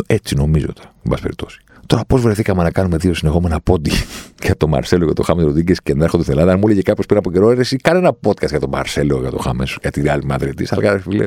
Έτσι 0.07 0.35
νομίζω 0.35 0.73
τώρα, 0.73 0.93
εν 1.03 1.09
πάση 1.09 1.21
περιπτώσει. 1.21 1.59
Τώρα, 1.89 2.05
πώς 2.05 2.21
βρεθήκαμε 2.21 2.63
να 2.63 2.71
κάνουμε 2.71 2.97
δύο 2.97 3.13
συνεχόμενα 3.13 3.59
pod 3.61 3.91
για 4.45 4.57
τον 4.57 4.69
Μαρσέλο 4.69 5.07
και 5.07 5.13
τον 5.13 5.25
Χάμες 5.25 5.45
Ροντίγκε 5.45 5.73
και 5.83 5.93
να 5.93 6.03
έρχονται 6.03 6.23
στην 6.23 6.35
Ελλάδα. 6.35 6.51
Αν 6.51 6.59
μου 6.59 6.67
έλεγε 6.67 6.81
κάποιος 6.81 7.05
πριν 7.05 7.19
από 7.19 7.31
καιρό, 7.31 7.51
έρεση, 7.51 7.75
κάνε 7.75 7.97
ένα 7.97 8.17
podcast 8.27 8.49
για 8.49 8.59
τον 8.59 8.69
Μαρσέλο 8.69 9.19
για 9.19 9.29
τον 9.29 9.39
Χάμες, 9.39 9.77
για 9.81 9.91
τη 9.91 10.01
Real 10.05 10.19
Madrid. 10.31 10.63
Αλλά 10.69 10.99
φίλε, 10.99 11.25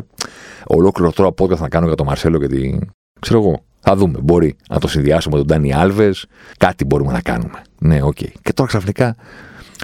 ολόκληρο 0.66 1.12
τώρα 1.12 1.28
podcast 1.28 1.58
να 1.58 1.68
κάνω 1.68 1.86
για 1.86 1.94
τον 1.94 2.06
Μαρσέλο 2.06 2.38
και 2.38 2.46
την. 2.46 2.80
Ξέρω 3.20 3.38
εγώ. 3.38 3.64
Θα 3.80 3.96
δούμε. 3.96 4.18
Μπορεί 4.22 4.56
να 4.68 4.78
το 4.78 4.88
συνδυάσουμε 4.88 5.36
με 5.36 5.44
τον 5.44 5.56
Ντάνι 5.56 5.74
Άλβες. 5.74 6.26
Κάτι 6.58 6.84
μπορούμε 6.84 7.12
να 7.12 7.20
κάνουμε. 7.20 7.62
Ναι, 7.78 8.02
OK. 8.02 8.16
Okay. 8.20 8.30
Και 8.42 8.52
τώρα 8.52 8.68
ξαφνικά 8.68 9.16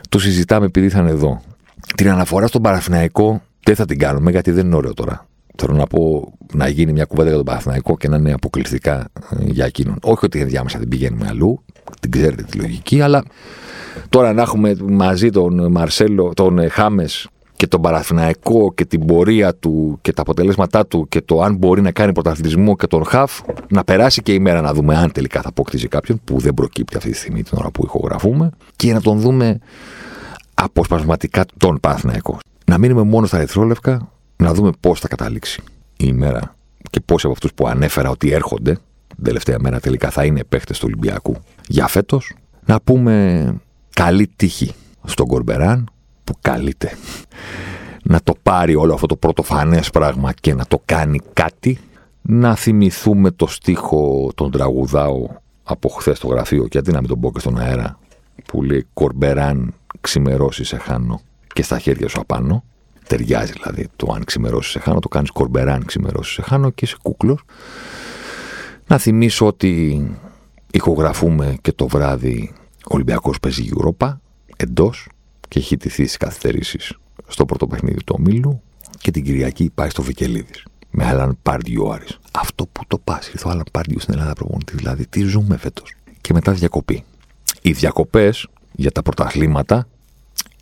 το 0.08 0.18
συζητάμε 0.18 0.66
επειδή 0.66 0.88
θα 0.88 1.00
είναι 1.00 1.10
εδώ. 1.10 1.40
Την 1.96 2.10
αναφορά 2.10 2.46
στον 2.46 2.62
Παραθυναϊκό 2.62 3.42
δεν 3.62 3.74
θα 3.74 3.84
την 3.84 3.98
κάνουμε 3.98 4.30
γιατί 4.30 4.50
δεν 4.50 4.66
είναι 4.66 4.76
ωραίο 4.76 4.94
τώρα. 4.94 5.27
Θέλω 5.60 5.74
να 5.74 5.86
πω 5.86 6.32
να 6.52 6.68
γίνει 6.68 6.92
μια 6.92 7.04
κουβέντα 7.04 7.28
για 7.28 7.36
τον 7.36 7.44
Παναθηναϊκό 7.44 7.96
και 7.96 8.08
να 8.08 8.16
είναι 8.16 8.32
αποκλειστικά 8.32 9.08
ε, 9.30 9.44
για 9.44 9.64
εκείνον. 9.64 9.98
Όχι 10.02 10.24
ότι 10.24 10.40
ενδιάμεσα 10.40 10.78
δεν 10.78 10.88
πηγαίνουμε 10.88 11.26
αλλού. 11.28 11.64
την 12.00 12.10
ξέρετε 12.10 12.42
τη 12.42 12.58
λογική, 12.58 13.00
αλλά 13.00 13.24
τώρα 14.08 14.32
να 14.32 14.42
έχουμε 14.42 14.76
μαζί 14.82 15.30
τον 15.30 15.70
Μαρσέλο, 15.70 16.32
τον 16.34 16.70
Χάμες 16.70 17.28
και 17.56 17.66
τον 17.66 17.80
Παραθυναϊκό 17.80 18.72
και 18.74 18.84
την 18.84 19.06
πορεία 19.06 19.54
του 19.54 19.98
και 20.02 20.12
τα 20.12 20.22
αποτελέσματά 20.22 20.86
του 20.86 21.06
και 21.08 21.20
το 21.20 21.40
αν 21.40 21.56
μπορεί 21.56 21.80
να 21.80 21.90
κάνει 21.92 22.12
πρωταθλητισμό 22.12 22.76
και 22.76 22.86
τον 22.86 23.04
Χαφ, 23.04 23.40
να 23.68 23.84
περάσει 23.84 24.22
και 24.22 24.32
η 24.32 24.38
μέρα 24.38 24.60
να 24.60 24.74
δούμε 24.74 24.96
αν 24.96 25.12
τελικά 25.12 25.40
θα 25.40 25.48
αποκτήσει 25.48 25.88
κάποιον, 25.88 26.20
που 26.24 26.38
δεν 26.38 26.54
προκύπτει 26.54 26.96
αυτή 26.96 27.10
τη 27.10 27.16
στιγμή 27.16 27.42
την 27.42 27.58
ώρα 27.58 27.70
που 27.70 27.84
ηχογραφούμε, 27.84 28.50
και 28.76 28.92
να 28.92 29.00
τον 29.00 29.20
δούμε 29.20 29.58
αποσπασματικά 30.54 31.44
τον 31.56 31.80
Παναθηναϊκό. 31.80 32.38
Να 32.64 32.78
μείνουμε 32.78 33.02
μόνο 33.02 33.26
στα 33.26 33.38
ερυθρόλευκα, 33.38 34.08
να 34.42 34.54
δούμε 34.54 34.70
πώς 34.80 35.00
θα 35.00 35.08
καταλήξει 35.08 35.62
η 35.96 36.04
ημέρα 36.06 36.56
και 36.90 37.00
πόσοι 37.00 37.26
από 37.26 37.34
αυτούς 37.34 37.54
που 37.54 37.68
ανέφερα 37.68 38.10
ότι 38.10 38.32
έρχονται 38.32 38.78
την 39.14 39.24
τελευταία 39.24 39.56
μέρα 39.60 39.80
τελικά 39.80 40.10
θα 40.10 40.24
είναι 40.24 40.44
παίχτες 40.44 40.78
του 40.78 40.84
Ολυμπιακού 40.86 41.36
για 41.68 41.86
φέτος. 41.86 42.34
Να 42.64 42.80
πούμε 42.80 43.54
καλή 43.94 44.30
τύχη 44.36 44.74
στον 45.04 45.26
Κορμπεράν 45.26 45.90
που 46.24 46.34
καλείται 46.40 46.92
να 48.02 48.20
το 48.22 48.34
πάρει 48.42 48.74
όλο 48.74 48.94
αυτό 48.94 49.06
το 49.06 49.16
πρωτοφανέ 49.16 49.80
πράγμα 49.92 50.32
και 50.32 50.54
να 50.54 50.66
το 50.66 50.82
κάνει 50.84 51.20
κάτι. 51.32 51.78
Να 52.22 52.54
θυμηθούμε 52.54 53.30
το 53.30 53.46
στίχο 53.46 54.30
τον 54.34 54.50
τραγουδάω 54.50 55.26
από 55.62 55.88
χθες 55.88 56.16
στο 56.16 56.28
γραφείο 56.28 56.68
και 56.68 56.78
αντί 56.78 56.92
να 56.92 57.00
μην 57.00 57.08
τον 57.08 57.20
πω 57.20 57.32
και 57.32 57.38
στον 57.38 57.58
αέρα 57.58 57.98
που 58.46 58.62
λέει 58.62 58.86
Κορμπεράν 58.94 59.74
ξημερώσει 60.00 60.64
σε 60.64 60.76
χάνω 60.76 61.20
και 61.52 61.62
στα 61.62 61.78
χέρια 61.78 62.08
σου 62.08 62.20
απάνω. 62.20 62.64
Ταιριάζει 63.08 63.52
δηλαδή 63.52 63.88
το 63.96 64.12
αν 64.14 64.24
ξημερώσεις 64.24 64.72
σε 64.72 64.78
χάνω, 64.78 64.98
το 64.98 65.08
κάνεις 65.08 65.30
κορμπεράν 65.30 65.84
ξημερώσεις 65.84 66.34
σε 66.34 66.42
χάνω 66.42 66.70
και 66.70 66.84
είσαι 66.84 66.96
κούκλος. 67.02 67.42
Να 68.86 68.98
θυμίσω 68.98 69.46
ότι 69.46 70.02
ηχογραφούμε 70.70 71.56
και 71.60 71.72
το 71.72 71.88
βράδυ 71.88 72.52
ο 72.84 72.94
Ολυμπιακός 72.94 73.40
παίζει 73.40 73.68
Europa 73.76 74.16
εντός 74.56 75.08
και 75.48 75.58
έχει 75.58 75.76
τηθεί 75.76 76.02
στις 76.02 76.16
καθυστερήσεις 76.16 76.98
στο 77.26 77.44
πρώτο 77.44 77.66
παιχνίδι 77.66 78.04
του 78.04 78.14
ομίλου 78.18 78.62
και 78.98 79.10
την 79.10 79.24
Κυριακή 79.24 79.70
πάει 79.74 79.88
στο 79.88 80.02
Βικελίδης 80.02 80.64
με 80.90 81.04
Άλαν 81.04 81.38
Πάρντιου 81.42 81.92
Άρης. 81.92 82.18
Αυτό 82.32 82.66
που 82.66 82.82
το 82.86 82.98
πας, 82.98 83.28
ήρθε 83.28 83.48
ο 83.48 83.50
Άλαν 83.50 83.64
Πάρντιου 83.72 84.00
στην 84.00 84.14
Ελλάδα 84.14 84.32
προπονητής, 84.32 84.76
δηλαδή 84.76 85.06
τι 85.06 85.20
ζούμε 85.20 85.56
φέτος. 85.56 85.94
Και 86.20 86.32
μετά 86.32 86.52
διακοπή. 86.52 87.04
Οι 87.62 87.72
διακοπές 87.72 88.46
για 88.72 88.90
τα 88.90 89.02
πρωταθλήματα 89.02 89.88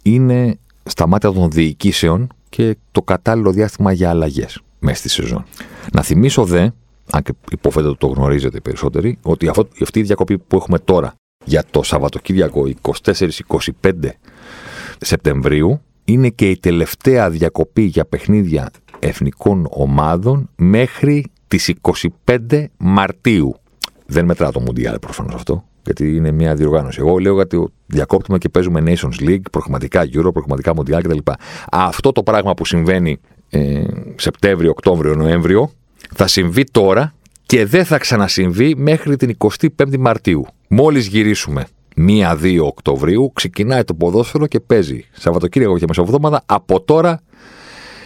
είναι 0.02 0.58
στα 0.82 1.06
μάτια 1.06 1.32
των 1.32 1.50
διοικήσεων 1.50 2.28
και 2.48 2.76
το 2.92 3.02
κατάλληλο 3.02 3.52
διάστημα 3.52 3.92
για 3.92 4.10
αλλαγές 4.10 4.60
μέσα 4.78 4.96
στη 4.96 5.08
σεζόν. 5.08 5.44
Να 5.92 6.02
θυμίσω 6.02 6.44
δε, 6.44 6.68
αν 7.10 7.22
και 7.22 7.32
υποφέρετε 7.50 7.90
ότι 7.90 7.98
το 7.98 8.06
γνωρίζετε 8.06 8.60
περισσότεροι, 8.60 9.18
ότι 9.22 9.50
αυτή 9.82 9.98
η 9.98 10.02
διακοπή 10.02 10.38
που 10.38 10.56
έχουμε 10.56 10.78
τώρα 10.78 11.14
για 11.44 11.64
το 11.70 11.82
Σαββατοκύριακο 11.82 12.68
24-25 12.82 13.92
Σεπτεμβρίου 15.00 15.80
είναι 16.04 16.28
και 16.28 16.50
η 16.50 16.58
τελευταία 16.58 17.30
διακοπή 17.30 17.82
για 17.82 18.04
παιχνίδια 18.04 18.70
εθνικών 18.98 19.66
ομάδων 19.70 20.50
μέχρι 20.56 21.24
τις 21.48 21.72
25 22.26 22.64
Μαρτίου. 22.76 23.54
Δεν 24.06 24.24
μετρά 24.24 24.52
το 24.52 24.60
Μουντιάλ 24.60 24.98
προφανώς 24.98 25.34
αυτό 25.34 25.64
γιατί 25.86 26.16
είναι 26.16 26.30
μια 26.30 26.54
διοργάνωση. 26.54 26.98
Εγώ 27.00 27.18
λέω 27.18 27.36
ότι 27.36 27.68
διακόπτουμε 27.86 28.38
και 28.38 28.48
παίζουμε 28.48 28.82
Nations 28.86 29.28
League, 29.28 29.42
προγραμματικά 29.50 30.02
Euro, 30.02 30.32
προγραμματικά 30.32 30.72
Mondial 30.76 31.02
κτλ. 31.02 31.18
Αυτό 31.70 32.12
το 32.12 32.22
πράγμα 32.22 32.54
που 32.54 32.64
συμβαίνει 32.64 33.20
ε, 33.50 33.84
Σεπτέμβριο, 34.16 34.70
Οκτώβριο, 34.70 35.14
Νοέμβριο 35.14 35.70
θα 36.14 36.26
συμβεί 36.26 36.64
τώρα 36.64 37.14
και 37.46 37.66
δεν 37.66 37.84
θα 37.84 37.98
ξανασυμβεί 37.98 38.74
μέχρι 38.76 39.16
την 39.16 39.36
25η 39.38 39.96
Μαρτίου. 39.98 40.46
Μόλις 40.68 41.06
γυρίσουμε 41.06 41.66
1-2 41.96 42.58
Οκτωβρίου, 42.62 43.30
ξεκινάει 43.34 43.84
το 43.84 43.94
ποδόσφαιρο 43.94 44.46
και 44.46 44.60
παίζει 44.60 45.04
Σαββατοκύριακο 45.12 45.78
και 45.78 45.84
Μεσοβδόμαδα 45.88 46.42
από 46.46 46.80
τώρα 46.80 47.20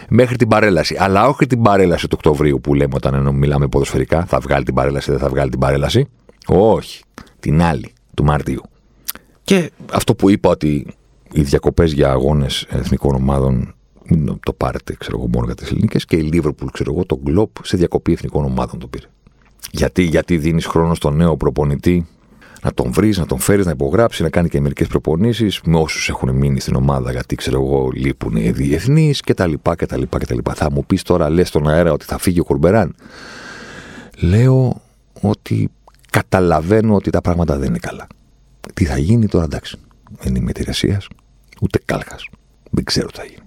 μέχρι 0.09 0.35
την 0.35 0.47
παρέλαση. 0.47 0.95
Αλλά 0.99 1.27
όχι 1.27 1.45
την 1.47 1.61
παρέλαση 1.61 2.07
του 2.07 2.15
Οκτωβρίου 2.17 2.61
που 2.61 2.73
λέμε 2.73 2.93
όταν 2.95 3.35
μιλάμε 3.35 3.67
ποδοσφαιρικά. 3.67 4.25
Θα 4.25 4.39
βγάλει 4.39 4.63
την 4.63 4.73
παρέλαση, 4.73 5.11
δεν 5.11 5.19
θα 5.19 5.29
βγάλει 5.29 5.49
την 5.49 5.59
παρέλαση. 5.59 6.07
Όχι 6.47 7.03
την 7.41 7.61
άλλη 7.61 7.93
του 8.13 8.23
Μαρτίου. 8.23 8.61
Και 9.43 9.71
αυτό 9.91 10.15
που 10.15 10.29
είπα 10.29 10.49
ότι 10.49 10.87
οι 11.31 11.41
διακοπές 11.41 11.91
για 11.93 12.11
αγώνες 12.11 12.65
εθνικών 12.69 13.15
ομάδων 13.15 13.75
το 14.43 14.53
πάρετε, 14.53 14.95
ξέρω 14.97 15.17
εγώ, 15.17 15.27
μόνο 15.27 15.45
για 15.45 15.55
τις 15.55 15.69
ελληνικές 15.69 16.05
και 16.05 16.15
η 16.15 16.21
Λίβερπουλ, 16.21 16.67
ξέρω 16.71 16.93
εγώ, 16.93 17.05
το 17.05 17.19
Γκλόπ 17.23 17.49
σε 17.63 17.77
διακοπή 17.77 18.11
εθνικών 18.11 18.45
ομάδων 18.45 18.79
το 18.79 18.87
πήρε. 18.87 19.05
Γιατί, 19.71 20.03
γιατί 20.03 20.37
δίνεις 20.37 20.65
χρόνο 20.65 20.93
στον 20.93 21.15
νέο 21.15 21.37
προπονητή 21.37 22.07
να 22.63 22.73
τον 22.73 22.91
βρεις, 22.91 23.17
να 23.17 23.25
τον 23.25 23.39
φέρεις, 23.39 23.65
να 23.65 23.71
υπογράψει, 23.71 24.23
να 24.23 24.29
κάνει 24.29 24.49
και 24.49 24.61
μερικές 24.61 24.87
προπονήσεις 24.87 25.61
με 25.65 25.77
όσους 25.77 26.09
έχουν 26.09 26.29
μείνει 26.29 26.59
στην 26.59 26.75
ομάδα, 26.75 27.11
γιατί 27.11 27.35
ξέρω 27.35 27.61
εγώ, 27.61 27.89
λείπουν 27.93 28.35
οι 28.35 28.51
διεθνείς 28.51 29.21
κτλ. 29.21 29.53
κτλ, 29.75 30.01
κτλ. 30.09 30.37
Θα 30.53 30.71
μου 30.71 30.85
πεις 30.85 31.01
τώρα, 31.01 31.29
λες 31.29 31.47
στον 31.47 31.69
αέρα 31.69 31.91
ότι 31.91 32.05
θα 32.05 32.17
φύγει 32.17 32.39
ο 32.39 32.43
Κουρμπεράν. 32.43 32.95
Λέω 34.19 34.81
ότι 35.21 35.71
καταλαβαίνω 36.11 36.95
ότι 36.95 37.09
τα 37.09 37.21
πράγματα 37.21 37.57
δεν 37.57 37.67
είναι 37.67 37.77
καλά. 37.77 38.07
Τι 38.73 38.85
θα 38.85 38.97
γίνει 38.97 39.27
τώρα, 39.27 39.43
εντάξει. 39.43 39.77
Δεν 40.19 40.35
είμαι 40.35 40.49
εταιρεσία, 40.49 41.01
ούτε 41.61 41.79
κάλχας. 41.85 42.27
Δεν 42.71 42.83
ξέρω 42.83 43.07
τι 43.07 43.17
θα 43.17 43.25
γίνει. 43.25 43.41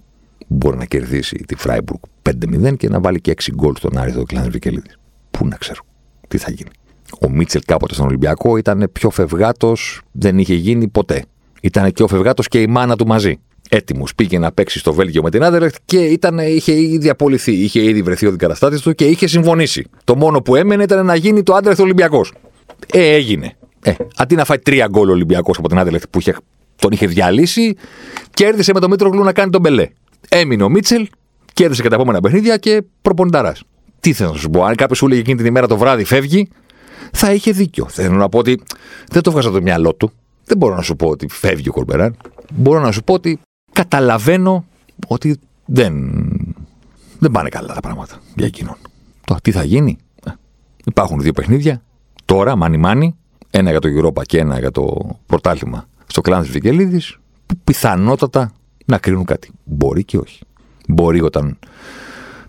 Μπορεί 0.46 0.76
να 0.76 0.84
κερδίσει 0.84 1.36
τη 1.36 1.54
Φράιμπουργκ 1.54 2.00
5-0 2.22 2.76
και 2.76 2.88
να 2.88 3.00
βάλει 3.00 3.20
και 3.20 3.30
6 3.30 3.52
γκολ 3.54 3.74
στον 3.76 3.98
Άρη 3.98 4.12
του 4.12 4.24
Κλάνη 4.24 4.48
Βικελίδη. 4.48 4.90
Πού 5.30 5.46
να 5.46 5.56
ξέρω 5.56 5.80
τι 6.28 6.38
θα 6.38 6.50
γίνει. 6.50 6.70
Ο 7.20 7.30
Μίτσελ 7.30 7.62
κάποτε 7.66 7.94
στον 7.94 8.06
Ολυμπιακό 8.06 8.56
ήταν 8.56 8.88
πιο 8.92 9.10
φευγάτος, 9.10 10.00
δεν 10.12 10.38
είχε 10.38 10.54
γίνει 10.54 10.88
ποτέ. 10.88 11.24
Ήταν 11.62 11.92
και 11.92 12.02
ο 12.02 12.08
φευγάτος 12.08 12.48
και 12.48 12.60
η 12.60 12.66
μάνα 12.66 12.96
του 12.96 13.06
μαζί. 13.06 13.38
Έτοιμος 13.68 14.14
πήγε 14.14 14.38
να 14.38 14.52
παίξει 14.52 14.78
στο 14.78 14.92
Βέλγιο 14.92 15.22
με 15.22 15.30
την 15.30 15.44
Άντελεχτ 15.44 15.76
και 15.84 15.98
ήταν, 15.98 16.38
είχε 16.38 16.72
ήδη 16.72 17.08
απολυθεί. 17.08 17.52
Είχε 17.52 17.82
ήδη 17.82 18.02
βρεθεί 18.02 18.26
ο 18.26 18.30
δικαταστάτης 18.30 18.80
του 18.80 18.94
και 18.94 19.04
είχε 19.04 19.26
συμφωνήσει. 19.26 19.86
Το 20.04 20.16
μόνο 20.16 20.42
που 20.42 20.56
έμενε 20.56 20.82
ήταν 20.82 21.06
να 21.06 21.14
γίνει 21.14 21.42
το 21.42 21.54
Άντελεχτ 21.54 21.80
Ολυμπιακός. 21.80 22.32
Ε, 22.92 23.14
έγινε. 23.14 23.56
Ε, 23.82 23.92
αντί 24.16 24.34
να 24.34 24.44
φάει 24.44 24.58
τρία 24.58 24.86
γκολ 24.90 25.10
Ολυμπιακός 25.10 25.58
από 25.58 25.68
την 25.68 25.78
Άντελεχτ 25.78 26.04
που 26.10 26.18
είχε, 26.18 26.36
τον 26.76 26.92
είχε 26.92 27.06
διαλύσει, 27.06 27.76
κέρδισε 28.34 28.72
με 28.72 28.80
τον 28.80 28.90
Μήτρογλου 28.90 29.22
να 29.22 29.32
κάνει 29.32 29.50
τον 29.50 29.60
Μπελέ. 29.60 29.88
Έμεινε 30.28 30.62
ο 30.62 30.68
Μίτσελ, 30.68 31.08
κέρδισε 31.52 31.82
και 31.82 31.88
τα 31.88 31.94
επόμενα 31.94 32.20
παιχνίδια 32.20 32.56
και 32.56 32.82
προπονηταρά. 33.02 33.54
Τι 34.00 34.12
θέλω 34.12 34.30
να 34.30 34.36
σου 34.36 34.50
πω, 34.50 34.64
αν 34.64 34.74
κάποιος 34.74 34.98
σου 34.98 35.06
έλεγε 35.06 35.20
εκείνη 35.20 35.36
την 35.36 35.46
ημέρα 35.46 35.66
το 35.66 35.76
βράδυ 35.76 36.04
φεύγει, 36.04 36.48
θα 37.12 37.32
είχε 37.32 37.52
δίκιο. 37.52 37.86
Θέλω 37.88 38.16
να 38.16 38.28
πω 38.28 38.38
ότι 38.38 38.62
δεν 39.10 39.22
το 39.22 39.30
βγάζω 39.30 39.50
το 39.50 39.62
μυαλό 39.62 39.94
του. 39.94 40.12
Δεν 40.44 40.56
μπορώ 40.56 40.74
να 40.74 40.82
σου 40.82 40.96
πω 40.96 41.08
ότι 41.08 41.28
φεύγει 41.28 41.68
ο 41.68 41.72
Κορμπεράν. 41.72 42.16
Μπορώ 42.52 42.80
να 42.80 42.92
σου 42.92 43.04
πω 43.04 43.14
ότι 43.14 43.40
καταλαβαίνω 43.72 44.64
ότι 45.06 45.40
δεν, 45.64 45.94
δεν 47.18 47.30
πάνε 47.30 47.48
καλά 47.48 47.74
τα 47.74 47.80
πράγματα 47.80 48.20
για 48.36 48.46
εκείνον. 48.46 48.76
Τώρα 49.24 49.40
τι 49.40 49.50
θα 49.50 49.64
γίνει; 49.64 49.98
Ε, 50.24 50.30
υπάρχουν 50.84 51.20
δύο 51.20 51.32
παιχνίδια. 51.32 51.82
Τώρα, 52.24 52.56
μάνι 52.56 52.76
μάνι, 52.76 53.16
ένα 53.50 53.70
για 53.70 53.80
το 53.80 53.88
Europa 53.98 54.22
και 54.26 54.38
ένα 54.38 54.58
για 54.58 54.70
το 54.70 55.16
πρωτάθλημα 55.26 55.88
στο 56.06 56.20
κλάν 56.20 56.42
τη 56.42 56.50
Βικελίδης, 56.50 57.18
που 57.46 57.56
πιθανότατα 57.64 58.52
να 58.84 58.98
κρίνουν 58.98 59.24
κάτι. 59.24 59.50
Μπορεί 59.64 60.04
και 60.04 60.16
όχι. 60.16 60.40
Μπορεί 60.88 61.20
όταν 61.20 61.58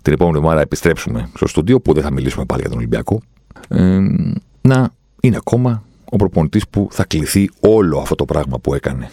την 0.02 0.12
επόμενη 0.12 0.36
εβδομάδα 0.36 0.60
επιστρέψουμε 0.60 1.30
στο 1.34 1.46
στούντιο, 1.46 1.80
που 1.80 1.92
δεν 1.92 2.02
θα 2.02 2.10
μιλήσουμε 2.10 2.44
πάλι 2.44 2.60
για 2.60 2.70
τον 2.70 2.78
Ολυμπιακό, 2.78 3.20
ε, 3.68 3.98
να 4.60 4.90
είναι 5.20 5.36
ακόμα 5.36 5.82
ο 6.10 6.16
προπονητής 6.16 6.68
που 6.68 6.88
θα 6.90 7.04
κληθεί 7.04 7.50
όλο 7.60 7.98
αυτό 7.98 8.14
το 8.14 8.24
πράγμα 8.24 8.58
που 8.58 8.74
έκανε 8.74 9.10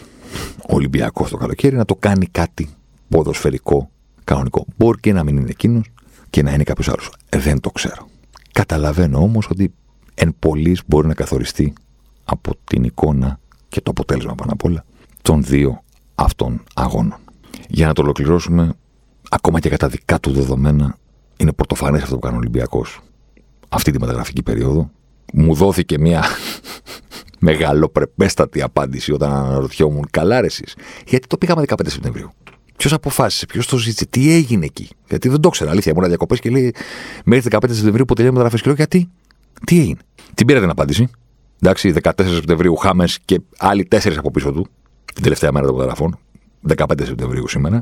ο 0.68 0.74
Ολυμπιακός 0.74 1.30
το 1.30 1.36
καλοκαίρι 1.36 1.76
να 1.76 1.84
το 1.84 1.94
κάνει 1.94 2.26
κάτι 2.26 2.68
ποδοσφαιρικό 3.08 3.90
κανονικό. 4.24 4.66
Μπορεί 4.76 5.00
και 5.00 5.12
να 5.12 5.24
μην 5.24 5.36
είναι 5.36 5.50
εκείνος 5.50 5.90
και 6.30 6.42
να 6.42 6.52
είναι 6.52 6.62
κάποιος 6.62 6.88
άλλος. 6.88 7.10
Ε, 7.28 7.38
δεν 7.38 7.60
το 7.60 7.70
ξέρω. 7.70 8.08
Καταλαβαίνω 8.52 9.18
όμως 9.18 9.48
ότι 9.50 9.72
εν 10.14 10.34
πολλής 10.38 10.80
μπορεί 10.86 11.06
να 11.06 11.14
καθοριστεί 11.14 11.72
από 12.24 12.52
την 12.64 12.84
εικόνα 12.84 13.38
και 13.68 13.80
το 13.80 13.90
αποτέλεσμα 13.90 14.34
πάνω 14.34 14.52
απ' 14.52 14.64
όλα 14.64 14.84
των 15.22 15.42
δύο 15.42 15.82
αυτών 16.14 16.62
αγώνων. 16.74 17.16
Για 17.68 17.86
να 17.86 17.92
το 17.92 18.02
ολοκληρώσουμε, 18.02 18.74
ακόμα 19.30 19.60
και 19.60 19.68
κατά 19.68 19.88
δικά 19.88 20.20
του 20.20 20.32
δεδομένα, 20.32 20.96
είναι 21.36 21.52
πρωτοφανέ 21.52 21.98
αυτό 21.98 22.14
που 22.14 22.20
κάνει 22.20 22.34
ο 22.34 22.38
Ολυμπιακός 22.38 23.00
αυτή 23.68 23.90
τη 23.90 24.00
μεταγραφική 24.00 24.42
περίοδο. 24.42 24.90
Μου 25.32 25.54
δόθηκε 25.54 25.98
μια 25.98 26.24
μεγαλοπρεπέστατη 27.38 28.62
απάντηση 28.62 29.12
όταν 29.12 29.32
αναρωτιόμουν 29.32 30.06
καλά 30.10 30.40
ρε 30.40 30.46
εσείς. 30.46 30.76
Γιατί 31.06 31.26
το 31.26 31.36
πήγαμε 31.36 31.62
15 31.66 31.74
Σεπτεμβρίου; 31.86 32.30
Ποιος 32.76 32.92
αποφάσισε, 32.92 33.46
ποιος 33.46 33.66
το 33.66 33.76
ζήτησε, 33.76 34.06
τι 34.06 34.32
έγινε 34.32 34.64
εκεί; 34.64 34.88
Γιατί 35.08 35.28
δεν 35.28 35.40
το 35.40 35.48
ξέρω. 35.48 35.70
Αλήθεια, 35.70 35.92
ήμουν 35.92 36.08
διακοπές 36.08 36.40
και 36.40 36.50
λέει 36.50 36.74
μέχρι 37.24 37.50
15 37.52 37.58
Σεπτεμβρίου 37.70 38.04
που 38.04 38.14
τελειώνει 38.14 38.36
μεταγραφές 38.36 38.60
και 38.60 38.66
λέω 38.66 38.76
γιατί, 38.76 39.10
τι 39.64 39.80
έγινε; 39.80 39.98
Την 40.34 40.46
πήρατε 40.46 40.64
την 40.64 40.70
απάντηση. 40.70 41.08
Εντάξει, 41.62 41.94
14 42.02 42.10
Σεπτεμβρίου 42.16 42.76
Χάμες 42.76 43.18
και 43.24 43.40
άλλοι 43.58 43.88
4 43.90 44.12
από 44.16 44.30
πίσω 44.30 44.52
του, 44.52 44.66
την 45.14 45.22
τελευταία 45.22 45.52
μέρα 45.52 45.66
των 45.66 45.74
μεταγραφών. 45.74 46.18
15 46.76 46.84
Σεπτεμβρίου 47.02 47.48
σήμερα. 47.48 47.80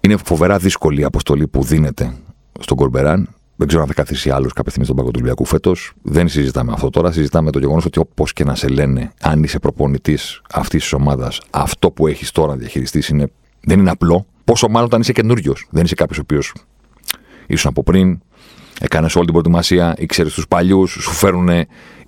Είναι 0.00 0.16
φοβερά 0.24 0.58
δύσκολη 0.58 1.00
η 1.00 1.04
αποστολή 1.04 1.48
που 1.48 1.62
δίνεται 1.62 2.16
στον 2.60 2.76
Κορμπεράν 2.76 3.28
Δεν 3.56 3.66
ξέρω 3.66 3.82
αν 3.82 3.88
θα 3.88 3.94
καθίσει 3.94 4.30
άλλος 4.30 4.52
κάποια 4.52 4.70
στιγμή 4.70 4.84
στον 4.84 4.96
πάγκο 4.96 5.10
του 5.10 5.16
Ολυμπιακού 5.18 5.44
φέτος. 5.44 5.92
Δεν 6.02 6.28
συζητάμε 6.28 6.72
αυτό 6.72 6.90
τώρα. 6.90 7.12
Συζητάμε 7.12 7.50
το 7.50 7.58
γεγονός 7.58 7.84
ότι 7.84 7.98
όπως 7.98 8.32
και 8.32 8.44
να 8.44 8.54
σε 8.54 8.68
λένε, 8.68 9.12
αν 9.22 9.42
είσαι 9.42 9.58
προπονητής 9.58 10.42
αυτής 10.52 10.82
της 10.82 10.92
ομάδας, 10.92 11.40
αυτό 11.50 11.90
που 11.90 12.06
έχεις 12.06 12.30
τώρα 12.30 12.52
να 12.52 12.56
διαχειριστείς 12.56 13.08
είναι, 13.08 13.30
δεν 13.60 13.78
είναι 13.78 13.90
απλό. 13.90 14.26
Πόσο 14.44 14.68
μάλλον 14.68 14.86
όταν 14.86 15.00
είσαι 15.00 15.12
καινούριο. 15.12 15.54
Δεν 15.70 15.84
είσαι 15.84 15.94
κάποιος 15.94 16.18
ο 16.18 16.20
οποίος 16.20 16.52
ήσουν 17.46 17.70
από 17.70 17.82
πριν, 17.82 18.20
έκανες 18.80 19.14
όλη 19.14 19.24
την 19.24 19.34
προετοιμασία, 19.34 19.94
ήξερες 19.98 20.32
τους 20.32 20.48
παλιούς, 20.48 20.90
σου 20.90 21.10
φέρουν 21.10 21.48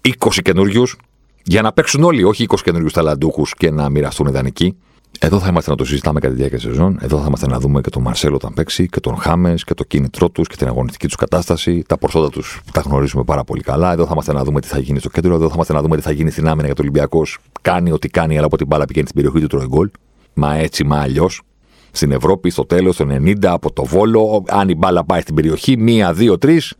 20 0.00 0.42
καινούριους 0.42 0.96
για 1.42 1.62
να 1.62 1.72
παίξουν 1.72 2.02
όλοι, 2.04 2.24
όχι 2.24 2.42
20 2.42 2.62
καινούριους 2.62 2.92
ταλαντούχους 2.92 3.54
και 3.54 3.70
να 3.70 3.88
μοιραστούν 3.88 4.26
ιδανικοί. 4.26 4.76
Εδώ 5.18 5.38
θα 5.38 5.48
είμαστε 5.48 5.70
να 5.70 5.76
το 5.76 5.84
συζητάμε 5.84 6.20
κατά 6.20 6.32
τη 6.32 6.38
διάρκεια 6.38 6.58
της 6.58 6.66
σεζόν. 6.66 6.98
Εδώ 7.00 7.18
θα 7.18 7.24
είμαστε 7.26 7.46
να 7.46 7.58
δούμε 7.58 7.80
και 7.80 7.90
τον 7.90 8.02
Μαρσέλο 8.02 8.34
όταν 8.34 8.54
παίξει 8.54 8.88
και 8.88 9.00
τον 9.00 9.16
Χάμες 9.16 9.64
και 9.64 9.74
το 9.74 9.84
κίνητρό 9.84 10.28
τους 10.30 10.48
και 10.48 10.56
την 10.56 10.66
αγωνιστική 10.66 11.06
τους 11.06 11.16
κατάσταση. 11.16 11.82
Τα 11.88 11.98
προσόντα 11.98 12.30
τους 12.30 12.60
τα 12.72 12.80
γνωρίζουμε 12.80 13.24
πάρα 13.24 13.44
πολύ 13.44 13.62
καλά. 13.62 13.92
Εδώ 13.92 14.04
θα 14.04 14.10
είμαστε 14.12 14.32
να 14.32 14.44
δούμε 14.44 14.60
τι 14.60 14.68
θα 14.68 14.78
γίνει 14.78 14.98
στο 14.98 15.08
κέντρο. 15.08 15.34
Εδώ 15.34 15.46
θα 15.46 15.52
είμαστε 15.54 15.72
να 15.72 15.82
δούμε 15.82 15.96
τι 15.96 16.02
θα 16.02 16.10
γίνει 16.10 16.30
στην 16.30 16.48
άμυνα 16.48 16.66
για 16.66 16.74
το 16.74 16.82
Ολυμπιακός. 16.82 17.38
Κάνει 17.62 17.92
ό,τι 17.92 18.08
κάνει, 18.08 18.36
αλλά 18.36 18.46
από 18.46 18.56
την 18.56 18.66
μπάλα 18.66 18.84
πηγαίνει 18.84 19.06
στην 19.08 19.22
περιοχή 19.22 19.46
του 19.46 19.56
τρώει 19.56 19.66
γκολ. 19.66 19.90
Μα 20.34 20.56
έτσι, 20.56 20.84
μα 20.84 21.00
αλλιώς. 21.00 21.42
Στην 21.90 22.12
Ευρώπη, 22.12 22.50
στο 22.50 22.66
τέλος, 22.66 22.96
το 22.96 23.06
90, 23.10 23.34
από 23.44 23.72
το 23.72 23.84
βόλο, 23.84 24.44
αν 24.48 24.68
η 24.68 24.74
μπάλα 24.74 25.04
πάει 25.04 25.20
στην 25.20 25.34
περιοχή, 25.34 25.76
μία, 25.76 26.12
δύο, 26.12 26.38
τρεις. 26.38 26.74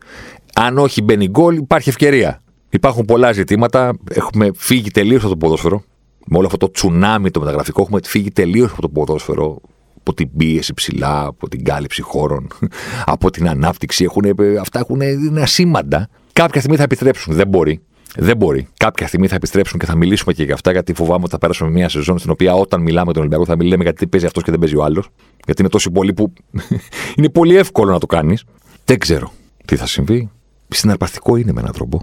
Αν 0.55 0.77
όχι 0.77 1.01
μπαίνει 1.01 1.27
γκολ, 1.27 1.55
υπάρχει 1.55 1.89
ευκαιρία. 1.89 2.41
Υπάρχουν 2.69 3.05
πολλά 3.05 3.31
ζητήματα. 3.31 3.93
Έχουμε 4.09 4.49
φύγει 4.55 4.91
τελείως 4.91 5.21
από 5.21 5.31
το 5.31 5.37
ποδόσφαιρο 5.37 5.83
με 6.25 6.37
όλο 6.37 6.45
αυτό 6.45 6.57
το 6.57 6.71
τσουνάμι 6.71 7.31
το 7.31 7.39
μεταγραφικό 7.39 7.81
έχουμε 7.81 7.99
φύγει 8.03 8.31
τελείως 8.31 8.71
από 8.71 8.81
το 8.81 8.89
ποδόσφαιρο, 8.89 9.61
από 9.99 10.13
την 10.13 10.29
πίεση 10.37 10.73
ψηλά, 10.73 11.25
από 11.25 11.49
την 11.49 11.63
κάλυψη 11.63 12.01
χώρων, 12.01 12.47
από 13.05 13.31
την 13.31 13.49
ανάπτυξη. 13.49 14.03
Έχουν, 14.03 14.23
αυτά 14.59 14.79
έχουν, 14.79 15.01
είναι 15.01 15.41
ασήμαντα. 15.41 16.09
Κάποια 16.33 16.59
στιγμή 16.59 16.77
θα 16.77 16.83
επιστρέψουν. 16.83 17.33
Δεν 17.33 17.47
μπορεί. 17.47 17.81
Δεν 18.15 18.37
μπορεί. 18.37 18.67
Κάποια 18.77 19.07
στιγμή 19.07 19.27
θα 19.27 19.35
επιστρέψουν 19.35 19.79
και 19.79 19.85
θα 19.85 19.95
μιλήσουμε 19.95 20.33
και 20.33 20.43
για 20.43 20.53
αυτά, 20.53 20.71
γιατί 20.71 20.93
φοβάμαι 20.93 21.21
ότι 21.21 21.31
θα 21.31 21.37
περάσουμε 21.37 21.69
μια 21.69 21.89
σεζόν 21.89 22.17
στην 22.17 22.31
οποία 22.31 22.53
όταν 22.53 22.81
μιλάμε 22.81 23.11
τον 23.11 23.21
Ολυμπιακό 23.21 23.45
θα 23.45 23.55
μιλάμε 23.55 23.83
γιατί 23.83 24.07
παίζει 24.07 24.25
αυτός 24.25 24.43
και 24.43 24.51
δεν 24.51 24.59
παίζει 24.59 24.75
ο 24.75 24.83
άλλος. 24.83 25.09
Γιατί 25.45 25.61
είναι 25.61 25.69
τόσο 25.69 25.91
πολύ 25.91 26.13
που 26.13 26.33
είναι 27.17 27.29
πολύ 27.29 27.55
εύκολο 27.55 27.91
να 27.91 27.99
το 27.99 28.05
κάνεις. 28.05 28.43
Δεν 28.85 28.99
ξέρω 28.99 29.31
τι 29.65 29.75
θα 29.75 29.85
συμβεί. 29.85 30.29
Συναρπαστικό 30.67 31.35
είναι 31.35 31.51
με 31.51 31.59
έναν 31.59 31.73
τρόπο. 31.73 32.01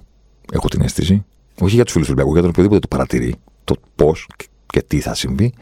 Έχω 0.52 0.68
την 0.68 0.80
αίσθηση. 0.80 1.24
Όχι 1.61 1.74
για 1.74 1.84
τους 1.84 1.92
φίλους 1.92 2.09
του 2.09 2.14
Ολυμπιακού, 2.16 2.32
για 2.32 2.40
τον 2.40 2.50
οποιοδήποτε 2.50 2.80
το 2.80 2.96
παρατηρεί 2.96 3.34
το 3.64 3.74
πώς 3.94 4.26
και 4.66 4.82
τι 4.82 5.00
θα 5.00 5.14
συμβεί. 5.14 5.52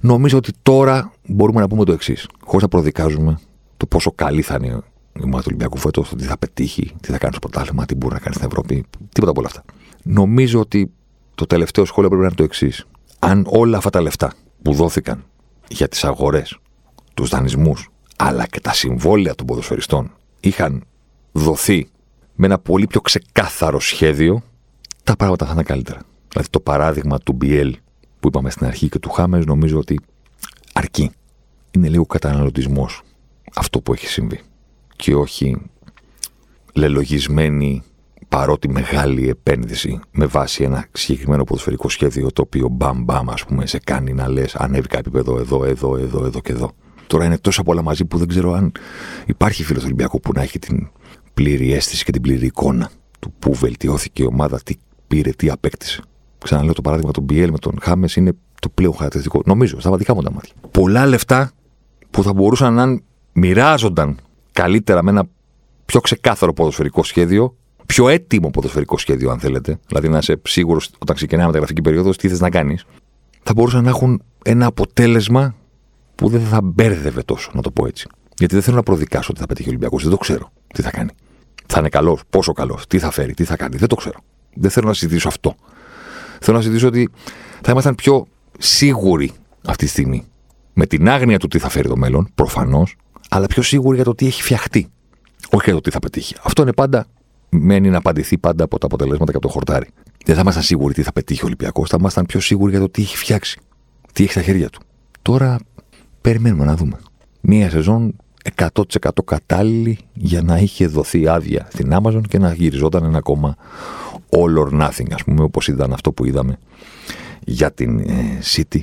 Νομίζω 0.00 0.36
ότι 0.36 0.52
τώρα 0.62 1.12
μπορούμε 1.26 1.60
να 1.60 1.68
πούμε 1.68 1.84
το 1.84 1.92
εξής, 1.92 2.26
χωρίς 2.44 2.62
να 2.62 2.68
προδικάζουμε 2.68 3.38
το 3.76 3.86
πόσο 3.86 4.12
καλή 4.14 4.42
θα 4.42 4.58
είναι 4.62 4.82
η 5.20 5.22
ομάδα 5.24 5.38
του 5.38 5.46
Ολυμπιακού 5.46 5.78
φέτος, 5.78 6.12
τι 6.16 6.24
θα 6.24 6.38
πετύχει, 6.38 6.94
τι 7.00 7.12
θα 7.12 7.18
κάνει 7.18 7.34
στο 7.34 7.48
πρωτάθλημα, 7.48 7.84
τι 7.86 7.94
μπορεί 7.94 8.14
να 8.14 8.20
κάνει 8.20 8.34
στην 8.34 8.46
Ευρώπη, 8.46 8.84
τίποτα 9.12 9.30
από 9.30 9.40
όλα 9.40 9.48
αυτά. 9.48 9.64
Νομίζω 10.02 10.60
ότι 10.60 10.90
το 11.34 11.46
τελευταίο 11.46 11.84
σχόλιο 11.84 12.08
πρέπει 12.08 12.24
να 12.24 12.28
είναι 12.28 12.36
το 12.36 12.44
εξής. 12.44 12.86
Αν 13.18 13.46
όλα 13.48 13.76
αυτά 13.76 13.90
τα 13.90 14.00
λεφτά 14.00 14.32
που 14.62 14.72
δόθηκαν 14.72 15.24
για 15.68 15.88
τις 15.88 16.04
αγορές, 16.04 16.58
τους 17.14 17.28
δανεισμούς, 17.28 17.88
αλλά 18.16 18.46
και 18.46 18.60
τα 18.60 18.72
συμβόλαια 18.72 19.34
των 19.34 19.46
ποδοσφαιριστών 19.46 20.10
είχαν 20.40 20.84
δοθεί 21.32 21.88
με 22.34 22.46
ένα 22.46 22.58
πολύ 22.58 22.86
πιο 22.86 23.00
ξεκάθαρο 23.00 23.80
σχέδιο, 23.80 24.42
τα 25.04 25.16
πράγματα 25.16 25.46
θα 25.46 25.52
είναι 25.52 25.62
καλύτερα. 25.62 26.00
Δηλαδή 26.28 26.48
το 26.50 26.60
παράδειγμα 26.60 27.18
του 27.18 27.38
BL 27.40 27.70
που 28.20 28.28
είπαμε 28.28 28.50
στην 28.50 28.66
αρχή 28.66 28.88
και 28.88 28.98
του 28.98 29.10
Χάμερ 29.10 29.44
νομίζω 29.44 29.78
ότι 29.78 30.00
αρκεί. 30.72 31.10
Είναι 31.70 31.88
λίγο 31.88 32.06
καταναλωτισμός 32.06 33.02
αυτό 33.54 33.80
που 33.80 33.92
έχει 33.92 34.06
συμβεί. 34.06 34.40
Και 34.96 35.14
όχι 35.14 35.56
λελογισμένη 36.72 37.82
παρότι 38.28 38.68
μεγάλη 38.68 39.28
επένδυση 39.28 40.00
με 40.10 40.26
βάση 40.26 40.62
ένα 40.62 40.86
συγκεκριμένο 40.92 41.44
ποδοσφαιρικό 41.44 41.88
σχέδιο 41.88 42.32
το 42.32 42.42
οποίο 42.42 42.68
μπαμ 42.68 43.02
μπαμ 43.04 43.30
ας 43.30 43.44
πούμε 43.44 43.66
σε 43.66 43.78
κάνει 43.78 44.12
να 44.12 44.28
λες 44.28 44.54
ανέβηκα 44.54 44.98
επίπεδο 44.98 45.38
εδώ, 45.38 45.64
εδώ, 45.64 45.96
εδώ, 45.96 46.24
εδώ 46.24 46.40
και 46.40 46.52
εδώ. 46.52 46.72
Τώρα 47.06 47.24
είναι 47.24 47.38
τόσα 47.38 47.62
πολλά 47.62 47.82
μαζί 47.82 48.04
που 48.04 48.18
δεν 48.18 48.28
ξέρω 48.28 48.52
αν 48.52 48.72
υπάρχει 49.26 49.64
φίλος 49.64 49.84
Ολυμπιακού 49.84 50.20
που 50.20 50.32
να 50.34 50.42
έχει 50.42 50.58
την 50.58 50.88
πλήρη 51.34 51.72
αίσθηση 51.72 52.04
και 52.04 52.12
την 52.12 52.22
πλήρη 52.22 52.46
εικόνα 52.46 52.90
του 53.18 53.32
που 53.38 53.54
βελτιώθηκε 53.54 54.22
η 54.22 54.26
ομάδα, 54.26 54.60
τι 54.60 54.74
πήρε, 55.06 55.30
τι 55.30 55.50
απέκτησε. 55.50 56.02
Ξαναλέω 56.38 56.72
το 56.72 56.82
παράδειγμα 56.82 57.12
του 57.12 57.24
BL 57.30 57.48
με 57.50 57.58
τον 57.58 57.78
Χάμες 57.82 58.16
είναι 58.16 58.32
το 58.60 58.68
πλέον 58.68 58.94
χαρακτηριστικό. 58.94 59.42
Νομίζω, 59.44 59.80
στα 59.80 59.96
δικά 59.96 60.14
μου 60.14 60.22
τα 60.22 60.32
μάτια. 60.32 60.52
Πολλά 60.70 61.06
λεφτά 61.06 61.50
που 62.10 62.22
θα 62.22 62.32
μπορούσαν 62.32 62.74
να 62.74 63.00
μοιράζονταν 63.32 64.16
καλύτερα 64.56 65.02
με 65.02 65.10
ένα 65.10 65.24
πιο 65.86 66.00
ξεκάθαρο 66.00 66.52
ποδοσφαιρικό 66.52 67.04
σχέδιο, 67.04 67.56
πιο 67.86 68.08
έτοιμο 68.08 68.50
ποδοσφαιρικό 68.50 68.98
σχέδιο, 68.98 69.30
αν 69.30 69.38
θέλετε. 69.38 69.78
Δηλαδή 69.86 70.08
να 70.08 70.18
είσαι 70.18 70.40
σίγουρος 70.44 70.90
όταν 70.98 71.16
ξεκινάει 71.16 71.48
η 71.48 71.50
γραφική 71.54 71.82
περίοδο 71.82 72.10
τι 72.10 72.28
θες 72.28 72.40
να 72.40 72.50
κάνεις. 72.50 72.84
Θα 73.42 73.52
μπορούσαν 73.54 73.84
να 73.84 73.88
έχουν 73.88 74.22
ένα 74.44 74.66
αποτέλεσμα 74.66 75.54
που 76.14 76.28
δεν 76.28 76.40
θα 76.40 76.60
μπέρδευε 76.62 77.22
τόσο, 77.22 77.50
να 77.54 77.62
το 77.62 77.70
πω 77.70 77.86
έτσι. 77.86 78.06
Γιατί 78.38 78.54
δεν 78.54 78.62
θέλω 78.62 78.76
να 78.76 78.82
προδικάσω 78.82 79.28
ότι 79.30 79.40
θα 79.40 79.46
πετύχει 79.46 79.68
ο 79.68 79.70
Ολυμπιακός. 79.70 80.02
Δεν 80.02 80.10
το 80.10 80.16
ξέρω 80.16 80.52
τι 80.74 80.82
θα 80.82 80.90
κάνει. 80.90 81.10
Θα 81.66 81.78
είναι 81.78 81.88
καλός, 81.88 82.20
πόσο 82.30 82.52
καλός, 82.52 82.86
τι 82.86 82.98
θα 82.98 83.10
φέρει, 83.10 83.34
τι 83.34 83.44
θα 83.44 83.56
κάνει. 83.56 83.76
Δεν 83.76 83.88
το 83.88 83.94
ξέρω. 83.94 84.18
Δεν 84.54 84.70
θέλω 84.70 84.86
να 84.86 84.94
συζητήσω 84.94 85.28
αυτό. 85.28 85.54
Θέλω 86.40 86.56
να 86.56 86.62
συζητήσω 86.62 86.86
ότι 86.86 87.08
θα 87.62 87.70
ήμασταν 87.70 87.94
πιο 87.94 88.26
σίγουροι 88.58 89.32
αυτή 89.66 89.84
τη 89.84 89.90
στιγμή. 89.90 90.24
Με 90.72 90.86
την 90.86 91.08
άγνοια 91.08 91.38
του 91.38 91.48
τι 91.48 91.58
θα 91.58 91.68
φέρει 91.68 91.88
το 91.88 91.96
μέλλον, 91.96 92.28
προφανώς, 92.34 92.96
αλλά 93.30 93.46
πιο 93.46 93.62
σίγουροι 93.62 93.96
για 93.96 94.04
το 94.04 94.14
τι 94.14 94.26
έχει 94.26 94.42
φτιαχτεί. 94.42 94.88
Όχι 95.50 95.64
για 95.64 95.74
το 95.74 95.80
τι 95.80 95.90
θα 95.90 95.98
πετύχει. 95.98 96.34
Αυτό 96.42 96.62
είναι 96.62 96.72
πάντα, 96.72 97.06
μένει 97.48 97.90
να 97.90 97.98
απαντηθεί 97.98 98.38
πάντα 98.38 98.64
από 98.64 98.78
τα 98.78 98.86
αποτελέσματα 98.86 99.30
και 99.30 99.36
από 99.36 99.46
το 99.46 99.52
χορτάρι. 99.52 99.88
Δεν 100.24 100.34
θα 100.34 100.40
ήμασταν 100.40 100.62
σίγουροι 100.62 100.94
τι 100.94 101.02
θα 101.02 101.12
πετύχει 101.12 101.42
ο 101.42 101.46
Ολυμπιακός, 101.46 101.88
θα 101.88 101.96
ήμασταν 102.00 102.26
πιο 102.26 102.40
σίγουροι 102.40 102.70
για 102.70 102.80
το 102.80 102.88
τι 102.88 103.02
έχει 103.02 103.16
φτιάξει. 103.16 103.60
Τι 104.12 104.22
έχει 104.22 104.32
στα 104.32 104.42
χέρια 104.42 104.68
του. 104.68 104.80
Τώρα 105.22 105.58
περιμένουμε 106.20 106.64
να 106.64 106.76
δούμε. 106.76 106.98
Μία 107.40 107.70
σεζόν 107.70 108.16
100% 108.54 109.08
κατάλληλη 109.24 109.98
για 110.12 110.42
να 110.42 110.58
είχε 110.58 110.86
δοθεί 110.86 111.28
άδεια 111.28 111.68
στην 111.72 111.90
Amazon 111.92 112.20
και 112.28 112.38
να 112.38 112.52
γυριζόταν 112.52 113.04
ένα 113.04 113.18
ακόμα 113.18 113.56
all 114.30 114.66
or 114.66 114.82
nothing, 114.82 115.12
ας 115.12 115.24
πούμε, 115.24 115.42
όπως 115.42 115.68
ήταν 115.68 115.92
αυτό 115.92 116.12
που 116.12 116.24
είδαμε 116.24 116.58
για 117.44 117.72
την 117.72 117.98
ε, 117.98 118.38
City 118.56 118.80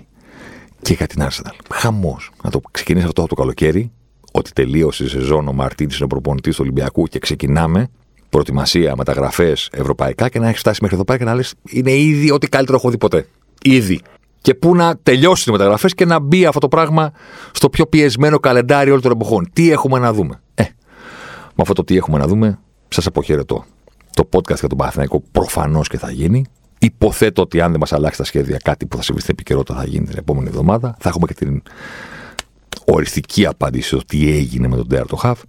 και 0.81 0.93
για 0.93 1.07
την 1.07 1.21
Arsenal. 1.21 1.55
Χαμός. 1.73 2.31
Να 2.43 2.49
το 2.49 2.61
ξεκινήσει 2.71 3.05
αυτό 3.05 3.25
το 3.25 3.35
καλοκαίρι, 3.35 3.91
ότι 4.35 4.51
τελείωσε 4.53 5.03
η 5.03 5.07
σεζόν 5.07 5.47
ο 5.47 5.53
Μαρτίνης 5.53 5.95
είναι 5.95 6.05
ο 6.05 6.07
προπονητής 6.07 6.55
του 6.55 6.61
Ολυμπιακού 6.63 7.05
και 7.05 7.19
ξεκινάμε 7.19 7.89
προετοιμασία, 8.29 8.95
μεταγραφές 8.97 9.69
ευρωπαϊκά 9.71 10.29
και 10.29 10.39
να 10.39 10.47
έχει 10.47 10.57
φτάσει 10.57 10.79
μέχρι 10.81 10.95
εδώ 10.95 11.05
πέρα 11.05 11.17
και 11.17 11.25
να 11.25 11.33
λες: 11.33 11.53
Είναι 11.69 11.91
ήδη 11.91 12.31
ό,τι 12.31 12.47
καλύτερο 12.47 12.77
έχω 12.77 12.89
δει 12.89 12.97
ποτέ. 12.97 13.27
Ήδη. 13.61 14.01
Και 14.41 14.53
πού 14.53 14.75
να 14.75 14.97
τελειώσει 15.03 15.49
οι 15.49 15.51
μεταγραφές 15.51 15.93
και 15.93 16.05
να 16.05 16.19
μπει 16.19 16.45
αυτό 16.45 16.59
το 16.59 16.67
πράγμα 16.67 17.11
στο 17.51 17.69
πιο 17.69 17.85
πιεσμένο 17.85 18.39
καλεντάρι 18.39 18.89
όλων 18.89 19.01
των 19.01 19.11
εποχών. 19.11 19.49
Τι 19.53 19.71
έχουμε 19.71 19.99
να 19.99 20.13
δούμε; 20.13 20.41
Ε, 20.55 20.63
με 21.43 21.61
αυτό 21.61 21.73
το 21.73 21.83
τι 21.83 21.97
έχουμε 21.97 22.17
να 22.17 22.27
δούμε, 22.27 22.59
σας 22.87 23.05
αποχαιρετώ 23.05 23.65
το 24.13 24.29
podcast 24.31 24.59
για 24.59 24.67
τον 24.67 24.77
Παναθηναϊκό 24.77 25.23
προφανώς 25.31 25.87
και 25.87 25.97
θα 25.97 26.11
γίνει. 26.11 26.45
Υποθέτω 26.79 27.41
ότι 27.41 27.61
αν 27.61 27.71
δεν 27.71 27.79
μας 27.79 27.93
αλλάξει 27.93 28.17
τα 28.17 28.23
σχέδια, 28.23 28.57
κάτι 28.63 28.85
που 28.85 28.95
θα 28.97 29.03
συμβεί 29.03 29.21
στην 29.21 29.33
επικαιρότητα 29.33 29.75
θα 29.79 29.85
γίνει 29.85 30.05
την 30.05 30.17
επόμενη 30.17 30.47
εβδομάδα. 30.47 30.95
Θα 30.99 31.09
έχουμε 31.09 31.27
και 31.27 31.33
την 31.33 31.61
οριστική 32.85 33.45
απάντηση 33.45 33.87
στο 33.87 34.05
τι 34.05 34.31
έγινε 34.31 34.67
με 34.67 34.75
τον 34.75 34.87
Τέαρτο 34.87 35.15
Χαφ 35.15 35.41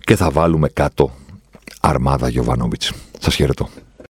και 0.00 0.16
θα 0.16 0.30
βάλουμε 0.30 0.68
κάτω 0.68 1.10
αρμάδα 1.80 2.28
Γιωβάνοβιτς. 2.28 2.92
Σας 3.18 3.34
χαιρετώ. 3.34 3.68